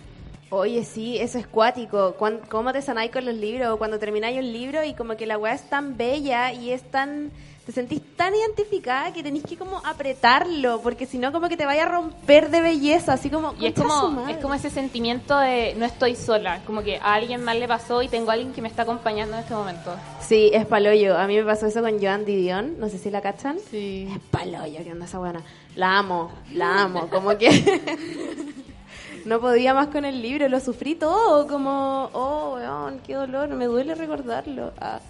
Oye, 0.50 0.86
sí, 0.86 1.18
eso 1.18 1.40
es 1.40 1.48
cuático. 1.48 2.16
¿Cómo 2.50 2.72
te 2.72 2.82
sanáis 2.82 3.12
con 3.12 3.26
los 3.26 3.36
libros? 3.36 3.78
Cuando 3.78 4.00
termináis 4.00 4.38
un 4.38 4.54
libro 4.54 4.84
y 4.84 4.94
como 4.94 5.18
que 5.18 5.26
la 5.26 5.38
weá 5.38 5.54
es 5.54 5.68
tan 5.70 5.98
bella 5.98 6.54
y 6.54 6.72
es 6.72 6.84
tan... 6.84 7.32
Te 7.68 7.74
sentís 7.74 8.02
tan 8.16 8.34
identificada 8.34 9.12
que 9.12 9.22
tenéis 9.22 9.44
que 9.44 9.58
como 9.58 9.86
apretarlo, 9.86 10.80
porque 10.82 11.06
si 11.06 11.18
no 11.18 11.34
como 11.34 11.50
que 11.50 11.58
te 11.58 11.66
vaya 11.66 11.84
a 11.84 11.90
romper 11.90 12.50
de 12.50 12.62
belleza, 12.62 13.12
así 13.12 13.30
como... 13.30 13.56
Y 13.60 13.66
es 13.66 13.74
como, 13.74 14.26
es 14.30 14.38
como 14.38 14.54
ese 14.54 14.70
sentimiento 14.70 15.38
de 15.38 15.76
no 15.76 15.84
estoy 15.86 16.16
sola, 16.16 16.62
como 16.66 16.82
que 16.82 16.96
a 16.96 17.16
alguien 17.16 17.44
más 17.44 17.58
le 17.58 17.68
pasó 17.68 18.02
y 18.02 18.08
tengo 18.08 18.30
a 18.30 18.36
alguien 18.36 18.54
que 18.54 18.62
me 18.62 18.70
está 18.70 18.84
acompañando 18.84 19.36
en 19.36 19.42
este 19.42 19.54
momento. 19.54 19.94
Sí, 20.22 20.50
es 20.54 20.66
paloyo. 20.66 21.18
A 21.18 21.28
mí 21.28 21.36
me 21.36 21.44
pasó 21.44 21.66
eso 21.66 21.82
con 21.82 22.00
Joan 22.00 22.24
Didion, 22.24 22.80
no 22.80 22.88
sé 22.88 22.98
si 23.00 23.12
la 23.12 23.20
cachan. 23.20 23.58
Sí. 23.70 24.08
Es 24.16 24.20
paloyo, 24.32 24.82
¿qué 24.86 24.94
onda 24.94 25.04
esa 25.04 25.20
buena? 25.20 25.42
La 25.76 25.98
amo, 25.98 26.32
la 26.54 26.84
amo, 26.84 27.10
como 27.10 27.38
que... 27.38 27.50
no 29.26 29.42
podía 29.42 29.74
más 29.74 29.88
con 29.88 30.06
el 30.06 30.22
libro, 30.22 30.48
lo 30.48 30.62
sufrí 30.62 30.96
todo, 30.96 31.46
como, 31.50 32.12
oh, 32.14 32.54
weón, 32.56 33.02
qué 33.06 33.16
dolor, 33.16 33.50
me 33.50 33.66
duele 33.66 33.94
recordarlo. 33.94 34.72
Ah. 34.80 35.02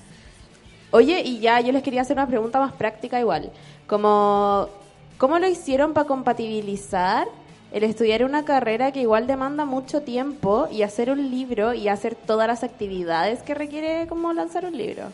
Oye, 0.91 1.21
y 1.21 1.39
ya 1.39 1.59
yo 1.59 1.73
les 1.73 1.83
quería 1.83 2.01
hacer 2.01 2.15
una 2.15 2.27
pregunta 2.27 2.59
más 2.59 2.71
práctica 2.71 3.19
igual, 3.19 3.51
como, 3.87 4.69
¿cómo 5.17 5.37
lo 5.37 5.47
hicieron 5.47 5.93
para 5.93 6.07
compatibilizar 6.07 7.27
el 7.73 7.83
estudiar 7.83 8.23
una 8.23 8.45
carrera 8.45 8.93
que 8.93 9.01
igual 9.01 9.27
demanda 9.27 9.65
mucho 9.65 10.01
tiempo 10.01 10.67
y 10.71 10.83
hacer 10.83 11.09
un 11.09 11.29
libro 11.29 11.73
y 11.73 11.89
hacer 11.89 12.15
todas 12.15 12.47
las 12.47 12.63
actividades 12.63 13.43
que 13.43 13.53
requiere 13.53 14.07
como 14.07 14.31
lanzar 14.31 14.65
un 14.65 14.77
libro? 14.77 15.11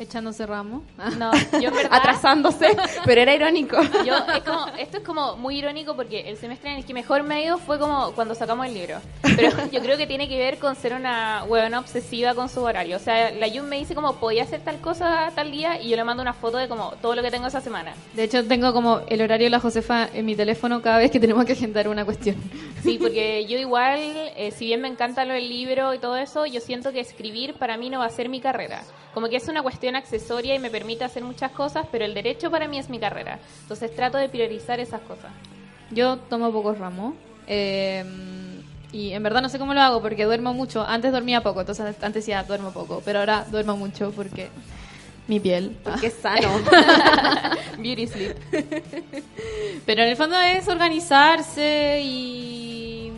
Echándose 0.00 0.46
ramo. 0.46 0.82
No, 1.18 1.30
yo 1.60 1.68
en 1.68 1.74
verdad... 1.74 1.92
Atrasándose, 1.92 2.74
pero 3.04 3.20
era 3.20 3.34
irónico. 3.34 3.76
Yo, 4.06 4.14
es 4.34 4.42
como, 4.42 4.66
esto 4.78 4.96
es 4.96 5.02
como 5.04 5.36
muy 5.36 5.58
irónico 5.58 5.94
porque 5.94 6.30
el 6.30 6.38
semestre 6.38 6.70
en 6.70 6.78
el 6.78 6.86
que 6.86 6.94
mejor 6.94 7.22
me 7.22 7.34
ha 7.34 7.44
ido 7.44 7.58
fue 7.58 7.78
como 7.78 8.12
cuando 8.12 8.34
sacamos 8.34 8.66
el 8.66 8.72
libro. 8.72 8.96
Pero 9.36 9.50
yo 9.72 9.80
creo 9.80 9.98
que 9.98 10.06
tiene 10.06 10.26
que 10.26 10.38
ver 10.38 10.58
con 10.58 10.74
ser 10.74 10.94
una 10.94 11.44
huevona 11.46 11.80
obsesiva 11.80 12.34
con 12.34 12.48
su 12.48 12.62
horario. 12.62 12.96
O 12.96 12.98
sea, 12.98 13.30
la 13.30 13.50
Jun 13.50 13.68
me 13.68 13.76
dice 13.76 13.94
como, 13.94 14.14
podía 14.16 14.44
hacer 14.44 14.62
tal 14.62 14.80
cosa 14.80 15.30
tal 15.34 15.50
día 15.50 15.80
y 15.80 15.90
yo 15.90 15.96
le 15.96 16.04
mando 16.04 16.22
una 16.22 16.32
foto 16.32 16.56
de 16.56 16.66
como 16.66 16.92
todo 17.02 17.14
lo 17.14 17.22
que 17.22 17.30
tengo 17.30 17.48
esa 17.48 17.60
semana. 17.60 17.92
De 18.14 18.24
hecho, 18.24 18.42
tengo 18.46 18.72
como 18.72 19.00
el 19.06 19.20
horario 19.20 19.46
de 19.46 19.50
la 19.50 19.60
Josefa 19.60 20.08
en 20.14 20.24
mi 20.24 20.34
teléfono 20.34 20.80
cada 20.80 20.96
vez 20.96 21.10
que 21.10 21.20
tenemos 21.20 21.44
que 21.44 21.52
agendar 21.52 21.88
una 21.88 22.06
cuestión. 22.06 22.36
Sí, 22.82 22.96
porque 22.98 23.44
yo 23.44 23.58
igual, 23.58 24.00
eh, 24.36 24.50
si 24.56 24.64
bien 24.64 24.80
me 24.80 24.88
encanta 24.88 25.26
lo 25.26 25.34
del 25.34 25.48
libro 25.48 25.92
y 25.92 25.98
todo 25.98 26.16
eso, 26.16 26.46
yo 26.46 26.60
siento 26.60 26.90
que 26.90 27.00
escribir 27.00 27.54
para 27.54 27.76
mí 27.76 27.90
no 27.90 27.98
va 27.98 28.06
a 28.06 28.10
ser 28.10 28.30
mi 28.30 28.40
carrera. 28.40 28.82
Como 29.12 29.28
que 29.28 29.36
es 29.36 29.48
una 29.48 29.62
cuestión 29.62 29.89
accesoria 29.96 30.54
y 30.54 30.58
me 30.58 30.70
permite 30.70 31.04
hacer 31.04 31.22
muchas 31.24 31.52
cosas, 31.52 31.86
pero 31.90 32.04
el 32.04 32.14
derecho 32.14 32.50
para 32.50 32.68
mí 32.68 32.78
es 32.78 32.88
mi 32.88 32.98
carrera. 32.98 33.38
Entonces 33.62 33.94
trato 33.94 34.18
de 34.18 34.28
priorizar 34.28 34.80
esas 34.80 35.00
cosas. 35.02 35.32
Yo 35.90 36.18
tomo 36.18 36.52
pocos 36.52 36.78
ramos. 36.78 37.14
eh, 37.46 38.04
y 38.92 39.12
en 39.12 39.22
verdad 39.22 39.40
no 39.40 39.48
sé 39.48 39.58
cómo 39.58 39.72
lo 39.72 39.80
hago 39.80 40.02
porque 40.02 40.24
duermo 40.24 40.52
mucho. 40.52 40.82
Antes 40.84 41.12
dormía 41.12 41.42
poco, 41.42 41.60
entonces 41.60 41.86
antes 42.02 42.14
decía 42.24 42.42
duermo 42.42 42.72
poco. 42.72 43.02
Pero 43.04 43.20
ahora 43.20 43.46
duermo 43.48 43.76
mucho 43.76 44.10
porque 44.16 44.48
mi 45.28 45.38
piel. 45.38 45.76
Qué 46.00 46.10
sano. 46.10 46.48
Beauty 47.78 48.06
sleep. 48.08 48.36
Pero 49.86 50.02
en 50.02 50.08
el 50.08 50.16
fondo 50.16 50.36
es 50.40 50.66
organizarse 50.68 52.00
y, 52.02 53.12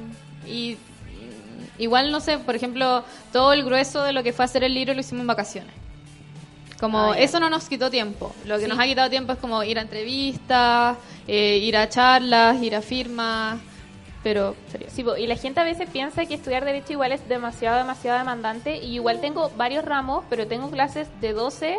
y 0.46 0.76
igual 1.78 2.10
no 2.12 2.20
sé, 2.20 2.38
por 2.38 2.54
ejemplo, 2.54 3.04
todo 3.32 3.52
el 3.54 3.64
grueso 3.64 4.02
de 4.02 4.12
lo 4.12 4.22
que 4.22 4.32
fue 4.34 4.44
hacer 4.44 4.64
el 4.64 4.74
libro 4.74 4.92
lo 4.94 5.00
hicimos 5.00 5.22
en 5.22 5.26
vacaciones. 5.26 5.72
Como 6.82 7.12
Ah, 7.12 7.16
eso 7.16 7.38
no 7.38 7.48
nos 7.48 7.68
quitó 7.68 7.92
tiempo. 7.92 8.34
Lo 8.44 8.56
que 8.56 8.64
Sí. 8.64 8.68
nos 8.68 8.76
ha 8.76 8.82
quitado 8.82 9.08
tiempo 9.08 9.32
es 9.34 9.38
como 9.38 9.62
ir 9.62 9.78
a 9.78 9.82
entrevistas, 9.82 10.96
eh, 11.28 11.58
ir 11.58 11.76
a 11.76 11.88
charlas, 11.88 12.60
ir 12.60 12.74
a 12.74 12.82
firmas, 12.82 13.60
pero 14.24 14.56
sería. 14.68 14.90
Sí, 14.90 15.04
y 15.16 15.26
la 15.28 15.36
gente 15.36 15.60
a 15.60 15.62
veces 15.64 15.88
piensa 15.88 16.26
que 16.26 16.34
estudiar 16.34 16.64
Derecho 16.64 16.94
igual 16.94 17.12
es 17.12 17.28
demasiado, 17.28 17.78
demasiado 17.78 18.18
demandante. 18.18 18.78
Y 18.78 18.94
igual 18.96 19.20
tengo 19.20 19.48
varios 19.56 19.84
ramos, 19.84 20.24
pero 20.28 20.48
tengo 20.48 20.72
clases 20.72 21.06
de 21.20 21.32
12 21.32 21.78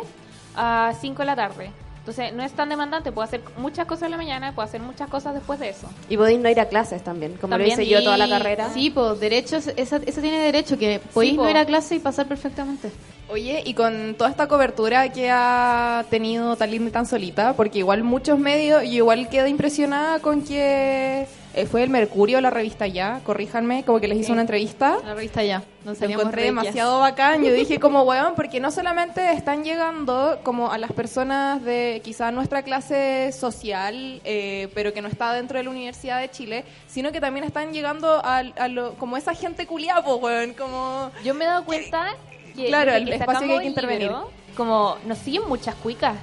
a 0.56 0.94
5 0.98 1.20
de 1.20 1.26
la 1.26 1.36
tarde. 1.36 1.70
Entonces 2.04 2.34
no 2.34 2.42
es 2.42 2.52
tan 2.52 2.68
demandante, 2.68 3.12
puedo 3.12 3.24
hacer 3.24 3.40
muchas 3.56 3.86
cosas 3.86 4.02
en 4.02 4.10
la 4.10 4.18
mañana, 4.18 4.54
puedo 4.54 4.68
hacer 4.68 4.82
muchas 4.82 5.08
cosas 5.08 5.32
después 5.32 5.58
de 5.58 5.70
eso. 5.70 5.88
Y 6.10 6.18
podéis 6.18 6.38
no 6.38 6.50
ir 6.50 6.60
a 6.60 6.68
clases 6.68 7.02
también, 7.02 7.32
como 7.40 7.52
También. 7.52 7.78
lo 7.78 7.82
hice 7.82 7.90
yo 7.90 8.04
toda 8.04 8.18
la 8.18 8.28
carrera. 8.28 8.68
Sí, 8.74 8.90
pues 8.90 9.18
derechos, 9.20 9.68
eso, 9.74 9.96
eso 9.96 10.20
tiene 10.20 10.38
derecho, 10.38 10.76
que 10.76 11.00
podéis 11.14 11.36
po. 11.36 11.44
no 11.44 11.50
ir 11.50 11.56
a 11.56 11.64
clase 11.64 11.94
y 11.94 12.00
pasar 12.00 12.28
perfectamente. 12.28 12.90
Oye, 13.30 13.62
y 13.64 13.72
con 13.72 14.16
toda 14.18 14.28
esta 14.28 14.48
cobertura 14.48 15.10
que 15.14 15.30
ha 15.30 16.04
tenido 16.10 16.56
tan 16.56 16.70
linda 16.70 16.90
y 16.90 16.92
tan 16.92 17.06
solita, 17.06 17.54
porque 17.54 17.78
igual 17.78 18.04
muchos 18.04 18.38
medios, 18.38 18.84
y 18.84 18.96
igual 18.96 19.30
quedé 19.30 19.48
impresionada 19.48 20.18
con 20.18 20.42
que 20.42 21.26
eh, 21.54 21.66
fue 21.66 21.82
el 21.82 21.90
Mercurio, 21.90 22.40
la 22.40 22.50
revista 22.50 22.86
Ya, 22.86 23.20
corríjanme, 23.24 23.84
como 23.84 24.00
que 24.00 24.08
les 24.08 24.18
hizo 24.18 24.32
una 24.32 24.42
entrevista. 24.42 24.98
La 25.04 25.14
revista 25.14 25.42
ya. 25.42 25.62
Nos 25.84 26.00
Lo 26.00 26.08
encontré 26.08 26.44
demasiado 26.44 27.00
bacán. 27.00 27.44
Yo 27.44 27.52
dije 27.52 27.78
como, 27.78 28.02
weón, 28.02 28.34
porque 28.34 28.58
no 28.58 28.70
solamente 28.70 29.32
están 29.32 29.64
llegando 29.64 30.40
como 30.42 30.72
a 30.72 30.78
las 30.78 30.92
personas 30.92 31.62
de 31.62 32.00
quizá 32.02 32.30
nuestra 32.30 32.62
clase 32.62 33.32
social, 33.32 34.20
eh, 34.24 34.68
pero 34.74 34.92
que 34.92 35.02
no 35.02 35.08
está 35.08 35.32
dentro 35.34 35.58
de 35.58 35.64
la 35.64 35.70
Universidad 35.70 36.20
de 36.20 36.30
Chile, 36.30 36.64
sino 36.86 37.12
que 37.12 37.20
también 37.20 37.44
están 37.44 37.72
llegando 37.72 38.20
a, 38.24 38.38
a 38.38 38.68
lo, 38.68 38.94
como 38.94 39.16
esa 39.16 39.34
gente 39.34 39.66
culiapo, 39.66 40.16
weón, 40.16 40.54
como... 40.54 41.10
Yo 41.22 41.34
me 41.34 41.44
he 41.44 41.48
dado 41.48 41.64
cuenta 41.64 42.14
que, 42.56 42.66
Claro, 42.66 42.92
el 42.92 43.12
espacio 43.12 43.46
que 43.46 43.52
hay 43.52 43.58
que 43.60 43.66
intervenir. 43.66 44.08
libro, 44.08 44.30
como 44.56 44.96
nos 45.06 45.18
siguen 45.18 45.42
muchas 45.48 45.74
cuicas. 45.76 46.16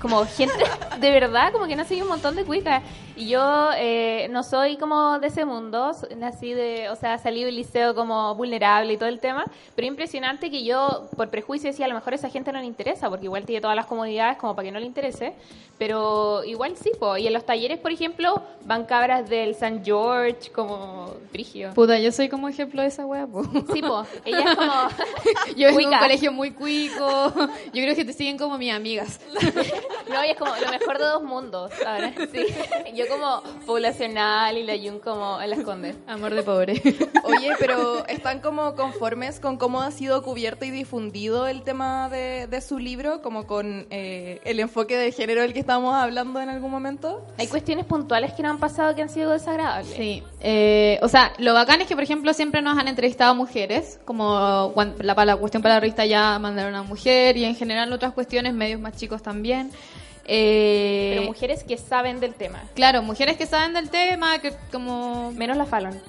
Como 0.00 0.24
gente, 0.26 0.54
de 1.00 1.10
verdad, 1.10 1.52
como 1.52 1.66
que 1.66 1.84
sigue 1.84 2.02
un 2.02 2.08
montón 2.08 2.36
de 2.36 2.44
cuicas. 2.44 2.82
Y 3.16 3.28
yo 3.28 3.70
eh, 3.76 4.28
no 4.30 4.42
soy 4.42 4.76
como 4.76 5.18
de 5.18 5.28
ese 5.28 5.46
mundo, 5.46 5.92
nací 6.18 6.52
de, 6.52 6.90
o 6.90 6.96
sea, 6.96 7.16
salí 7.16 7.44
del 7.44 7.56
liceo 7.56 7.94
como 7.94 8.34
vulnerable 8.34 8.92
y 8.92 8.98
todo 8.98 9.08
el 9.08 9.20
tema, 9.20 9.44
pero 9.74 9.88
impresionante 9.88 10.50
que 10.50 10.64
yo, 10.64 11.08
por 11.16 11.30
prejuicio, 11.30 11.70
decía, 11.70 11.86
a 11.86 11.88
lo 11.88 11.94
mejor 11.94 12.12
esa 12.12 12.28
gente 12.28 12.52
no 12.52 12.58
le 12.58 12.66
interesa, 12.66 13.08
porque 13.08 13.24
igual 13.24 13.46
tiene 13.46 13.62
todas 13.62 13.74
las 13.74 13.86
comodidades 13.86 14.36
como 14.36 14.54
para 14.54 14.66
que 14.66 14.72
no 14.72 14.80
le 14.80 14.84
interese, 14.84 15.32
pero 15.78 16.44
igual 16.44 16.76
sí, 16.76 16.92
po. 16.98 17.16
y 17.16 17.26
en 17.26 17.32
los 17.32 17.46
talleres, 17.46 17.78
por 17.78 17.90
ejemplo, 17.90 18.42
van 18.66 18.84
cabras 18.84 19.30
del 19.30 19.54
San 19.54 19.82
George, 19.82 20.50
como 20.50 21.14
Brigio. 21.32 21.72
Puta, 21.72 21.98
yo 21.98 22.12
soy 22.12 22.28
como 22.28 22.50
ejemplo 22.50 22.82
de 22.82 22.88
esa 22.88 23.06
wea, 23.06 23.26
po. 23.26 23.44
Sí, 23.72 23.80
po. 23.80 24.04
ella 24.26 24.50
es 24.50 24.56
como... 24.56 24.72
Yo 25.56 25.68
vengo 25.68 25.80
de 25.80 25.86
un 25.86 25.98
colegio 25.98 26.32
muy 26.32 26.50
cuico. 26.50 27.32
Yo 27.36 27.82
creo 27.82 27.94
que 27.94 28.04
te 28.04 28.12
siguen 28.12 28.36
como 28.36 28.58
mis 28.58 28.72
amigas. 28.72 29.20
No, 30.08 30.24
y 30.24 30.30
es 30.30 30.36
como 30.36 30.52
lo 30.56 30.70
mejor 30.70 30.98
de 30.98 31.04
dos 31.04 31.22
mundos, 31.22 31.72
¿sabes? 31.82 32.14
Sí. 32.32 32.46
Yo 32.94 33.06
como 33.08 33.42
poblacional 33.66 34.56
y 34.56 34.64
la 34.64 34.76
Jun 34.76 35.00
como 35.00 35.40
en 35.40 35.50
las 35.50 35.60
condes. 35.60 35.96
Amor 36.06 36.34
de 36.34 36.42
pobre. 36.42 36.82
Oye, 37.24 37.52
pero 37.58 38.06
¿están 38.06 38.40
como 38.40 38.74
conformes 38.74 39.40
con 39.40 39.56
cómo 39.56 39.82
ha 39.82 39.90
sido 39.90 40.22
cubierto 40.22 40.64
y 40.64 40.70
difundido 40.70 41.46
el 41.46 41.62
tema 41.62 42.08
de, 42.08 42.46
de 42.46 42.60
su 42.60 42.78
libro? 42.78 43.22
Como 43.22 43.46
con 43.46 43.86
eh, 43.90 44.40
el 44.44 44.60
enfoque 44.60 44.96
de 44.96 45.12
género 45.12 45.42
del 45.42 45.52
que 45.52 45.60
estábamos 45.60 45.94
hablando 45.94 46.40
en 46.40 46.48
algún 46.48 46.70
momento. 46.70 47.26
Hay 47.38 47.48
cuestiones 47.48 47.84
puntuales 47.84 48.32
que 48.32 48.42
no 48.42 48.50
han 48.50 48.58
pasado 48.58 48.94
que 48.94 49.02
han 49.02 49.08
sido 49.08 49.30
desagradables. 49.30 49.94
Sí, 49.96 50.22
eh, 50.40 50.98
o 51.02 51.08
sea, 51.08 51.32
lo 51.38 51.54
bacán 51.54 51.80
es 51.80 51.88
que, 51.88 51.94
por 51.94 52.04
ejemplo, 52.04 52.32
siempre 52.32 52.62
nos 52.62 52.78
han 52.78 52.88
entrevistado 52.88 53.34
mujeres, 53.34 53.98
como 54.04 54.72
la, 54.98 55.14
para 55.14 55.24
la 55.26 55.36
cuestión 55.36 55.62
para 55.62 55.74
la 55.74 55.80
revista 55.80 56.06
ya 56.06 56.38
mandaron 56.38 56.74
a 56.74 56.80
una 56.80 56.88
mujer 56.88 57.36
y 57.36 57.44
en 57.44 57.54
general 57.54 57.92
otras 57.92 58.12
cuestiones, 58.12 58.54
medios 58.54 58.80
más 58.80 58.96
chicos 58.96 59.22
también. 59.22 59.70
Eh, 60.28 61.12
Pero 61.14 61.26
mujeres 61.26 61.62
que 61.64 61.78
saben 61.78 62.18
del 62.20 62.34
tema. 62.34 62.62
Claro, 62.74 63.02
mujeres 63.02 63.36
que 63.36 63.46
saben 63.46 63.74
del 63.74 63.90
tema, 63.90 64.38
que 64.40 64.52
como... 64.72 65.30
Menos 65.32 65.56
la 65.56 65.66
Fallon. 65.66 66.00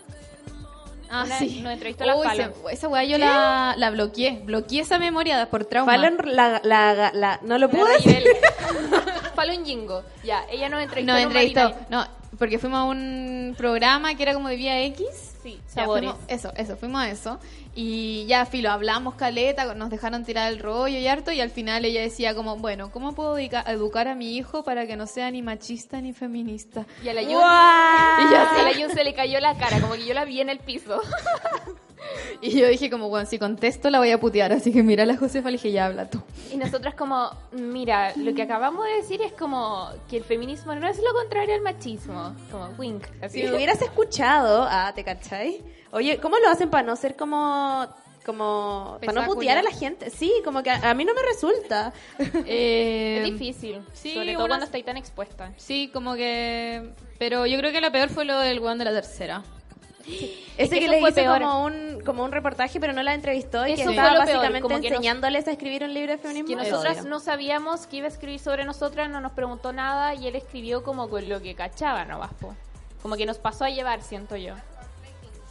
Ah, 1.09 1.24
Una- 1.26 1.39
sí. 1.39 1.61
nos 1.61 1.72
entrevistó 1.74 2.03
la 2.05 2.15
Uy, 2.18 2.26
Fallon. 2.28 2.51
se- 2.68 2.74
esa 2.74 2.88
weá 2.89 3.03
yo 3.05 3.18
la, 3.18 3.76
la 3.78 3.89
bloqueé. 3.91 4.41
Bloqueé 4.43 4.82
esa 4.82 4.97
memoria 4.99 5.47
por 5.49 5.65
trauma. 5.65 5.91
Fallon, 5.93 6.18
la, 6.26 6.59
la, 6.63 7.11
la- 7.13 7.39
no 7.43 7.57
lo 7.57 7.68
decir. 7.70 7.86
Rayibel. 7.86 8.24
Fallon 9.36 9.65
Jingo. 9.65 10.03
Ya, 10.24 10.43
ella 10.51 10.68
nos 10.68 10.82
entrevistó. 10.82 11.13
Nos 11.13 11.22
entrevistó. 11.22 11.74
No, 11.89 12.05
porque 12.38 12.59
fuimos 12.59 12.80
a 12.80 12.84
un 12.86 13.55
programa 13.57 14.15
que 14.15 14.24
era 14.24 14.34
como 14.34 14.49
de 14.49 14.55
Vía 14.57 14.82
X. 14.82 15.37
Sí, 15.48 15.62
Ya, 15.68 15.84
sabores. 15.84 16.10
fuimos- 16.12 16.26
eso, 16.28 16.52
eso, 16.58 16.76
fuimos 16.76 17.02
a 17.02 17.10
eso. 17.10 17.39
Y 17.74 18.26
ya, 18.28 18.45
filo, 18.45 18.70
hablamos 18.72 19.16
caleta, 19.16 19.74
nos 19.76 19.89
dejaron 19.89 20.26
tirar 20.26 20.52
el 20.52 20.60
rollo 20.60 20.98
y 20.98 21.08
harto. 21.08 21.32
Y 21.32 21.39
al 21.39 21.50
final 21.52 21.86
ella 21.86 22.02
decía 22.02 22.36
como, 22.36 22.58
bueno, 22.58 22.91
¿cómo 22.91 23.14
puedo 23.14 23.38
educa- 23.38 23.64
educar 23.68 24.08
a 24.10 24.16
mi 24.16 24.36
hijo 24.36 24.64
para 24.64 24.86
que 24.88 24.98
no 24.98 25.08
sea 25.08 25.32
ni 25.32 25.41
machista 25.41 26.02
ni 26.02 26.12
feminista? 26.12 26.86
Y 27.04 27.08
a 27.10 27.14
la 27.14 27.22
Jun, 27.22 27.34
¡Guau! 27.34 28.28
y 28.28 28.32
yo, 28.32 28.38
a 28.39 28.64
la 28.64 28.74
Jun 28.74 28.93
se 28.93 29.04
le 29.04 29.14
cayó 29.14 29.39
la 29.39 29.58
cara, 29.58 29.80
como 29.80 29.93
que 29.93 30.06
yo 30.06 30.14
la 30.14 30.26
vi 30.26 30.41
en 30.41 30.50
el 30.50 30.60
piso. 30.60 31.00
Y 32.41 32.52
yo 32.60 32.68
dije 32.68 32.89
como, 32.89 33.10
bueno, 33.10 33.28
si 33.28 33.39
contesto 33.39 33.89
la 33.89 34.00
voy 34.00 34.12
a 34.12 34.20
putear. 34.20 34.52
Así 34.54 34.72
que 34.72 34.84
mira 34.84 35.04
a 35.04 35.06
la 35.06 35.18
Josefa, 35.18 35.50
le 35.50 35.54
dije, 35.58 35.72
ya 35.72 35.86
habla 35.88 36.10
tú. 36.10 36.22
Y 36.52 36.58
nosotras 36.58 36.93
como, 36.93 37.32
mira, 37.52 38.14
lo 38.16 38.34
que 38.36 38.43
acabamos 38.43 38.86
de 38.86 38.93
decir 38.93 39.22
es 39.22 39.34
como 39.34 39.89
que 40.10 40.18
el 40.18 40.24
feminismo 40.24 40.76
no 40.76 40.88
es 40.88 40.98
lo 41.00 41.14
contrario 41.14 41.56
al 41.56 41.62
machismo. 41.62 42.36
Como 42.52 42.68
wink. 42.78 43.04
Así. 43.22 43.41
Si 43.41 43.48
me 43.48 43.56
hubieras 43.56 43.82
escuchado, 43.82 44.68
ah, 44.70 44.91
¿te 44.95 45.04
cachai? 45.04 45.64
Oye, 45.91 46.18
¿cómo 46.20 46.38
lo 46.38 46.50
hacen 46.50 46.70
para 46.70 46.86
no 46.86 46.95
ser 46.95 47.16
como... 47.16 47.88
Como, 48.26 48.98
para 49.06 49.14
no 49.22 49.26
putear 49.26 49.58
a 49.58 49.62
la 49.64 49.72
gente. 49.72 50.10
Sí, 50.10 50.34
como 50.43 50.62
que 50.62 50.70
a, 50.70 50.89
a 50.89 50.93
mí 50.93 51.06
no 51.06 51.14
me 51.14 51.22
resulta. 51.22 51.93
Eh, 52.45 53.24
Es 53.24 53.32
difícil, 53.32 53.82
sí, 53.93 54.14
sobre 54.16 54.34
todo 54.34 54.48
cuando 54.48 54.66
estáis 54.66 54.84
tan 54.84 54.98
expuesta. 54.98 55.54
Sí, 55.56 55.89
como 55.93 56.14
que... 56.16 56.91
Pero 57.20 57.45
yo 57.45 57.58
creo 57.58 57.72
que 57.72 57.80
lo 57.80 57.89
peor 57.89 58.10
fue 58.10 58.26
lo 58.26 58.38
del 58.39 58.60
weón 58.60 58.78
de 58.80 58.84
la 58.86 58.91
tercera. 58.91 59.43
Ese 60.58 60.76
que 60.76 60.80
que, 60.80 60.86
eso 60.86 60.91
le 60.91 60.99
hizo 61.22 61.34
como 61.39 61.64
un, 61.66 62.01
como 62.05 62.24
un 62.24 62.32
reportaje, 62.32 62.80
pero 62.80 62.93
no 62.93 63.03
la 63.03 63.14
entrevistó 63.14 63.68
y 63.68 63.76
que 63.76 63.82
Eso 63.82 63.89
estaba 63.91 64.10
fue 64.10 64.18
lo 64.20 64.26
peor, 64.26 64.36
básicamente 64.38 64.62
como 64.62 64.76
que 64.82 64.89
nos- 64.89 64.97
enseñándoles 64.99 65.47
a 65.47 65.51
escribir 65.51 65.84
un 65.84 65.93
libro 65.93 66.12
de 66.14 66.18
feminismo. 66.18 66.47
Que 66.64 66.70
nosotras 66.70 67.05
no 67.05 67.20
sabíamos 67.20 67.86
que 67.88 67.97
iba 67.97 68.05
a 68.05 68.10
escribir 68.10 68.39
sobre 68.39 68.64
nosotras, 68.66 69.10
no 69.10 69.20
nos 69.22 69.34
preguntó 69.34 69.74
nada 69.74 70.14
y 70.16 70.28
él 70.28 70.36
escribió 70.36 70.84
como 70.84 71.10
con 71.10 71.28
lo 71.28 71.41
que 71.41 71.53
cachaba, 71.55 72.05
¿no, 72.05 72.20
Vaspo? 72.20 72.55
Como 73.01 73.16
que 73.18 73.26
nos 73.26 73.38
pasó 73.38 73.66
a 73.66 73.70
llevar, 73.70 74.01
siento 74.01 74.36
yo. 74.38 74.53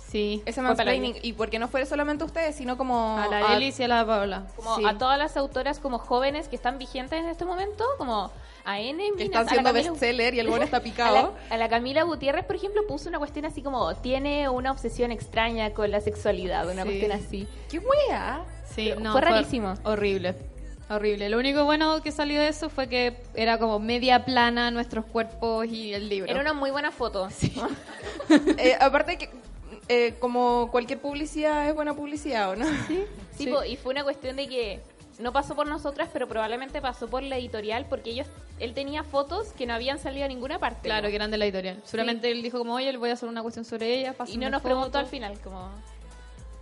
Sí. 0.08 0.42
Ese 0.46 0.62
mansplaining. 0.62 1.16
Y 1.22 1.32
porque 1.34 1.58
no 1.58 1.68
fue 1.68 1.84
solamente 1.84 2.24
ustedes, 2.24 2.54
sino 2.56 2.76
como... 2.78 3.18
A 3.18 3.26
la 3.26 3.56
Elis 3.56 3.78
y 3.80 3.82
a 3.82 3.88
la 3.88 4.06
Paola. 4.06 4.44
Como 4.54 4.76
Sí. 4.76 4.84
a 4.86 4.96
todas 4.96 5.18
las 5.18 5.36
autoras 5.36 5.78
como 5.80 5.98
jóvenes 5.98 6.48
que 6.48 6.56
están 6.56 6.78
vigentes 6.78 7.20
en 7.20 7.28
este 7.28 7.44
momento, 7.44 7.84
como 7.98 8.30
a 8.66 8.80
N. 8.80 8.98
que 8.98 9.10
Minas, 9.12 9.24
están 9.26 9.46
a 9.46 9.48
siendo 9.50 9.72
bestseller 9.72 10.34
y 10.34 10.40
el 10.40 10.48
bueno 10.48 10.64
está 10.64 10.78
A 10.78 10.80
picado. 10.82 11.34
la, 11.48 11.54
a 11.54 11.56
la 11.56 11.68
Camila 11.68 12.02
Gutiérrez, 12.02 12.44
por 12.44 12.56
ejemplo, 12.56 12.86
puso 12.86 13.08
una 13.08 13.18
cuestión 13.18 13.44
así 13.46 13.62
como 13.62 13.94
tiene 13.96 14.48
una 14.48 14.72
obsesión 14.72 15.12
extraña 15.12 15.70
con 15.72 15.90
la 15.90 16.00
sexualidad, 16.00 16.68
una 16.70 16.82
Sí. 16.82 16.88
cuestión 16.88 17.12
así. 17.12 17.48
¡Qué 17.70 17.78
wea! 17.78 18.44
Sí, 18.74 18.92
no, 19.00 19.12
Fue 19.12 19.20
rarísimo. 19.22 19.74
Horrible. 19.84 20.34
Horrible. 20.88 21.28
Lo 21.30 21.38
único 21.38 21.64
bueno 21.64 22.00
que 22.02 22.12
salió 22.12 22.40
de 22.40 22.48
eso 22.48 22.68
fue 22.68 22.88
que 22.88 23.16
era 23.34 23.58
como 23.58 23.78
media 23.80 24.24
plana 24.24 24.70
nuestros 24.70 25.04
cuerpos 25.04 25.66
y 25.66 25.92
el 25.94 26.08
libro. 26.08 26.30
Era 26.30 26.40
una 26.40 26.52
muy 26.52 26.70
buena 26.70 26.90
foto. 26.92 27.28
Eh, 28.58 28.76
aparte 28.80 29.16
que, 29.18 29.30
eh, 29.88 30.14
como 30.18 30.68
cualquier 30.70 31.00
publicidad 31.00 31.68
es 31.68 31.74
buena 31.74 31.94
publicidad, 31.94 32.50
¿o 32.50 32.56
no? 32.56 32.66
Sí, 33.36 33.46
po, 33.46 33.64
y 33.64 33.76
fue 33.76 33.92
una 33.92 34.02
cuestión 34.04 34.36
de 34.36 34.48
que 34.48 34.80
no 35.18 35.32
pasó 35.32 35.54
por 35.54 35.66
nosotras, 35.66 36.08
pero 36.12 36.28
probablemente 36.28 36.80
pasó 36.80 37.08
por 37.08 37.22
la 37.22 37.38
editorial 37.38 37.86
porque 37.88 38.10
ellos 38.10 38.26
él 38.58 38.74
tenía 38.74 39.02
fotos 39.04 39.48
que 39.52 39.66
no 39.66 39.74
habían 39.74 39.98
salido 39.98 40.24
a 40.24 40.28
ninguna 40.28 40.58
parte. 40.58 40.80
Claro, 40.82 41.04
¿no? 41.04 41.08
que 41.10 41.16
eran 41.16 41.30
de 41.30 41.38
la 41.38 41.44
editorial. 41.44 41.80
Seguramente 41.84 42.30
él 42.30 42.42
dijo 42.42 42.58
como, 42.58 42.74
oye, 42.74 42.90
le 42.92 42.98
voy 42.98 43.10
a 43.10 43.14
hacer 43.14 43.28
una 43.28 43.42
cuestión 43.42 43.64
sobre 43.64 43.94
ella. 43.94 44.14
y 44.26 44.36
no 44.38 44.50
nos 44.50 44.62
fotos. 44.62 44.62
preguntó 44.62 44.98
al 44.98 45.06
final 45.06 45.38
como 45.40 45.70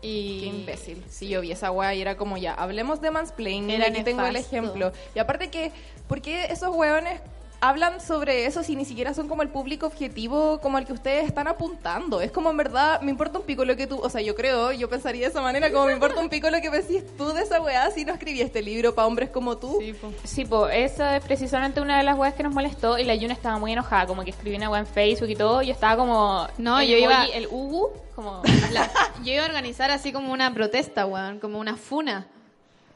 Y... 0.02 0.40
Qué 0.40 0.46
imbécil. 0.46 1.04
Sí, 1.08 1.28
yo 1.28 1.40
vi 1.40 1.52
esa 1.52 1.70
weá 1.70 1.94
y 1.94 2.00
era 2.00 2.16
como 2.16 2.36
ya, 2.36 2.54
hablemos 2.54 3.00
de 3.00 3.10
mansplaining, 3.10 3.70
Era 3.70 3.88
aquí 3.88 4.02
tengo 4.02 4.24
el 4.24 4.36
ejemplo. 4.36 4.92
Y 5.14 5.18
aparte 5.18 5.50
que, 5.50 5.72
¿por 6.08 6.20
qué 6.20 6.46
esos 6.46 6.74
weones 6.74 7.20
hablan 7.68 8.00
sobre 8.00 8.46
eso 8.46 8.62
si 8.62 8.76
ni 8.76 8.84
siquiera 8.84 9.14
son 9.14 9.28
como 9.28 9.42
el 9.42 9.48
público 9.48 9.86
objetivo 9.86 10.60
como 10.60 10.78
el 10.78 10.84
que 10.86 10.92
ustedes 10.92 11.26
están 11.26 11.48
apuntando? 11.48 12.20
Es 12.20 12.30
como 12.30 12.50
en 12.50 12.56
verdad, 12.56 13.00
me 13.00 13.10
importa 13.10 13.38
un 13.38 13.44
pico 13.44 13.64
lo 13.64 13.76
que 13.76 13.86
tú, 13.86 13.98
o 14.00 14.08
sea, 14.10 14.20
yo 14.20 14.34
creo, 14.34 14.72
yo 14.72 14.88
pensaría 14.88 15.22
de 15.22 15.28
esa 15.30 15.40
manera, 15.42 15.70
como 15.72 15.86
me 15.86 15.92
importa 15.94 16.20
un 16.20 16.28
pico 16.28 16.50
lo 16.50 16.60
que 16.60 16.70
decís 16.70 17.04
tú 17.16 17.32
de 17.32 17.42
esa 17.42 17.60
weá 17.60 17.90
si 17.90 18.04
no 18.04 18.12
escribí 18.12 18.40
este 18.40 18.62
libro 18.62 18.94
para 18.94 19.06
hombres 19.06 19.30
como 19.30 19.56
tú. 19.58 19.78
Sí, 19.80 19.92
po. 19.94 20.12
Sí, 20.24 20.44
pues 20.44 20.74
esa 20.92 21.16
es 21.16 21.24
precisamente 21.24 21.80
una 21.80 21.98
de 21.98 22.04
las 22.04 22.16
weas 22.18 22.34
que 22.34 22.42
nos 22.42 22.52
molestó 22.52 22.98
y 22.98 23.04
la 23.04 23.14
Yuna 23.14 23.34
estaba 23.34 23.58
muy 23.58 23.72
enojada, 23.72 24.06
como 24.06 24.22
que 24.24 24.30
escribí 24.30 24.56
una 24.56 24.70
wea 24.70 24.80
en 24.80 24.86
Facebook 24.86 25.28
y 25.30 25.36
todo, 25.36 25.62
y 25.62 25.66
yo 25.66 25.72
estaba 25.72 25.96
como... 25.96 26.46
No, 26.58 26.78
el 26.80 26.88
yo 26.88 26.96
iba- 26.98 27.24
El 27.26 27.46
Ugu, 27.50 27.90
como... 28.14 28.42
La- 28.72 28.90
yo 29.24 29.32
iba 29.32 29.42
a 29.42 29.46
organizar 29.46 29.90
así 29.90 30.12
como 30.12 30.32
una 30.32 30.52
protesta, 30.52 31.06
weón, 31.06 31.38
como 31.40 31.58
una 31.58 31.76
funa. 31.76 32.26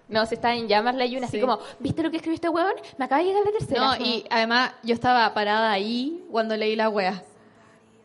No, 0.09 0.24
se 0.26 0.36
estaba 0.36 0.54
en 0.54 0.68
llamas 0.68 0.94
la 0.94 1.04
Yuna, 1.06 1.26
así 1.26 1.36
Sí. 1.36 1.40
como, 1.40 1.59
¿viste 1.78 2.02
lo 2.02 2.11
que 2.11 2.16
escribió 2.16 2.34
este 2.36 2.48
weón? 2.48 2.72
Me 2.96 3.04
acaba 3.04 3.20
de 3.20 3.28
llegar 3.28 3.42
la 3.44 3.52
tercera. 3.52 3.80
No, 3.80 3.92
Como- 3.96 4.06
y 4.06 4.24
además 4.30 4.72
yo 4.82 4.94
estaba 4.94 5.32
parada 5.34 5.70
ahí 5.70 6.24
cuando 6.30 6.56
leí 6.56 6.76
la 6.76 6.88
wea. 6.88 7.22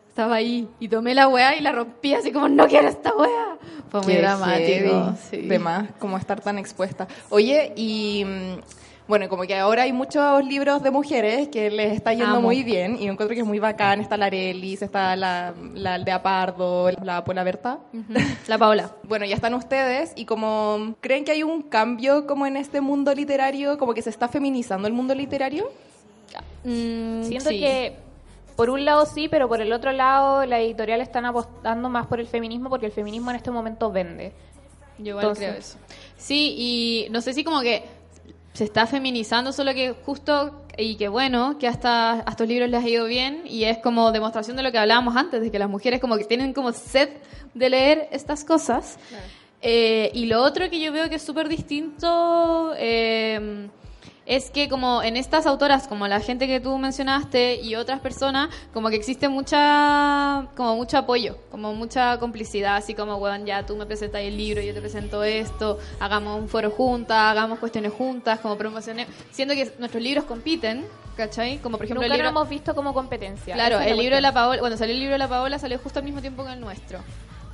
Estaba 0.09 0.35
ahí 0.35 0.67
y 0.79 0.87
tomé 0.89 1.15
la 1.15 1.27
wea 1.27 1.55
y 1.55 1.61
la 1.61 1.71
rompí 1.71 2.13
así 2.13 2.31
como, 2.31 2.47
no 2.49 2.67
quiero 2.67 2.87
esta 2.89 3.15
wea. 3.15 3.57
Fue 3.89 4.01
muy 4.01 4.13
Qué 4.13 4.21
dramático. 4.21 5.13
sí. 5.29 5.37
De 5.47 5.59
más, 5.59 5.89
como 5.99 6.17
estar 6.17 6.41
tan 6.41 6.57
expuesta. 6.59 7.07
Oye, 7.29 7.73
y 7.75 8.23
mm, 8.25 8.59
bueno, 9.13 9.29
como 9.29 9.43
que 9.43 9.55
ahora 9.55 9.83
hay 9.83 9.93
muchos 9.93 10.43
libros 10.43 10.81
de 10.81 10.89
mujeres 10.89 11.49
que 11.49 11.69
les 11.69 11.93
está 11.93 12.13
yendo 12.13 12.31
Amo. 12.37 12.41
muy 12.41 12.63
bien 12.63 12.95
y 12.99 13.05
yo 13.05 13.11
encuentro 13.11 13.35
que 13.35 13.41
es 13.41 13.45
muy 13.45 13.59
bacán. 13.59 14.01
Está 14.01 14.17
la 14.17 14.25
Arelis, 14.25 14.81
está 14.81 15.15
la, 15.15 15.53
la 15.75 15.93
Aldea 15.93 16.23
Pardo, 16.23 16.89
la 17.03 17.23
Pola 17.23 17.43
Berta. 17.43 17.77
Ujú. 17.93 18.11
La 18.47 18.57
Paola. 18.57 18.89
Bueno, 19.03 19.25
ya 19.27 19.35
están 19.35 19.53
ustedes 19.53 20.13
y 20.15 20.25
como 20.25 20.95
creen 20.99 21.25
que 21.25 21.31
hay 21.31 21.43
un 21.43 21.61
cambio 21.61 22.25
como 22.25 22.47
en 22.47 22.57
este 22.57 22.81
mundo 22.81 23.13
literario, 23.13 23.77
como 23.77 23.93
que 23.93 24.01
se 24.01 24.09
está 24.09 24.27
feminizando 24.27 24.87
el 24.87 24.93
mundo 24.95 25.13
literario. 25.13 25.69
Mm, 26.63 27.23
Siento 27.25 27.49
sí. 27.49 27.59
que 27.59 27.95
por 28.55 28.71
un 28.71 28.83
lado 28.83 29.05
sí, 29.05 29.27
pero 29.27 29.47
por 29.47 29.61
el 29.61 29.71
otro 29.73 29.91
lado 29.91 30.43
las 30.47 30.61
editoriales 30.61 31.07
están 31.07 31.25
apostando 31.25 31.87
más 31.87 32.07
por 32.07 32.19
el 32.19 32.25
feminismo 32.25 32.67
porque 32.71 32.87
el 32.87 32.91
feminismo 32.91 33.29
en 33.29 33.35
este 33.35 33.51
momento 33.51 33.91
vende. 33.91 34.31
Yo 34.97 35.09
igual 35.09 35.25
Entonces- 35.25 35.45
creo 35.47 35.59
eso. 35.59 35.77
Sí, 36.17 36.55
y 36.57 37.07
no 37.11 37.21
sé 37.21 37.33
si 37.33 37.43
como 37.43 37.61
que 37.61 37.83
se 38.53 38.63
está 38.63 38.87
feminizando, 38.87 39.51
solo 39.51 39.73
que 39.73 39.93
justo, 40.05 40.63
y 40.77 40.95
que 40.95 41.07
bueno, 41.07 41.57
que 41.57 41.67
hasta 41.67 42.13
a 42.13 42.29
estos 42.29 42.47
libros 42.47 42.69
les 42.69 42.83
ha 42.83 42.87
ido 42.87 43.05
bien, 43.05 43.43
y 43.45 43.63
es 43.65 43.79
como 43.79 44.11
demostración 44.11 44.55
de 44.57 44.63
lo 44.63 44.71
que 44.71 44.77
hablábamos 44.77 45.15
antes, 45.15 45.41
de 45.41 45.51
que 45.51 45.59
las 45.59 45.69
mujeres 45.69 45.99
como 45.99 46.17
que 46.17 46.25
tienen 46.25 46.53
como 46.53 46.71
sed 46.71 47.09
de 47.53 47.69
leer 47.69 48.07
estas 48.11 48.43
cosas. 48.43 48.97
Eh, 49.61 50.11
y 50.13 50.25
lo 50.25 50.41
otro 50.41 50.69
que 50.69 50.79
yo 50.79 50.91
veo 50.91 51.09
que 51.09 51.15
es 51.15 51.21
súper 51.21 51.47
distinto 51.47 52.73
eh, 52.77 53.69
es 54.25 54.49
que 54.49 54.69
como 54.69 55.03
en 55.03 55.17
estas 55.17 55.45
autoras, 55.45 55.87
como 55.87 56.07
la 56.07 56.19
gente 56.19 56.47
que 56.47 56.59
tú 56.59 56.77
mencionaste 56.77 57.61
y 57.61 57.75
otras 57.75 57.99
personas, 57.99 58.49
como 58.73 58.89
que 58.89 58.95
existe 58.95 59.27
mucha, 59.27 60.47
como 60.55 60.75
mucho 60.75 60.97
apoyo, 60.97 61.37
como 61.51 61.73
mucha 61.73 62.17
complicidad, 62.19 62.77
así 62.77 62.93
como, 62.93 63.17
weón, 63.17 63.45
ya 63.45 63.65
tú 63.65 63.75
me 63.75 63.85
presentas 63.85 64.21
el 64.21 64.37
libro, 64.37 64.61
yo 64.61 64.73
te 64.73 64.79
presento 64.79 65.23
esto, 65.23 65.79
hagamos 65.99 66.39
un 66.39 66.47
foro 66.47 66.71
juntas, 66.71 67.17
hagamos 67.17 67.59
cuestiones 67.59 67.91
juntas, 67.91 68.39
como 68.39 68.57
promociones, 68.57 69.07
siendo 69.31 69.53
que 69.53 69.73
nuestros 69.77 70.01
libros 70.01 70.23
compiten, 70.25 70.85
¿cachai? 71.17 71.57
Como 71.57 71.77
por 71.77 71.85
ejemplo 71.85 72.01
Nunca 72.01 72.13
el 72.13 72.19
libro... 72.19 72.31
lo 72.31 72.39
hemos 72.39 72.49
visto 72.49 72.73
como 72.75 72.93
competencia. 72.93 73.55
Claro, 73.55 73.79
el 73.79 73.97
libro 73.97 74.15
de 74.15 74.21
la. 74.21 74.33
Paola, 74.33 74.59
cuando 74.59 74.77
salió 74.77 74.93
el 74.93 74.99
libro 74.99 75.13
de 75.13 75.19
la 75.19 75.27
Paola 75.27 75.59
salió 75.59 75.77
justo 75.79 75.99
al 75.99 76.05
mismo 76.05 76.21
tiempo 76.21 76.43
que 76.45 76.53
el 76.53 76.59
nuestro. 76.59 76.99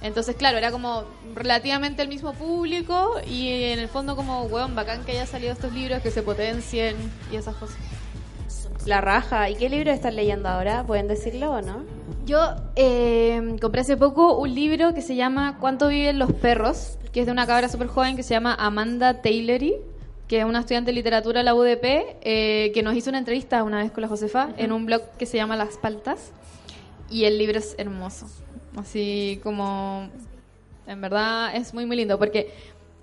Entonces, 0.02 0.36
claro, 0.36 0.58
era 0.58 0.72
como 0.72 1.04
relativamente 1.36 2.02
el 2.02 2.08
mismo 2.08 2.34
público 2.34 3.16
y 3.28 3.50
en 3.64 3.80
el 3.80 3.90
fondo 3.90 4.16
como, 4.16 4.44
weón, 4.44 4.74
bacán 4.74 5.04
que 5.04 5.12
haya 5.12 5.26
salido 5.26 5.52
estos 5.52 5.74
libros, 5.74 6.02
que 6.02 6.10
se 6.10 6.24
potencien 6.24 6.96
y 7.32 7.36
esas 7.36 7.56
cosas. 7.56 7.78
La 8.86 9.02
raja. 9.02 9.50
¿Y 9.50 9.56
qué 9.56 9.70
libro 9.70 9.92
están 9.92 10.16
leyendo 10.16 10.48
ahora? 10.48 10.86
¿Pueden 10.86 11.08
decirlo 11.08 11.52
o 11.52 11.62
no? 11.62 11.84
Yo 12.26 12.40
eh, 12.76 13.58
compré 13.62 13.82
hace 13.82 13.98
poco 13.98 14.38
un 14.38 14.56
libro 14.56 14.94
que 14.94 15.02
se 15.02 15.16
llama 15.16 15.58
¿Cuánto 15.60 15.90
viven 15.90 16.18
los 16.18 16.32
perros? 16.32 16.98
Que 17.12 17.22
es 17.22 17.26
de 17.26 17.32
una 17.32 17.46
cabra 17.46 17.68
súper 17.68 17.88
joven 17.88 18.16
que 18.16 18.24
se 18.24 18.34
llama 18.34 18.56
Amanda 18.56 19.22
Taylory. 19.22 19.76
que 20.30 20.40
es 20.40 20.46
una 20.46 20.60
estudiante 20.60 20.92
de 20.92 20.96
literatura 20.96 21.40
de 21.40 21.44
la 21.44 21.56
UDP, 21.56 22.18
eh, 22.22 22.72
que 22.74 22.84
nos 22.84 22.96
hizo 22.96 23.10
una 23.10 23.18
entrevista 23.18 23.64
una 23.64 23.80
vez 23.80 23.92
con 23.92 24.02
la 24.02 24.08
Josefa 24.08 24.50
en 24.58 24.72
un 24.72 24.86
blog 24.86 25.02
que 25.18 25.26
se 25.26 25.38
llama 25.38 25.58
Las 25.58 25.78
Paltas. 25.78 26.32
Y 27.10 27.26
el 27.26 27.38
libro 27.38 27.58
es 27.58 27.76
hermoso. 27.80 28.28
Así 28.76 29.40
como. 29.44 30.10
En 30.88 31.02
verdad 31.02 31.56
es 31.56 31.74
muy, 31.74 31.86
muy 31.86 31.96
lindo. 31.96 32.18
Porque, 32.18 32.54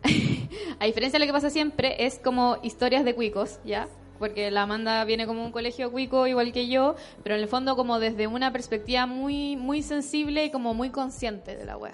a 0.80 0.84
diferencia 0.84 1.18
de 1.18 1.24
lo 1.24 1.28
que 1.28 1.32
pasa 1.32 1.50
siempre, 1.50 2.04
es 2.06 2.18
como 2.18 2.58
historias 2.62 3.04
de 3.04 3.14
cuicos, 3.14 3.58
¿ya? 3.64 3.88
Porque 4.18 4.50
la 4.50 4.62
Amanda 4.62 5.04
viene 5.04 5.26
como 5.26 5.44
un 5.44 5.52
colegio 5.52 5.92
cuico 5.92 6.26
igual 6.26 6.52
que 6.52 6.68
yo, 6.68 6.96
pero 7.22 7.34
en 7.34 7.42
el 7.42 7.48
fondo 7.48 7.76
como 7.76 7.98
desde 7.98 8.26
una 8.26 8.50
perspectiva 8.52 9.06
muy, 9.06 9.56
muy 9.56 9.82
sensible 9.82 10.44
y 10.44 10.50
como 10.50 10.72
muy 10.74 10.90
consciente 10.90 11.56
de 11.56 11.64
la 11.64 11.76
wea. 11.76 11.92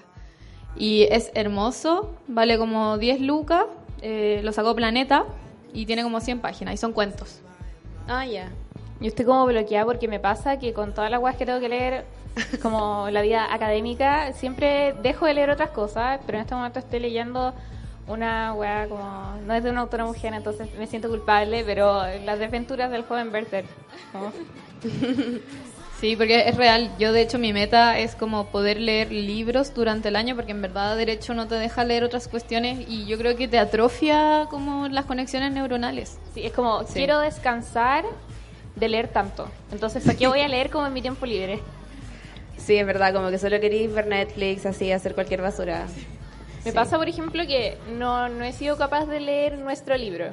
Y 0.76 1.02
es 1.10 1.30
hermoso, 1.34 2.14
vale 2.28 2.58
como 2.58 2.96
10 2.96 3.20
lucas, 3.20 3.66
eh, 4.00 4.40
lo 4.42 4.52
sacó 4.52 4.74
Planeta 4.74 5.26
y 5.72 5.86
tiene 5.86 6.02
como 6.02 6.20
100 6.20 6.40
páginas 6.40 6.74
y 6.74 6.76
son 6.76 6.92
cuentos. 6.92 7.40
Ah, 8.08 8.24
ya. 8.24 8.50
Yo 9.00 9.08
estoy 9.08 9.24
como 9.24 9.44
bloqueada 9.46 9.84
porque 9.84 10.08
me 10.08 10.20
pasa 10.20 10.58
que 10.58 10.72
con 10.72 10.94
todas 10.94 11.10
las 11.10 11.20
weas 11.20 11.36
que 11.36 11.44
tengo 11.44 11.60
que 11.60 11.68
leer, 11.68 12.04
como 12.62 13.08
la 13.10 13.22
vida 13.22 13.52
académica, 13.52 14.32
siempre 14.32 14.94
dejo 15.02 15.26
de 15.26 15.34
leer 15.34 15.50
otras 15.50 15.70
cosas, 15.70 16.20
pero 16.26 16.38
en 16.38 16.42
este 16.42 16.54
momento 16.54 16.78
estoy 16.78 17.00
leyendo 17.00 17.54
una 18.06 18.52
wea 18.54 18.86
como... 18.88 19.36
No 19.46 19.54
es 19.54 19.62
de 19.64 19.70
una 19.70 19.80
autora 19.82 20.04
mujer, 20.04 20.34
entonces 20.34 20.68
me 20.78 20.86
siento 20.86 21.08
culpable, 21.08 21.62
pero 21.64 22.02
las 22.24 22.38
desventuras 22.38 22.90
del 22.90 23.04
joven 23.04 23.30
Werther. 23.32 23.64
Como- 24.12 24.32
Sí, 26.00 26.16
porque 26.16 26.48
es 26.48 26.56
real. 26.56 26.90
Yo, 26.98 27.12
de 27.12 27.22
hecho, 27.22 27.38
mi 27.38 27.52
meta 27.52 27.96
es 27.96 28.16
como 28.16 28.46
poder 28.46 28.80
leer 28.80 29.12
libros 29.12 29.72
durante 29.72 30.08
el 30.08 30.16
año, 30.16 30.34
porque 30.34 30.50
en 30.50 30.60
verdad 30.60 30.96
derecho 30.96 31.32
no 31.32 31.46
te 31.46 31.54
deja 31.54 31.84
leer 31.84 32.02
otras 32.02 32.26
cuestiones 32.26 32.88
y 32.88 33.06
yo 33.06 33.16
creo 33.18 33.36
que 33.36 33.46
te 33.46 33.56
atrofia 33.56 34.48
como 34.50 34.88
las 34.88 35.04
conexiones 35.04 35.52
neuronales. 35.52 36.18
Sí, 36.34 36.44
es 36.44 36.50
como, 36.52 36.82
Sí. 36.88 36.94
quiero 36.94 37.20
descansar 37.20 38.04
de 38.74 38.88
leer 38.88 39.06
tanto. 39.08 39.46
Entonces, 39.70 40.02
¿para 40.04 40.18
qué 40.18 40.26
voy 40.26 40.40
a 40.40 40.48
leer 40.48 40.70
como 40.70 40.88
en 40.88 40.92
mi 40.92 41.02
tiempo 41.02 41.24
libre? 41.24 41.60
Sí, 42.64 42.76
es 42.76 42.86
verdad, 42.86 43.12
como 43.12 43.30
que 43.30 43.38
solo 43.38 43.58
queréis 43.60 43.92
ver 43.92 44.06
Netflix, 44.06 44.66
así, 44.66 44.92
hacer 44.92 45.14
cualquier 45.14 45.42
basura. 45.42 45.86
Me 46.64 46.72
pasa, 46.72 46.96
por 46.96 47.08
ejemplo, 47.08 47.44
que 47.46 47.76
no, 47.98 48.28
no 48.28 48.44
he 48.44 48.52
sido 48.52 48.76
capaz 48.76 49.06
de 49.06 49.18
leer 49.18 49.58
nuestro 49.58 49.96
libro. 49.96 50.26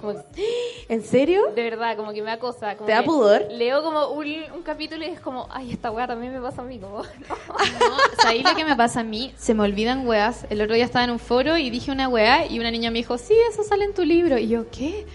Como, 0.00 0.14
¿En 0.88 1.04
serio? 1.04 1.42
de 1.54 1.62
verdad, 1.62 1.96
como 1.96 2.12
que 2.14 2.22
me 2.22 2.30
acosa. 2.30 2.76
como 2.76 2.86
¿Te 2.86 2.92
da 2.92 3.02
pudor? 3.02 3.46
Leo 3.50 3.82
como 3.82 4.08
un, 4.08 4.26
un 4.54 4.62
capítulo 4.62 5.04
y 5.04 5.08
es 5.08 5.20
como, 5.20 5.48
ay, 5.50 5.72
esta 5.72 5.90
weá 5.90 6.06
también 6.06 6.32
me 6.32 6.40
pasa 6.40 6.62
a 6.62 6.64
mí. 6.64 6.78
Como, 6.78 7.02
No, 7.78 7.96
¿sabéis 8.22 8.44
lo 8.44 8.54
que 8.54 8.64
me 8.64 8.74
pasa 8.74 9.00
a 9.00 9.04
mí? 9.04 9.34
Se 9.36 9.52
me 9.52 9.62
olvidan 9.62 10.06
weas. 10.06 10.46
El 10.48 10.62
otro 10.62 10.74
día 10.74 10.86
estaba 10.86 11.04
en 11.04 11.10
un 11.10 11.18
foro 11.18 11.58
y 11.58 11.68
dije 11.68 11.92
una 11.92 12.08
wea 12.08 12.46
y 12.46 12.58
una 12.58 12.70
niña 12.70 12.90
me 12.90 12.98
dijo, 12.98 13.18
sí, 13.18 13.34
eso 13.50 13.62
sale 13.62 13.84
en 13.84 13.92
tu 13.92 14.04
libro. 14.04 14.38
Y 14.38 14.48
yo, 14.48 14.70
¿qué? 14.70 15.06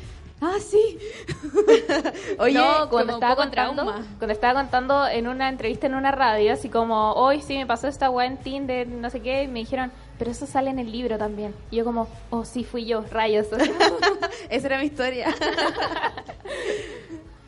Ah, 0.47 0.59
sí. 0.59 0.99
Oye, 2.37 2.53
no, 2.53 2.87
cuando 2.89 3.13
estaba 3.13 3.35
contando, 3.35 3.81
trauma. 3.81 4.05
cuando 4.19 4.31
estaba 4.31 4.61
contando 4.61 5.07
en 5.07 5.27
una 5.27 5.49
entrevista 5.49 5.87
en 5.87 5.95
una 5.95 6.11
radio, 6.11 6.53
así 6.53 6.69
como, 6.69 7.13
hoy 7.13 7.41
sí 7.41 7.57
me 7.57 7.65
pasó 7.65 7.87
esta 7.87 8.11
weá 8.11 8.27
en 8.27 8.37
Tinder, 8.37 8.87
no 8.87 9.09
sé 9.09 9.21
qué, 9.21 9.43
y 9.43 9.47
me 9.47 9.59
dijeron, 9.59 9.91
pero 10.19 10.29
eso 10.29 10.45
sale 10.45 10.69
en 10.69 10.77
el 10.77 10.91
libro 10.91 11.17
también. 11.17 11.55
Y 11.71 11.77
yo 11.77 11.83
como, 11.83 12.07
oh, 12.29 12.45
sí, 12.45 12.63
fui 12.63 12.85
yo, 12.85 13.03
rayos. 13.09 13.47
Esa 14.49 14.67
era 14.67 14.77
mi 14.77 14.85
historia. 14.85 15.33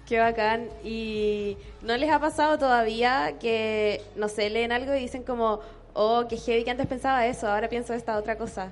Qué 0.07 0.17
bacán. 0.17 0.67
¿Y 0.83 1.55
no 1.83 1.95
les 1.97 2.09
ha 2.09 2.19
pasado 2.19 2.57
todavía 2.57 3.37
que, 3.39 4.01
no 4.15 4.27
sé, 4.27 4.49
leen 4.49 4.71
algo 4.71 4.95
y 4.95 4.99
dicen 4.99 5.21
como, 5.21 5.59
oh, 5.93 6.25
qué 6.27 6.37
heavy 6.37 6.63
que 6.63 6.71
antes 6.71 6.87
pensaba 6.87 7.27
eso, 7.27 7.47
ahora 7.47 7.69
pienso 7.69 7.93
esta 7.93 8.17
otra 8.17 8.39
cosa? 8.39 8.71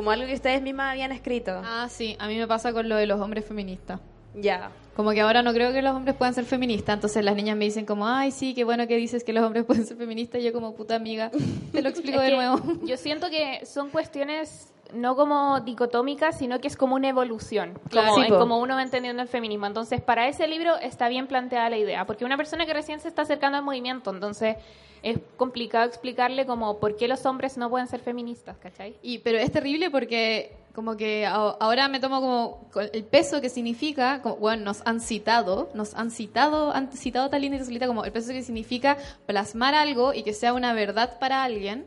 Como 0.00 0.12
algo 0.12 0.26
que 0.26 0.32
ustedes 0.32 0.62
mismas 0.62 0.92
habían 0.92 1.12
escrito. 1.12 1.60
Ah, 1.62 1.86
sí, 1.90 2.16
a 2.18 2.26
mí 2.26 2.34
me 2.38 2.46
pasa 2.46 2.72
con 2.72 2.88
lo 2.88 2.96
de 2.96 3.04
los 3.04 3.20
hombres 3.20 3.44
feministas. 3.44 4.00
Ya. 4.34 4.70
Como 4.96 5.10
que 5.10 5.20
ahora 5.20 5.42
no 5.42 5.52
creo 5.52 5.74
que 5.74 5.82
los 5.82 5.94
hombres 5.94 6.16
puedan 6.16 6.32
ser 6.32 6.46
feministas, 6.46 6.94
entonces 6.94 7.22
las 7.22 7.36
niñas 7.36 7.54
me 7.58 7.66
dicen 7.66 7.84
como, 7.84 8.08
ay, 8.08 8.30
sí, 8.30 8.54
qué 8.54 8.64
bueno 8.64 8.86
que 8.86 8.96
dices 8.96 9.24
que 9.24 9.34
los 9.34 9.44
hombres 9.44 9.62
pueden 9.66 9.84
ser 9.84 9.98
feministas, 9.98 10.40
y 10.40 10.44
yo 10.44 10.54
como 10.54 10.74
puta 10.74 10.94
amiga, 10.94 11.30
te 11.70 11.82
lo 11.82 11.88
explico 11.90 12.18
de 12.18 12.30
nuevo. 12.30 12.62
Yo 12.82 12.96
siento 12.96 13.28
que 13.28 13.66
son 13.66 13.90
cuestiones 13.90 14.72
no 14.94 15.16
como 15.16 15.60
dicotómicas, 15.60 16.38
sino 16.38 16.60
que 16.60 16.68
es 16.68 16.76
como 16.76 16.94
una 16.96 17.08
evolución, 17.08 17.78
Claro. 17.88 18.10
como, 18.12 18.24
Sí, 18.24 18.30
como 18.30 18.58
uno 18.58 18.74
va 18.74 18.82
entendiendo 18.82 19.22
el 19.22 19.28
feminismo. 19.28 19.66
Entonces, 19.66 20.00
para 20.00 20.28
ese 20.28 20.46
libro 20.46 20.76
está 20.76 21.08
bien 21.08 21.26
planteada 21.26 21.70
la 21.70 21.78
idea, 21.78 22.04
porque 22.06 22.24
una 22.24 22.36
persona 22.36 22.66
que 22.66 22.74
recién 22.74 23.00
se 23.00 23.08
está 23.08 23.22
acercando 23.22 23.58
al 23.58 23.64
movimiento, 23.64 24.10
entonces 24.10 24.56
es 25.02 25.18
complicado 25.36 25.86
explicarle 25.86 26.44
como 26.44 26.78
por 26.78 26.96
qué 26.96 27.08
los 27.08 27.24
hombres 27.24 27.56
no 27.56 27.70
pueden 27.70 27.88
ser 27.88 28.00
feministas, 28.00 28.58
¿cachai? 28.58 28.96
Y, 29.02 29.18
pero 29.18 29.38
es 29.38 29.50
terrible 29.50 29.90
porque 29.90 30.56
como 30.74 30.96
que 30.96 31.26
ahora 31.26 31.88
me 31.88 32.00
tomo 32.00 32.20
como 32.20 32.80
el 32.92 33.04
peso 33.04 33.40
que 33.40 33.48
significa, 33.48 34.22
como, 34.22 34.36
bueno, 34.36 34.64
nos 34.64 34.82
han 34.86 35.00
citado, 35.00 35.70
nos 35.74 35.94
han 35.94 36.10
citado, 36.10 36.72
han 36.72 36.92
citado 36.92 37.28
tal 37.28 37.40
linda 37.42 37.56
y 37.58 37.64
solita 37.64 37.86
como 37.86 38.04
el 38.04 38.12
peso 38.12 38.32
que 38.32 38.42
significa 38.42 38.96
plasmar 39.26 39.74
algo 39.74 40.14
y 40.14 40.22
que 40.22 40.32
sea 40.32 40.52
una 40.52 40.72
verdad 40.72 41.18
para 41.18 41.42
alguien. 41.42 41.86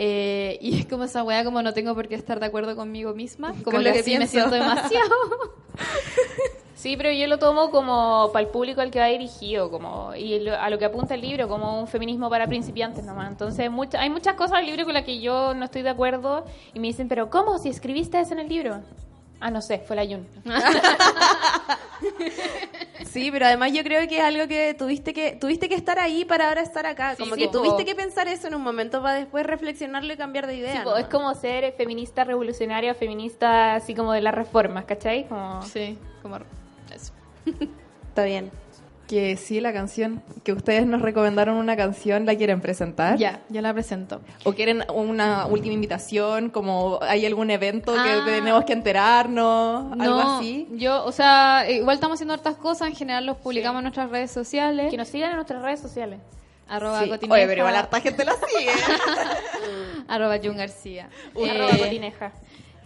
Eh, 0.00 0.58
y 0.62 0.78
es 0.78 0.86
como 0.86 1.02
esa 1.04 1.24
weá, 1.24 1.42
como 1.44 1.60
no 1.60 1.74
tengo 1.74 1.92
por 1.94 2.06
qué 2.06 2.14
estar 2.14 2.38
de 2.38 2.46
acuerdo 2.46 2.76
conmigo 2.76 3.14
misma, 3.14 3.48
como 3.48 3.64
Con 3.64 3.72
que 3.78 3.88
lo 3.88 3.92
que 3.92 3.98
así 4.00 4.12
me 4.12 4.18
pienso. 4.18 4.32
siento 4.32 4.54
demasiado. 4.54 5.10
Sí, 6.74 6.96
pero 6.96 7.10
yo 7.10 7.26
lo 7.26 7.40
tomo 7.40 7.72
como 7.72 8.30
para 8.32 8.44
el 8.44 8.52
público 8.52 8.80
al 8.80 8.92
que 8.92 9.00
va 9.00 9.06
dirigido, 9.06 9.68
como 9.68 10.14
y 10.14 10.38
lo- 10.38 10.54
a 10.56 10.70
lo 10.70 10.78
que 10.78 10.84
apunta 10.84 11.14
el 11.14 11.22
libro, 11.22 11.48
como 11.48 11.80
un 11.80 11.88
feminismo 11.88 12.30
para 12.30 12.46
principiantes 12.46 13.02
nomás. 13.04 13.28
Entonces, 13.32 13.68
mucha- 13.68 14.00
hay 14.00 14.10
muchas 14.10 14.34
cosas 14.34 14.58
del 14.58 14.66
libro 14.66 14.84
con 14.84 14.94
las 14.94 15.02
que 15.02 15.18
yo 15.20 15.54
no 15.54 15.64
estoy 15.64 15.82
de 15.82 15.88
acuerdo 15.90 16.44
y 16.74 16.78
me 16.78 16.86
dicen, 16.86 17.08
pero 17.08 17.30
¿cómo? 17.30 17.58
Si 17.58 17.68
escribiste 17.68 18.20
eso 18.20 18.32
en 18.34 18.38
el 18.38 18.48
libro. 18.48 18.80
Ah, 19.40 19.50
no 19.50 19.60
sé, 19.62 19.78
fue 19.78 19.96
la 19.96 20.04
Yun. 20.04 20.26
Sí, 23.04 23.30
pero 23.30 23.46
además 23.46 23.72
yo 23.72 23.82
creo 23.82 24.06
que 24.06 24.18
es 24.18 24.24
algo 24.24 24.46
que 24.46 24.74
tuviste 24.74 25.14
que 25.14 25.32
tuviste 25.32 25.68
que 25.68 25.74
estar 25.74 25.98
ahí 25.98 26.24
para 26.24 26.48
ahora 26.48 26.60
estar 26.60 26.86
acá. 26.86 27.16
Sí, 27.16 27.22
Como 27.22 27.34
sí, 27.34 27.40
que 27.42 27.46
po. 27.46 27.52
tuviste 27.58 27.84
que 27.84 27.94
pensar 27.94 28.28
eso 28.28 28.48
en 28.48 28.54
un 28.54 28.62
momento 28.62 29.02
para 29.02 29.14
después 29.14 29.46
reflexionarlo 29.46 30.12
y 30.12 30.16
cambiar 30.16 30.46
de 30.46 30.56
idea. 30.56 30.72
Sí, 30.72 30.78
po, 30.84 30.90
¿no? 30.90 30.96
es 30.98 31.06
como 31.06 31.34
ser 31.34 31.72
feminista 31.72 32.24
revolucionaria, 32.24 32.94
feminista 32.94 33.76
así 33.76 33.94
como 33.94 34.12
de 34.12 34.20
las 34.20 34.34
reformas, 34.34 34.84
¿cachai? 34.84 35.26
Como... 35.26 35.62
Sí, 35.62 35.98
como 36.22 36.36
eso. 36.94 37.12
Está 38.08 38.24
bien. 38.24 38.50
Que 39.08 39.36
sí, 39.38 39.60
la 39.62 39.72
canción, 39.72 40.22
que 40.44 40.52
ustedes 40.52 40.86
nos 40.86 41.00
recomendaron 41.00 41.56
una 41.56 41.76
canción, 41.78 42.26
¿la 42.26 42.34
quieren 42.36 42.60
presentar? 42.60 43.16
Ya, 43.16 43.40
ya 43.48 43.62
la 43.62 43.72
presento. 43.72 44.20
¿O 44.44 44.52
quieren 44.52 44.84
una 44.92 45.46
última 45.46 45.72
invitación? 45.72 46.50
Como 46.50 46.98
hay 47.00 47.24
algún 47.24 47.50
evento 47.50 47.94
Ah. 47.98 48.04
que 48.04 48.30
tenemos 48.30 48.64
que 48.66 48.74
enterarnos, 48.74 49.92
algo 49.98 50.04
No, 50.22 50.38
así. 50.38 50.68
yo, 50.72 51.04
o 51.06 51.12
sea, 51.12 51.64
igual 51.70 51.94
estamos 51.94 52.16
haciendo 52.16 52.34
hartas 52.34 52.56
cosas, 52.56 52.88
en 52.88 52.94
general 52.96 53.24
los 53.24 53.38
publicamos 53.38 53.78
en 53.80 53.84
nuestras 53.84 54.10
redes 54.10 54.30
sociales. 54.30 54.90
Que 54.90 54.98
nos 54.98 55.08
sigan 55.08 55.30
en 55.30 55.36
nuestras 55.36 55.62
redes 55.62 55.80
sociales. 55.80 56.20
Arroba 56.68 57.02
Sí. 57.02 57.08
Cotineja, 57.08 57.34
Oye, 57.34 57.46
pero 57.46 57.60
igual 57.62 57.76
harta 57.76 58.00
gente 58.02 58.24
la 58.26 58.32
sigue. 58.34 58.70
arroba 60.08 60.36
Jun 60.42 60.58
García. 60.58 61.08
Arroba 61.34 61.70
Eh, 61.70 61.78
cotineja. 61.78 62.32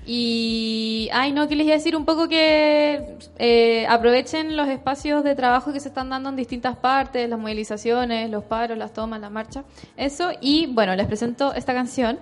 Y, 0.05 1.09
ay, 1.13 1.33
no, 1.33 1.47
que 1.47 1.55
les 1.55 1.67
iba 1.67 1.75
a 1.75 1.79
decir 1.79 1.95
un 1.97 2.05
poco 2.05 2.29
que 2.29 3.19
eh, 3.39 3.87
aprovechen 3.89 4.57
los 4.57 4.69
espacios 4.69 5.23
de 5.23 5.37
trabajo 5.37 5.73
que 5.73 5.79
se 5.79 5.89
están 5.89 6.11
dando 6.11 6.29
en 6.29 6.37
distintas 6.37 6.77
partes, 6.77 7.29
las 7.29 7.39
movilizaciones, 7.39 8.29
los 8.29 8.43
paros, 8.45 8.77
las 8.77 8.93
tomas, 8.93 9.21
la 9.21 9.31
marcha, 9.31 9.65
eso. 9.97 10.31
Y 10.41 10.67
bueno, 10.67 10.97
les 10.97 11.07
presento 11.07 11.55
esta 11.55 11.73
canción 11.73 12.19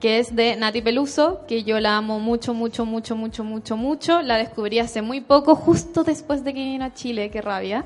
que 0.00 0.20
es 0.20 0.34
de 0.34 0.56
Nati 0.56 0.80
Peluso, 0.80 1.44
que 1.46 1.64
yo 1.64 1.80
la 1.80 1.96
amo 1.96 2.20
mucho, 2.20 2.54
mucho, 2.54 2.86
mucho, 2.86 3.16
mucho, 3.16 3.44
mucho, 3.44 3.76
mucho. 3.76 4.22
La 4.22 4.36
descubrí 4.36 4.78
hace 4.78 5.02
muy 5.02 5.20
poco, 5.20 5.54
justo 5.54 6.04
después 6.04 6.44
de 6.44 6.54
que 6.54 6.60
vine 6.60 6.84
a 6.84 6.94
Chile, 6.94 7.30
qué 7.30 7.42
rabia. 7.42 7.84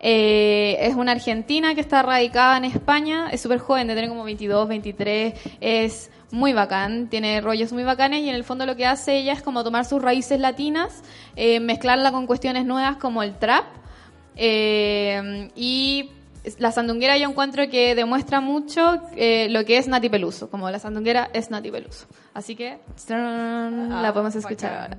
Eh, 0.00 0.76
es 0.80 0.94
una 0.94 1.12
argentina 1.12 1.74
que 1.74 1.80
está 1.80 2.02
radicada 2.02 2.56
en 2.58 2.64
España, 2.64 3.30
es 3.32 3.40
súper 3.40 3.58
joven, 3.58 3.88
de 3.88 4.08
como 4.08 4.24
22, 4.24 4.68
23, 4.68 5.34
es 5.60 6.10
muy 6.30 6.52
bacán, 6.52 7.08
tiene 7.08 7.40
rollos 7.40 7.72
muy 7.72 7.84
bacanes 7.84 8.22
y 8.22 8.28
en 8.28 8.34
el 8.34 8.44
fondo 8.44 8.66
lo 8.66 8.76
que 8.76 8.86
hace 8.86 9.18
ella 9.18 9.32
es 9.32 9.42
como 9.42 9.64
tomar 9.64 9.84
sus 9.84 10.02
raíces 10.02 10.38
latinas, 10.40 11.02
eh, 11.36 11.60
mezclarla 11.60 12.12
con 12.12 12.26
cuestiones 12.26 12.66
nuevas 12.66 12.96
como 12.96 13.22
el 13.22 13.38
trap 13.38 13.64
eh, 14.36 15.50
y 15.56 16.10
la 16.58 16.72
sandunguera 16.72 17.16
yo 17.18 17.28
encuentro 17.28 17.68
que 17.68 17.94
demuestra 17.94 18.40
mucho 18.40 19.02
eh, 19.16 19.48
lo 19.50 19.64
que 19.64 19.78
es 19.78 19.88
Nati 19.88 20.08
Peluso, 20.08 20.48
como 20.50 20.70
la 20.70 20.78
sandunguera 20.78 21.28
es 21.32 21.50
Nati 21.50 21.70
Peluso. 21.70 22.06
Así 22.34 22.54
que 22.56 22.78
la 23.08 24.10
podemos 24.12 24.34
escuchar 24.34 24.74
ahora. 24.74 24.98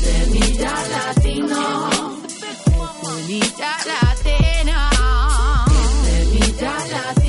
Semilla 0.00 0.74
latina. 3.86 4.90
Semilla 6.04 6.74
latina. 6.92 7.19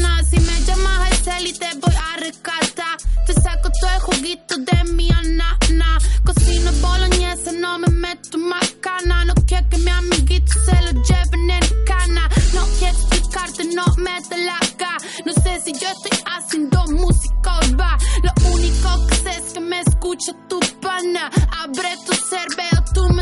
Si 0.00 0.38
me 0.40 0.64
llamas 0.64 1.10
al 1.10 1.16
cel 1.18 1.46
y 1.46 1.52
te 1.52 1.68
voy 1.74 1.94
a 1.94 2.16
rescatar. 2.16 2.96
Te 3.26 3.34
saco 3.34 3.68
todo 3.80 3.90
el 3.94 4.00
juguito 4.00 4.54
de 4.56 4.92
mi 4.92 5.10
anana. 5.10 5.98
Cocino 6.24 6.72
boloñesa, 6.80 7.52
no 7.52 7.78
me 7.78 7.88
meto 7.88 8.38
más 8.38 8.66
cana. 8.80 9.24
No 9.26 9.34
quiero 9.46 9.68
que 9.68 9.78
mi 9.78 9.90
amiguito 9.90 10.52
se 10.64 10.72
lo 10.82 11.02
lleven 11.02 11.50
en 11.50 11.84
cana. 11.84 12.28
No 12.54 12.66
quiero 12.78 12.96
explicarte, 12.98 13.64
no 13.74 13.84
me 13.98 14.22
te 14.28 14.38
laca. 14.38 14.96
No 15.26 15.32
sé 15.34 15.60
si 15.64 15.72
yo 15.72 15.88
estoy 15.88 16.18
haciendo 16.32 16.84
música 16.86 17.58
o 17.58 17.76
va. 17.76 17.98
Lo 18.22 18.52
único 18.52 19.06
que 19.06 19.14
sé 19.16 19.30
es 19.30 19.52
que 19.52 19.60
me 19.60 19.80
escucha 19.80 20.32
tu 20.48 20.60
pana. 20.80 21.30
Abre 21.62 21.90
tu 22.06 22.14
cerebro, 22.14 22.84
tú 22.94 23.08
me 23.10 23.19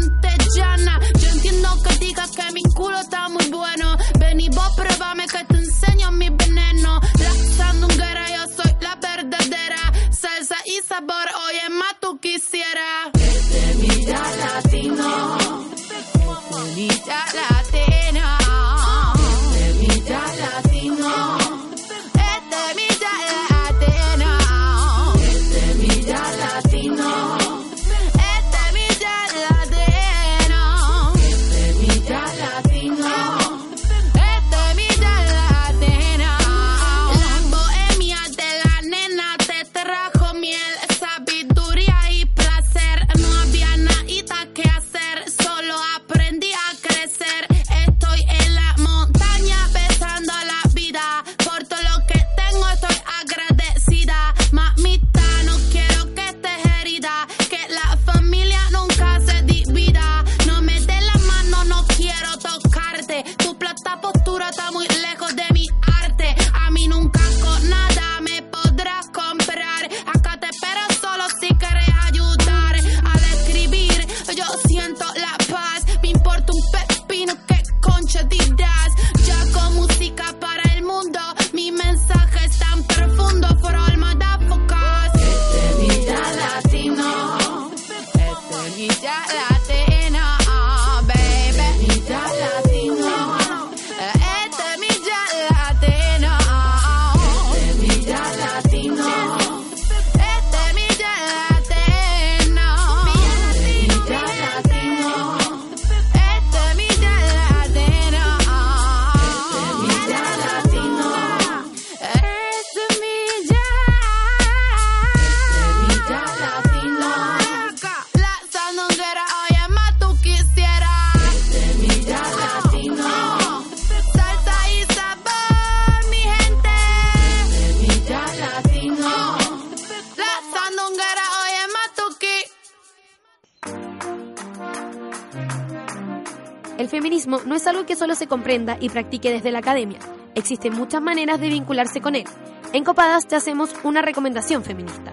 feminismo 136.99 137.41
no 137.47 137.55
es 137.55 137.65
algo 137.69 137.87
que 137.87 137.95
solo 137.95 138.17
se 138.17 138.27
comprenda 138.27 138.77
y 138.81 138.89
practique 138.89 139.31
desde 139.31 139.53
la 139.53 139.61
academia. 139.61 140.01
Existen 140.35 140.75
muchas 140.75 141.01
maneras 141.01 141.41
de 141.41 141.49
vincularse 141.49 142.01
con 142.01 142.17
él. 142.17 142.25
En 142.73 142.83
Copadas 142.83 143.29
te 143.29 143.37
hacemos 143.37 143.71
una 143.85 144.03
recomendación 144.03 144.65
feminista. 144.65 145.13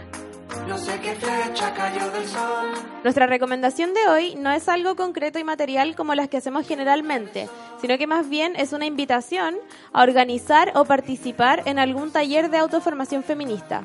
No 0.68 0.80
sé 0.80 1.00
qué 1.00 1.14
flecha 1.14 1.76
cayó 1.76 2.10
del 2.10 2.26
sol. 2.26 2.72
Nuestra 3.04 3.28
recomendación 3.28 3.94
de 3.94 4.08
hoy 4.08 4.36
no 4.36 4.50
es 4.50 4.68
algo 4.68 4.96
concreto 4.96 5.38
y 5.38 5.44
material 5.44 5.96
como 5.96 6.16
las 6.16 6.28
que 6.28 6.38
hacemos 6.38 6.68
generalmente, 6.68 7.48
sino 7.80 8.00
que 8.00 8.08
más 8.08 8.30
bien 8.30 8.56
es 8.56 8.74
una 8.74 8.88
invitación 8.88 9.56
a 9.94 10.02
organizar 10.02 10.72
o 10.74 10.86
participar 10.86 11.62
en 11.66 11.78
algún 11.78 12.10
taller 12.10 12.50
de 12.50 12.58
autoformación 12.58 13.22
feminista. 13.24 13.84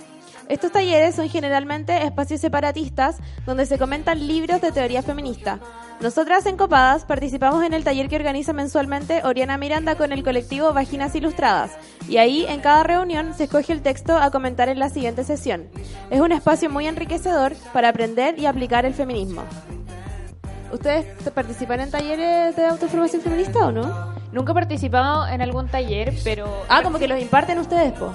Estos 0.50 0.72
talleres 0.72 1.14
son 1.14 1.28
generalmente 1.28 2.04
espacios 2.04 2.40
separatistas 2.40 3.16
donde 3.46 3.66
se 3.66 3.78
comentan 3.78 4.26
libros 4.26 4.60
de 4.60 4.72
teoría 4.72 5.00
feminista. 5.00 5.60
Nosotras 6.00 6.44
en 6.46 6.56
Copadas 6.56 7.04
participamos 7.04 7.62
en 7.64 7.72
el 7.72 7.84
taller 7.84 8.08
que 8.08 8.16
organiza 8.16 8.52
mensualmente 8.52 9.22
Oriana 9.24 9.56
Miranda 9.58 9.94
con 9.94 10.12
el 10.12 10.24
colectivo 10.24 10.72
Vaginas 10.72 11.14
Ilustradas 11.14 11.70
y 12.08 12.16
ahí 12.16 12.46
en 12.48 12.60
cada 12.60 12.82
reunión 12.82 13.32
se 13.34 13.44
escoge 13.44 13.72
el 13.72 13.80
texto 13.80 14.16
a 14.18 14.30
comentar 14.32 14.68
en 14.68 14.80
la 14.80 14.88
siguiente 14.88 15.22
sesión. 15.22 15.68
Es 16.10 16.20
un 16.20 16.32
espacio 16.32 16.68
muy 16.68 16.88
enriquecedor 16.88 17.54
para 17.72 17.90
aprender 17.90 18.36
y 18.38 18.46
aplicar 18.46 18.84
el 18.84 18.94
feminismo. 18.94 19.42
¿Ustedes 20.72 21.16
te- 21.18 21.30
participan 21.30 21.80
en 21.80 21.90
talleres 21.92 22.56
de 22.56 22.66
autoformación 22.66 23.22
feminista 23.22 23.60
o 23.66 23.72
no? 23.72 24.14
Nunca 24.32 24.52
he 24.52 24.54
participado 24.54 25.26
en 25.28 25.42
algún 25.42 25.68
taller, 25.68 26.12
pero... 26.24 26.48
Ah, 26.68 26.82
como 26.82 26.98
que 26.98 27.06
los 27.08 27.20
imparten 27.20 27.58
ustedes, 27.58 27.92
po. 27.92 28.12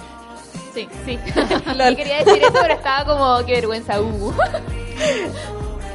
Sí, 0.76 0.90
sí. 1.06 1.18
Yo 1.36 1.96
quería 1.96 2.24
decir 2.24 2.44
eso, 2.44 2.54
pero 2.62 2.74
estaba 2.74 3.06
como, 3.06 3.46
qué 3.46 3.54
vergüenza, 3.54 4.02
uh. 4.02 4.34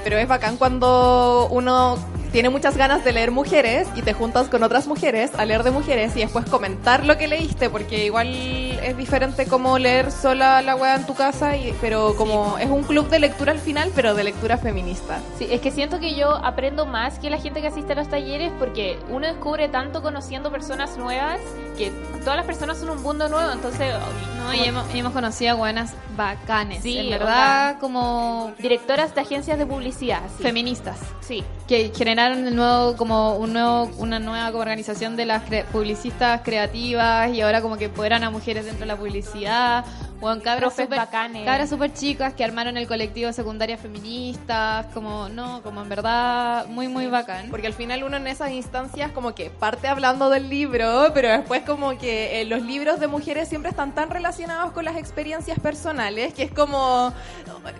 Pero 0.02 0.16
es 0.16 0.26
bacán 0.26 0.56
cuando 0.56 1.48
uno 1.50 1.98
tiene 2.30 2.48
muchas 2.48 2.76
ganas 2.76 3.04
de 3.04 3.12
leer 3.12 3.30
mujeres 3.30 3.88
y 3.94 4.02
te 4.02 4.12
juntas 4.12 4.48
con 4.48 4.62
otras 4.62 4.86
mujeres 4.86 5.32
a 5.36 5.44
leer 5.44 5.62
de 5.62 5.70
mujeres 5.70 6.16
y 6.16 6.20
después 6.20 6.44
comentar 6.46 7.04
lo 7.04 7.18
que 7.18 7.28
leíste, 7.28 7.70
porque 7.70 8.06
igual 8.06 8.28
es 8.28 8.96
diferente 8.96 9.46
como 9.46 9.78
leer 9.78 10.10
sola 10.10 10.62
la 10.62 10.76
weá 10.76 10.96
en 10.96 11.06
tu 11.06 11.14
casa, 11.14 11.56
y, 11.56 11.74
pero 11.80 12.14
como 12.16 12.58
es 12.58 12.68
un 12.68 12.82
club 12.84 13.08
de 13.08 13.18
lectura 13.18 13.52
al 13.52 13.58
final, 13.58 13.90
pero 13.94 14.14
de 14.14 14.24
lectura 14.24 14.58
feminista. 14.58 15.20
Sí, 15.38 15.48
es 15.50 15.60
que 15.60 15.70
siento 15.70 16.00
que 16.00 16.14
yo 16.14 16.30
aprendo 16.44 16.86
más 16.86 17.18
que 17.18 17.30
la 17.30 17.38
gente 17.38 17.60
que 17.60 17.68
asiste 17.68 17.92
a 17.92 17.96
los 17.96 18.08
talleres 18.08 18.52
porque 18.58 18.98
uno 19.10 19.26
descubre 19.26 19.68
tanto 19.68 20.02
conociendo 20.02 20.50
personas 20.50 20.96
nuevas 20.96 21.40
que 21.76 21.90
todas 22.20 22.36
las 22.36 22.46
personas 22.46 22.78
son 22.78 22.90
un 22.90 23.02
mundo 23.02 23.28
nuevo, 23.28 23.50
entonces... 23.52 23.94
No, 24.36 24.54
y 24.54 24.64
hemos, 24.64 24.94
hemos 24.94 25.12
conocido 25.12 25.52
a 25.52 25.54
buenas 25.54 25.94
bacanes. 26.16 26.82
Sí, 26.82 26.98
en 26.98 27.10
verdad, 27.10 27.68
onda. 27.68 27.80
como 27.80 28.52
Directoras 28.58 29.14
de 29.14 29.20
agencias 29.20 29.58
de 29.58 29.66
publicidad. 29.66 30.22
sí. 30.36 30.42
feministas. 30.42 30.98
Sí. 31.20 31.44
que 31.68 31.90
el 32.28 32.54
nuevo 32.56 32.96
como 32.96 33.36
un 33.36 33.52
nuevo 33.52 33.90
una 33.98 34.18
nueva 34.18 34.48
organización 34.56 35.16
de 35.16 35.26
las 35.26 35.44
cre- 35.48 35.64
publicistas 35.66 36.40
creativas 36.44 37.32
y 37.32 37.40
ahora 37.40 37.60
como 37.62 37.76
que 37.76 37.86
empoderan 37.86 38.24
a 38.24 38.30
mujeres 38.30 38.64
dentro 38.64 38.80
de 38.80 38.86
la 38.86 38.96
publicidad 38.96 39.84
o 40.20 40.32
en 40.32 40.40
cabras 40.40 40.74
súper 40.74 40.98
bacanes. 40.98 41.44
cabras 41.44 41.70
súper 41.70 41.92
chicas 41.92 42.34
que 42.34 42.44
armaron 42.44 42.76
el 42.76 42.86
colectivo 42.86 43.28
de 43.28 43.32
secundarias 43.32 43.80
feministas 43.80 44.86
como 44.92 45.28
no 45.28 45.62
como 45.62 45.82
en 45.82 45.88
verdad 45.88 46.66
muy 46.66 46.88
muy 46.88 47.06
bacán 47.06 47.48
Porque 47.50 47.66
al 47.66 47.74
final 47.74 48.02
uno 48.04 48.16
en 48.16 48.26
esas 48.26 48.50
instancias 48.50 49.12
como 49.12 49.34
que 49.34 49.50
parte 49.50 49.88
hablando 49.88 50.30
del 50.30 50.48
libro, 50.48 51.10
pero 51.14 51.28
después 51.28 51.62
como 51.62 51.96
que 51.98 52.40
eh, 52.40 52.44
los 52.44 52.62
libros 52.62 53.00
de 53.00 53.06
mujeres 53.06 53.48
siempre 53.48 53.70
están 53.70 53.94
tan 53.94 54.10
relacionados 54.10 54.72
con 54.72 54.84
las 54.84 54.96
experiencias 54.96 55.58
personales 55.58 56.34
que 56.34 56.44
es 56.44 56.50
como, 56.50 57.12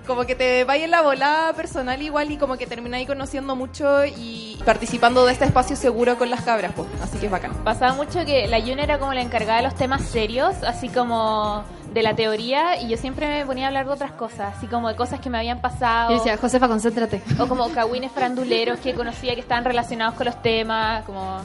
como 0.07 0.25
que 0.25 0.35
te 0.35 0.65
vaya 0.65 0.85
en 0.85 0.91
la 0.91 1.03
volada 1.03 1.53
personal 1.53 2.01
igual 2.03 2.31
y 2.31 2.37
como 2.37 2.57
que 2.57 2.67
termináis 2.67 3.07
conociendo 3.07 3.57
mucho 3.57 4.05
y 4.05 4.59
participando 4.65 5.27
de 5.27 5.33
este 5.33 5.45
espacio 5.45 5.77
seguro 5.77 6.19
con 6.19 6.31
las 6.31 6.43
cabras, 6.43 6.73
pues. 6.75 6.89
Así 7.03 7.19
que 7.19 7.27
es 7.27 7.33
bacán. 7.33 7.53
Pasaba 7.65 7.95
mucho 7.95 8.25
que 8.25 8.47
la 8.47 8.59
Yuna 8.59 8.83
era 8.83 8.99
como 8.99 9.15
la 9.15 9.23
encargada 9.23 9.59
de 9.59 9.65
los 9.65 9.75
temas 9.75 10.03
serios, 10.03 10.63
así 10.63 10.89
como 10.89 11.65
de 11.93 12.03
la 12.03 12.15
teoría, 12.15 12.81
y 12.81 12.89
yo 12.89 12.97
siempre 12.97 13.27
me 13.27 13.47
ponía 13.47 13.65
a 13.65 13.69
hablar 13.69 13.87
de 13.87 13.93
otras 13.93 14.13
cosas, 14.13 14.55
así 14.57 14.67
como 14.67 14.89
de 14.89 14.97
cosas 14.97 15.21
que 15.21 15.31
me 15.31 15.39
habían 15.39 15.61
pasado. 15.61 16.13
y 16.13 16.15
decía 16.15 16.37
Josefa 16.37 16.69
concéntrate 16.69 17.23
O 17.39 17.47
como 17.47 17.69
cagüines 17.71 18.13
faranduleros 18.13 18.79
que 18.79 18.95
conocía 18.95 19.35
que 19.35 19.41
estaban 19.41 19.65
relacionados 19.65 20.15
con 20.15 20.27
los 20.27 20.41
temas, 20.43 21.05
como 21.05 21.39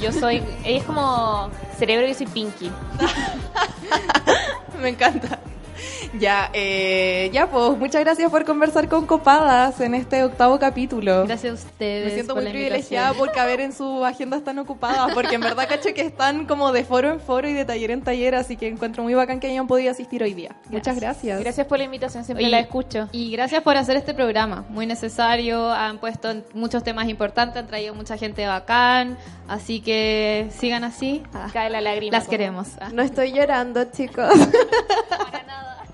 yo 0.00 0.12
soy, 0.12 0.42
ella 0.64 0.78
es 0.78 0.84
como 0.84 1.50
cerebro 1.78 2.06
y 2.06 2.10
yo 2.10 2.14
soy 2.14 2.26
Pinky. 2.26 2.70
Me 4.80 4.90
encanta. 4.90 5.38
Ya, 6.18 6.50
eh, 6.54 7.30
ya, 7.32 7.50
pues 7.50 7.76
muchas 7.78 8.00
gracias 8.02 8.30
por 8.30 8.44
conversar 8.44 8.88
con 8.88 9.06
Copadas 9.06 9.80
en 9.80 9.94
este 9.94 10.24
octavo 10.24 10.58
capítulo. 10.58 11.24
Gracias 11.26 11.52
a 11.52 11.66
ustedes. 11.66 12.06
Me 12.06 12.10
siento 12.14 12.34
por 12.34 12.42
muy 12.42 12.52
privilegiada 12.52 13.12
por 13.12 13.30
caber 13.32 13.60
en 13.60 13.72
sus 13.72 14.02
agendas 14.04 14.42
tan 14.42 14.58
ocupadas, 14.58 15.12
porque 15.12 15.34
en 15.34 15.42
verdad 15.42 15.68
cacho 15.68 15.92
que 15.94 16.00
están 16.00 16.46
como 16.46 16.72
de 16.72 16.84
foro 16.84 17.10
en 17.12 17.20
foro 17.20 17.48
y 17.48 17.52
de 17.52 17.64
taller 17.64 17.90
en 17.90 18.02
taller, 18.02 18.34
así 18.34 18.56
que 18.56 18.68
encuentro 18.68 19.02
muy 19.02 19.14
bacán 19.14 19.38
que 19.38 19.48
hayan 19.48 19.66
podido 19.66 19.90
asistir 19.90 20.22
hoy 20.22 20.34
día. 20.34 20.56
Muchas 20.70 20.96
gracias. 20.96 21.40
Gracias 21.40 21.66
por 21.66 21.78
la 21.78 21.84
invitación, 21.84 22.24
siempre 22.24 22.44
Oye, 22.44 22.50
la 22.50 22.60
escucho. 22.60 23.08
Y 23.12 23.30
gracias 23.30 23.62
por 23.62 23.76
hacer 23.76 23.96
este 23.96 24.14
programa, 24.14 24.64
muy 24.70 24.86
necesario. 24.86 25.70
Han 25.70 25.98
puesto 25.98 26.32
muchos 26.54 26.82
temas 26.82 27.08
importantes, 27.08 27.58
han 27.58 27.66
traído 27.66 27.94
mucha 27.94 28.16
gente 28.16 28.46
bacán. 28.46 29.18
Así 29.46 29.80
que 29.80 30.48
sigan 30.58 30.84
así. 30.84 31.22
Ah, 31.32 31.48
Cae 31.52 31.70
la 31.70 31.80
lágrima. 31.80 32.12
las 32.16 32.24
como- 32.24 32.30
queremos. 32.30 32.68
Ah. 32.80 32.90
No 32.92 33.02
estoy 33.02 33.32
llorando, 33.32 33.84
chicos. 33.84 34.32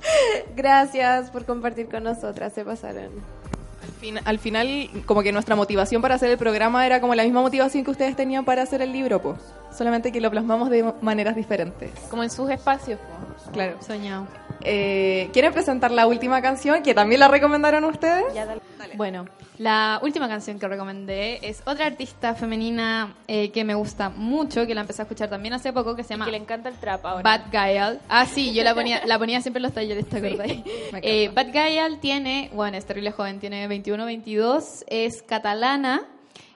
Gracias 0.57 1.31
por 1.31 1.45
compartir 1.45 1.89
con 1.89 2.05
nosotras, 2.05 2.53
se 2.53 2.65
pasaron. 2.65 3.11
Al, 3.83 3.91
fin- 4.01 4.21
al 4.25 4.39
final, 4.39 4.91
como 5.07 5.23
que 5.23 5.33
nuestra 5.33 5.57
motivación 5.57 6.01
para 6.03 6.15
hacer 6.15 6.31
el 6.31 6.39
programa 6.39 6.87
era 6.87 7.01
como 7.01 7.15
la 7.15 7.23
misma 7.25 7.41
motivación 7.43 7.85
que 7.85 7.91
ustedes 7.91 8.17
tenían 8.17 8.45
para 8.45 8.63
hacer 8.63 8.81
el 8.83 8.93
libro, 8.93 9.21
pues. 9.21 9.39
Solamente 9.77 10.13
que 10.13 10.21
lo 10.21 10.31
plasmamos 10.31 10.71
de 10.71 10.93
maneras 11.03 11.35
diferentes. 11.37 11.91
Como 12.09 12.23
en 12.23 12.31
sus 12.31 12.49
espacios. 12.51 12.99
po. 13.01 13.34
Claro. 13.55 13.83
Soñado. 13.83 14.27
Eh, 14.63 15.31
¿Quieren 15.33 15.53
presentar 15.53 15.91
la 15.91 16.07
última 16.07 16.41
canción 16.43 16.83
que 16.83 16.95
también 16.95 17.21
la 17.21 17.29
recomendaron 17.29 17.85
ustedes? 17.85 18.25
Bueno, 18.97 19.27
la 19.59 20.01
última 20.03 20.29
canción 20.29 20.59
que 20.59 20.69
recomendé 20.69 21.39
es 21.43 21.63
otra 21.67 21.87
artista 21.87 22.35
femenina 22.35 23.15
eh, 23.27 23.51
que 23.51 23.65
me 23.65 23.75
gusta 23.75 24.09
mucho, 24.09 24.67
que 24.67 24.75
la 24.75 24.83
empecé 24.83 25.03
a 25.03 25.05
escuchar 25.05 25.29
también 25.29 25.55
hace 25.55 25.73
poco, 25.73 25.95
que 25.95 26.03
se 26.03 26.11
llama 26.11 26.25
Que 26.27 26.33
le 26.33 26.39
encanta 26.39 26.69
el 26.69 26.77
trap 26.77 27.05
ahora. 27.05 27.23
Bad 27.23 27.53
Gael. 27.53 28.01
Ah, 28.09 28.27
sí, 28.27 28.53
yo 28.53 28.63
la 28.65 28.75
ponía, 28.75 29.03
la 29.07 29.19
ponía 29.19 29.41
siempre 29.41 29.59
en 29.59 29.65
los 29.65 29.73
talleres, 29.73 30.09
¿te 30.09 30.19
acordáis? 30.19 30.63
me 30.93 31.01
Eh, 31.03 31.31
Bad 31.35 31.53
Gael 31.53 31.99
tiene, 32.01 32.51
bueno, 32.53 32.77
es 32.77 32.85
terrible 32.85 33.11
joven, 33.11 33.41
tiene 33.41 33.67
21, 33.69 34.05
22, 34.05 34.85
es 34.89 35.23
catalana. 35.23 36.03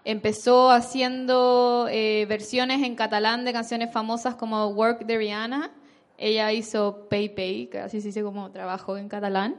Empezó 0.05 0.71
haciendo 0.71 1.87
eh, 1.91 2.25
versiones 2.29 2.83
en 2.83 2.95
catalán 2.95 3.45
de 3.45 3.53
canciones 3.53 3.93
famosas 3.93 4.37
como 4.37 4.67
Work 4.69 5.05
de 5.05 5.19
Rihanna. 5.19 5.71
Ella 6.19 6.53
hizo 6.53 7.07
Pay 7.09 7.29
Pay, 7.31 7.67
que 7.69 7.79
así 7.79 8.01
se 8.01 8.09
dice 8.09 8.23
como 8.23 8.51
trabajo 8.51 8.99
en 8.99 9.09
catalán. 9.09 9.57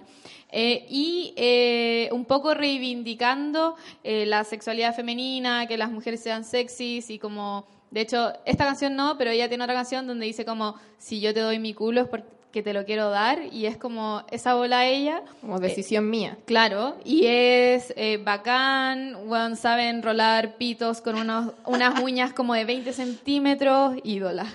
Eh, 0.51 0.85
y 0.89 1.33
eh, 1.37 2.09
un 2.11 2.25
poco 2.25 2.53
reivindicando 2.53 3.75
eh, 4.03 4.25
la 4.25 4.43
sexualidad 4.43 4.93
femenina, 4.93 5.67
que 5.67 5.77
las 5.77 5.89
mujeres 5.89 6.21
sean 6.21 6.43
sexys 6.43 7.09
y 7.09 7.17
como, 7.17 7.65
de 7.91 8.01
hecho, 8.01 8.33
esta 8.45 8.65
canción 8.65 8.95
no, 8.95 9.17
pero 9.17 9.31
ella 9.31 9.47
tiene 9.47 9.63
otra 9.63 9.75
canción 9.75 10.05
donde 10.05 10.25
dice 10.25 10.43
como, 10.43 10.75
si 10.97 11.21
yo 11.21 11.33
te 11.33 11.39
doy 11.39 11.59
mi 11.59 11.73
culo 11.73 12.01
es 12.01 12.07
porque 12.07 12.61
te 12.61 12.73
lo 12.73 12.83
quiero 12.83 13.09
dar 13.09 13.39
y 13.53 13.65
es 13.65 13.77
como 13.77 14.23
esa 14.29 14.55
bola 14.55 14.79
a 14.79 14.87
ella. 14.87 15.23
Como 15.39 15.59
decisión 15.59 16.09
mía. 16.09 16.37
Claro, 16.45 16.97
y 17.05 17.25
es 17.25 17.93
eh, 17.95 18.17
bacán, 18.17 19.15
bueno, 19.27 19.55
sabe 19.55 19.87
enrolar 19.87 20.57
pitos 20.57 20.99
con 20.99 21.15
unos, 21.15 21.53
unas 21.65 22.01
uñas 22.01 22.33
como 22.33 22.53
de 22.53 22.65
20 22.65 22.91
centímetros, 22.91 23.95
ídola. 24.03 24.47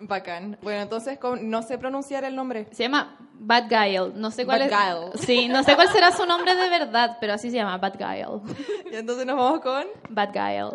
Bacán. 0.00 0.56
Bueno, 0.62 0.82
entonces 0.82 1.18
¿cómo- 1.18 1.36
no 1.36 1.62
sé 1.62 1.78
pronunciar 1.78 2.24
el 2.24 2.34
nombre. 2.36 2.66
Se 2.72 2.84
llama 2.84 3.16
Bad 3.34 3.64
Gael. 3.68 4.12
No 4.14 4.30
sé 4.30 4.44
cuál 4.44 4.60
Bad 4.60 4.66
es. 4.66 4.72
Gael. 4.72 5.10
Sí, 5.26 5.48
no 5.48 5.62
sé 5.62 5.74
cuál 5.74 5.88
será 5.88 6.12
su 6.12 6.26
nombre 6.26 6.54
de 6.54 6.68
verdad, 6.68 7.16
pero 7.20 7.32
así 7.34 7.50
se 7.50 7.56
llama 7.56 7.78
Bad 7.78 7.94
Gael. 7.98 8.40
Y 8.92 8.96
entonces 8.96 9.26
nos 9.26 9.36
vamos 9.36 9.60
con... 9.60 9.84
Bad 10.08 10.30
Gael. 10.32 10.70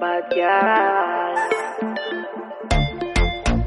Bad 0.00 0.24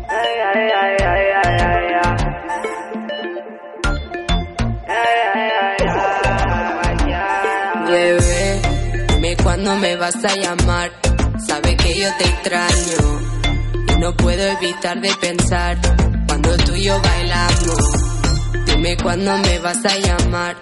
ay, 0.10 0.40
ay, 0.54 0.70
ay, 0.72 0.98
ay, 1.02 1.26
ay, 1.44 1.58
ay. 1.64 1.94
Ay, 2.04 2.21
cuándo 9.44 9.76
me 9.78 9.96
vas 9.96 10.16
a 10.24 10.36
llamar. 10.36 10.92
Sabe 11.48 11.76
que 11.76 12.00
yo 12.00 12.08
te 12.18 12.24
extraño 12.26 13.20
y 13.88 14.00
no 14.00 14.16
puedo 14.16 14.44
evitar 14.44 15.00
de 15.02 15.14
pensar 15.16 15.78
cuando 16.28 16.58
tú 16.58 16.76
y 16.76 16.84
yo 16.84 17.00
bailamos. 17.02 17.78
Dime 18.66 18.98
cuándo 18.98 19.38
me 19.38 19.60
vas 19.60 19.84
a 19.86 19.98
llamar. 19.98 20.58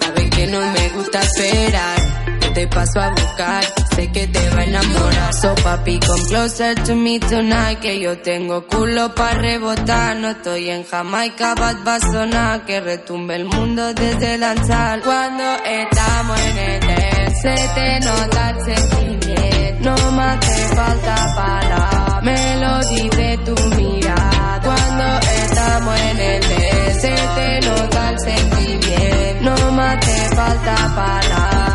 Sabe 0.00 0.30
que 0.30 0.46
no 0.46 0.60
me 0.60 0.88
gusta 0.90 1.20
esperar. 1.22 2.23
Te 2.54 2.68
paso 2.68 3.00
a 3.00 3.10
buscar, 3.10 3.64
sé 3.96 4.12
que 4.12 4.28
te 4.28 4.50
va 4.50 4.60
a 4.60 4.64
enamorar. 4.64 5.34
So 5.34 5.52
papi, 5.56 5.98
come 5.98 6.24
closer 6.28 6.76
to 6.84 6.94
me 6.94 7.18
tonight. 7.18 7.80
Que 7.80 7.98
yo 7.98 8.16
tengo 8.18 8.64
culo 8.68 9.12
para 9.12 9.40
rebotar. 9.40 10.16
No 10.18 10.30
estoy 10.30 10.70
en 10.70 10.84
Jamaica, 10.84 11.56
bad 11.56 11.78
va 11.84 11.96
a 11.96 12.00
sonar. 12.00 12.64
Que 12.64 12.80
retumbe 12.80 13.34
el 13.34 13.46
mundo 13.46 13.92
desde 13.92 14.38
lanzar. 14.38 15.00
Cuando 15.02 15.42
estamos 15.64 16.40
en 16.40 16.58
el 16.58 16.80
dance, 16.80 17.42
se 17.42 17.54
te 17.74 18.00
nota 18.00 18.50
el 18.50 18.76
sentimiento. 18.76 19.90
No 19.90 20.12
me 20.12 20.22
hace 20.22 20.76
falta 20.76 21.34
palabras, 21.34 22.22
me 22.22 22.56
lo 22.60 22.78
dice 22.88 23.38
tu 23.44 23.76
mirada. 23.76 24.60
Cuando 24.62 25.04
estamos 25.42 26.00
en 26.00 26.20
el 26.20 26.40
dance, 26.40 27.00
se 27.00 27.14
te 27.34 27.68
nota 27.68 28.10
el 28.10 28.18
sentimiento. 28.20 29.56
No 29.56 29.72
me 29.72 29.82
hace 29.82 30.36
falta 30.36 30.94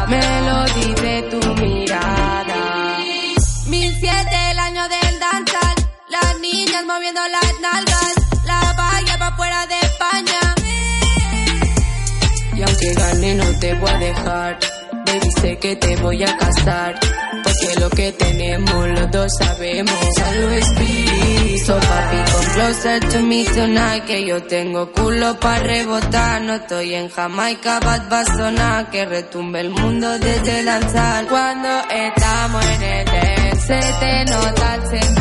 me 0.09 0.48
moviendo 6.89 7.21
las 7.27 7.59
nalgas, 7.61 8.13
la 8.45 8.73
valla 8.73 9.17
pa' 9.19 9.35
fuera 9.37 9.67
de 9.67 9.79
España. 9.79 10.41
Y 12.57 12.61
aunque 12.63 12.93
gane 12.95 13.35
no 13.35 13.59
te 13.59 13.73
voy 13.75 13.89
a 13.91 13.97
dejar, 13.97 14.59
baby 15.05 15.31
sé 15.39 15.57
que 15.59 15.75
te 15.75 15.95
voy 15.97 16.23
a 16.23 16.35
casar. 16.35 16.99
Porque 17.43 17.79
lo 17.79 17.89
que 17.91 18.11
tenemos 18.13 18.87
los 18.89 19.11
dos 19.11 19.31
sabemos. 19.37 20.01
Always 20.29 20.69
be 20.79 21.57
so 21.59 21.75
papi, 21.75 22.19
come 22.31 22.49
closer 22.55 22.99
to 23.11 23.19
me. 23.21 23.45
Que 24.07 24.25
yo 24.25 24.41
tengo 24.43 24.91
culo 24.91 25.39
para 25.39 25.59
rebotar. 25.59 26.41
No 26.41 26.55
estoy 26.55 26.95
en 26.95 27.09
Jamaica, 27.09 27.79
bad 27.79 28.11
va. 28.11 28.89
Que 28.89 29.05
retumbe 29.05 29.61
el 29.61 29.69
mundo 29.69 30.17
desde 30.17 30.63
lanzar. 30.63 31.27
Cuando 31.27 31.69
estamos 31.89 32.65
en 32.65 32.81
el 32.81 33.05
dance, 33.05 33.67
se 33.67 33.79
te 33.99 34.25
nota 34.25 34.75
el 34.75 35.18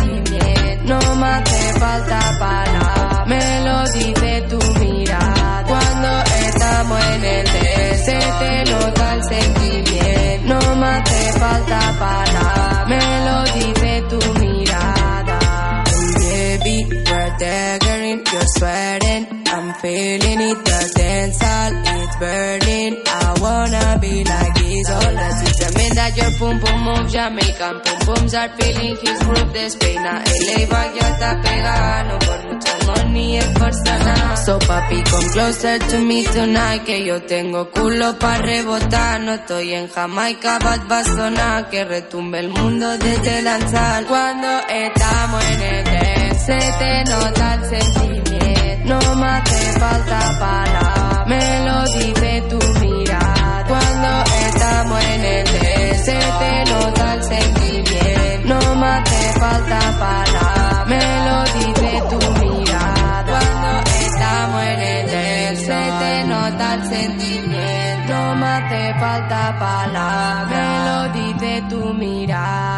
No 9.30 10.58
me 10.76 10.86
hace 10.86 11.38
falta 11.38 11.80
palabras, 11.98 12.88
me 12.88 12.98
lo 13.26 13.44
dice 13.52 14.02
tu 14.08 14.18
mirada. 14.40 15.84
Baby, 16.18 16.86
you're 16.88 17.30
daggering, 17.38 18.24
you're 18.32 18.46
sweating. 18.56 19.26
I'm 19.46 19.74
feeling 19.74 20.40
it, 20.40 20.64
the 20.64 20.92
dance 20.96 21.38
it's 21.42 22.16
burning. 22.16 22.96
I 23.06 23.34
wanna 23.40 23.98
be 24.00 24.24
like 24.24 24.54
this, 24.54 24.90
all 24.90 25.00
that 25.00 25.42
is 25.46 25.77
tremenda. 26.10 26.18
Your 26.18 26.38
pum 26.38 26.60
pum 26.60 26.82
moves, 26.84 27.12
Jamaican 27.12 27.80
pum 27.80 27.98
pums 28.06 28.34
are 28.34 28.48
feeling 28.56 28.96
his 28.96 29.18
groove. 29.20 29.52
Despina, 29.52 30.22
LA 30.24 30.66
va 30.66 30.94
ya 30.94 31.08
está 31.08 31.40
pegando 31.42 32.18
por 32.18 32.44
mucho 32.44 32.72
money, 32.86 33.36
es 33.36 33.46
por 33.58 33.72
sanar. 33.72 34.36
So 34.38 34.58
papi, 34.58 35.02
come 35.10 35.30
closer 35.32 35.78
to 35.78 35.98
me 35.98 36.24
tonight, 36.24 36.84
que 36.84 37.04
yo 37.04 37.22
tengo 37.22 37.70
culo 37.70 38.18
para 38.18 38.38
rebotar. 38.38 39.20
No 39.20 39.34
estoy 39.34 39.74
en 39.74 39.88
Jamaica, 39.88 40.58
bad 40.58 40.80
va 40.90 40.98
a 41.00 41.04
sonar, 41.04 41.70
que 41.70 41.84
retumbe 41.84 42.40
el 42.40 42.48
mundo 42.48 42.96
desde 42.98 43.42
lanzar. 43.42 44.04
Cuando 44.06 44.48
estamos 44.68 45.44
en 45.50 45.62
el 45.62 45.84
dance, 45.84 46.38
se 46.46 46.72
te 46.78 47.04
nota 47.04 47.54
el 47.54 47.64
sentimiento. 47.64 48.38
No 48.84 49.14
me 49.16 49.26
hace 49.26 49.78
falta 49.78 50.38
palabras, 50.38 51.26
me 51.26 51.66
lo 51.66 51.84
dice 51.84 52.42
tu 52.48 52.80
mirada. 52.80 53.64
Cuando 53.68 54.24
estamos 54.46 55.04
en 55.04 55.24
el 55.24 55.44
dance, 55.44 55.67
se 56.08 56.18
te 56.40 56.64
nota 56.72 57.14
el 57.14 57.22
sentimiento. 57.22 58.48
No 58.48 58.74
me 58.76 58.86
hace 58.86 59.40
falta 59.40 59.80
palabras, 60.06 60.86
me 60.92 61.04
lo 61.26 61.38
dice 61.58 61.90
tu 62.10 62.20
mirada. 62.40 63.24
Cuando 63.32 63.70
estamos 64.06 64.62
en 64.72 64.80
el 64.80 65.56
se 65.56 65.82
te 66.00 66.24
nota 66.24 66.74
el 66.74 66.82
sentimiento. 66.94 68.14
No 68.14 68.36
me 68.36 68.46
hace 68.46 68.94
falta 68.98 69.58
palabras, 69.58 70.48
me 70.52 70.66
lo 70.88 70.98
dice 71.18 71.62
tu 71.68 71.92
mirada. 71.92 72.77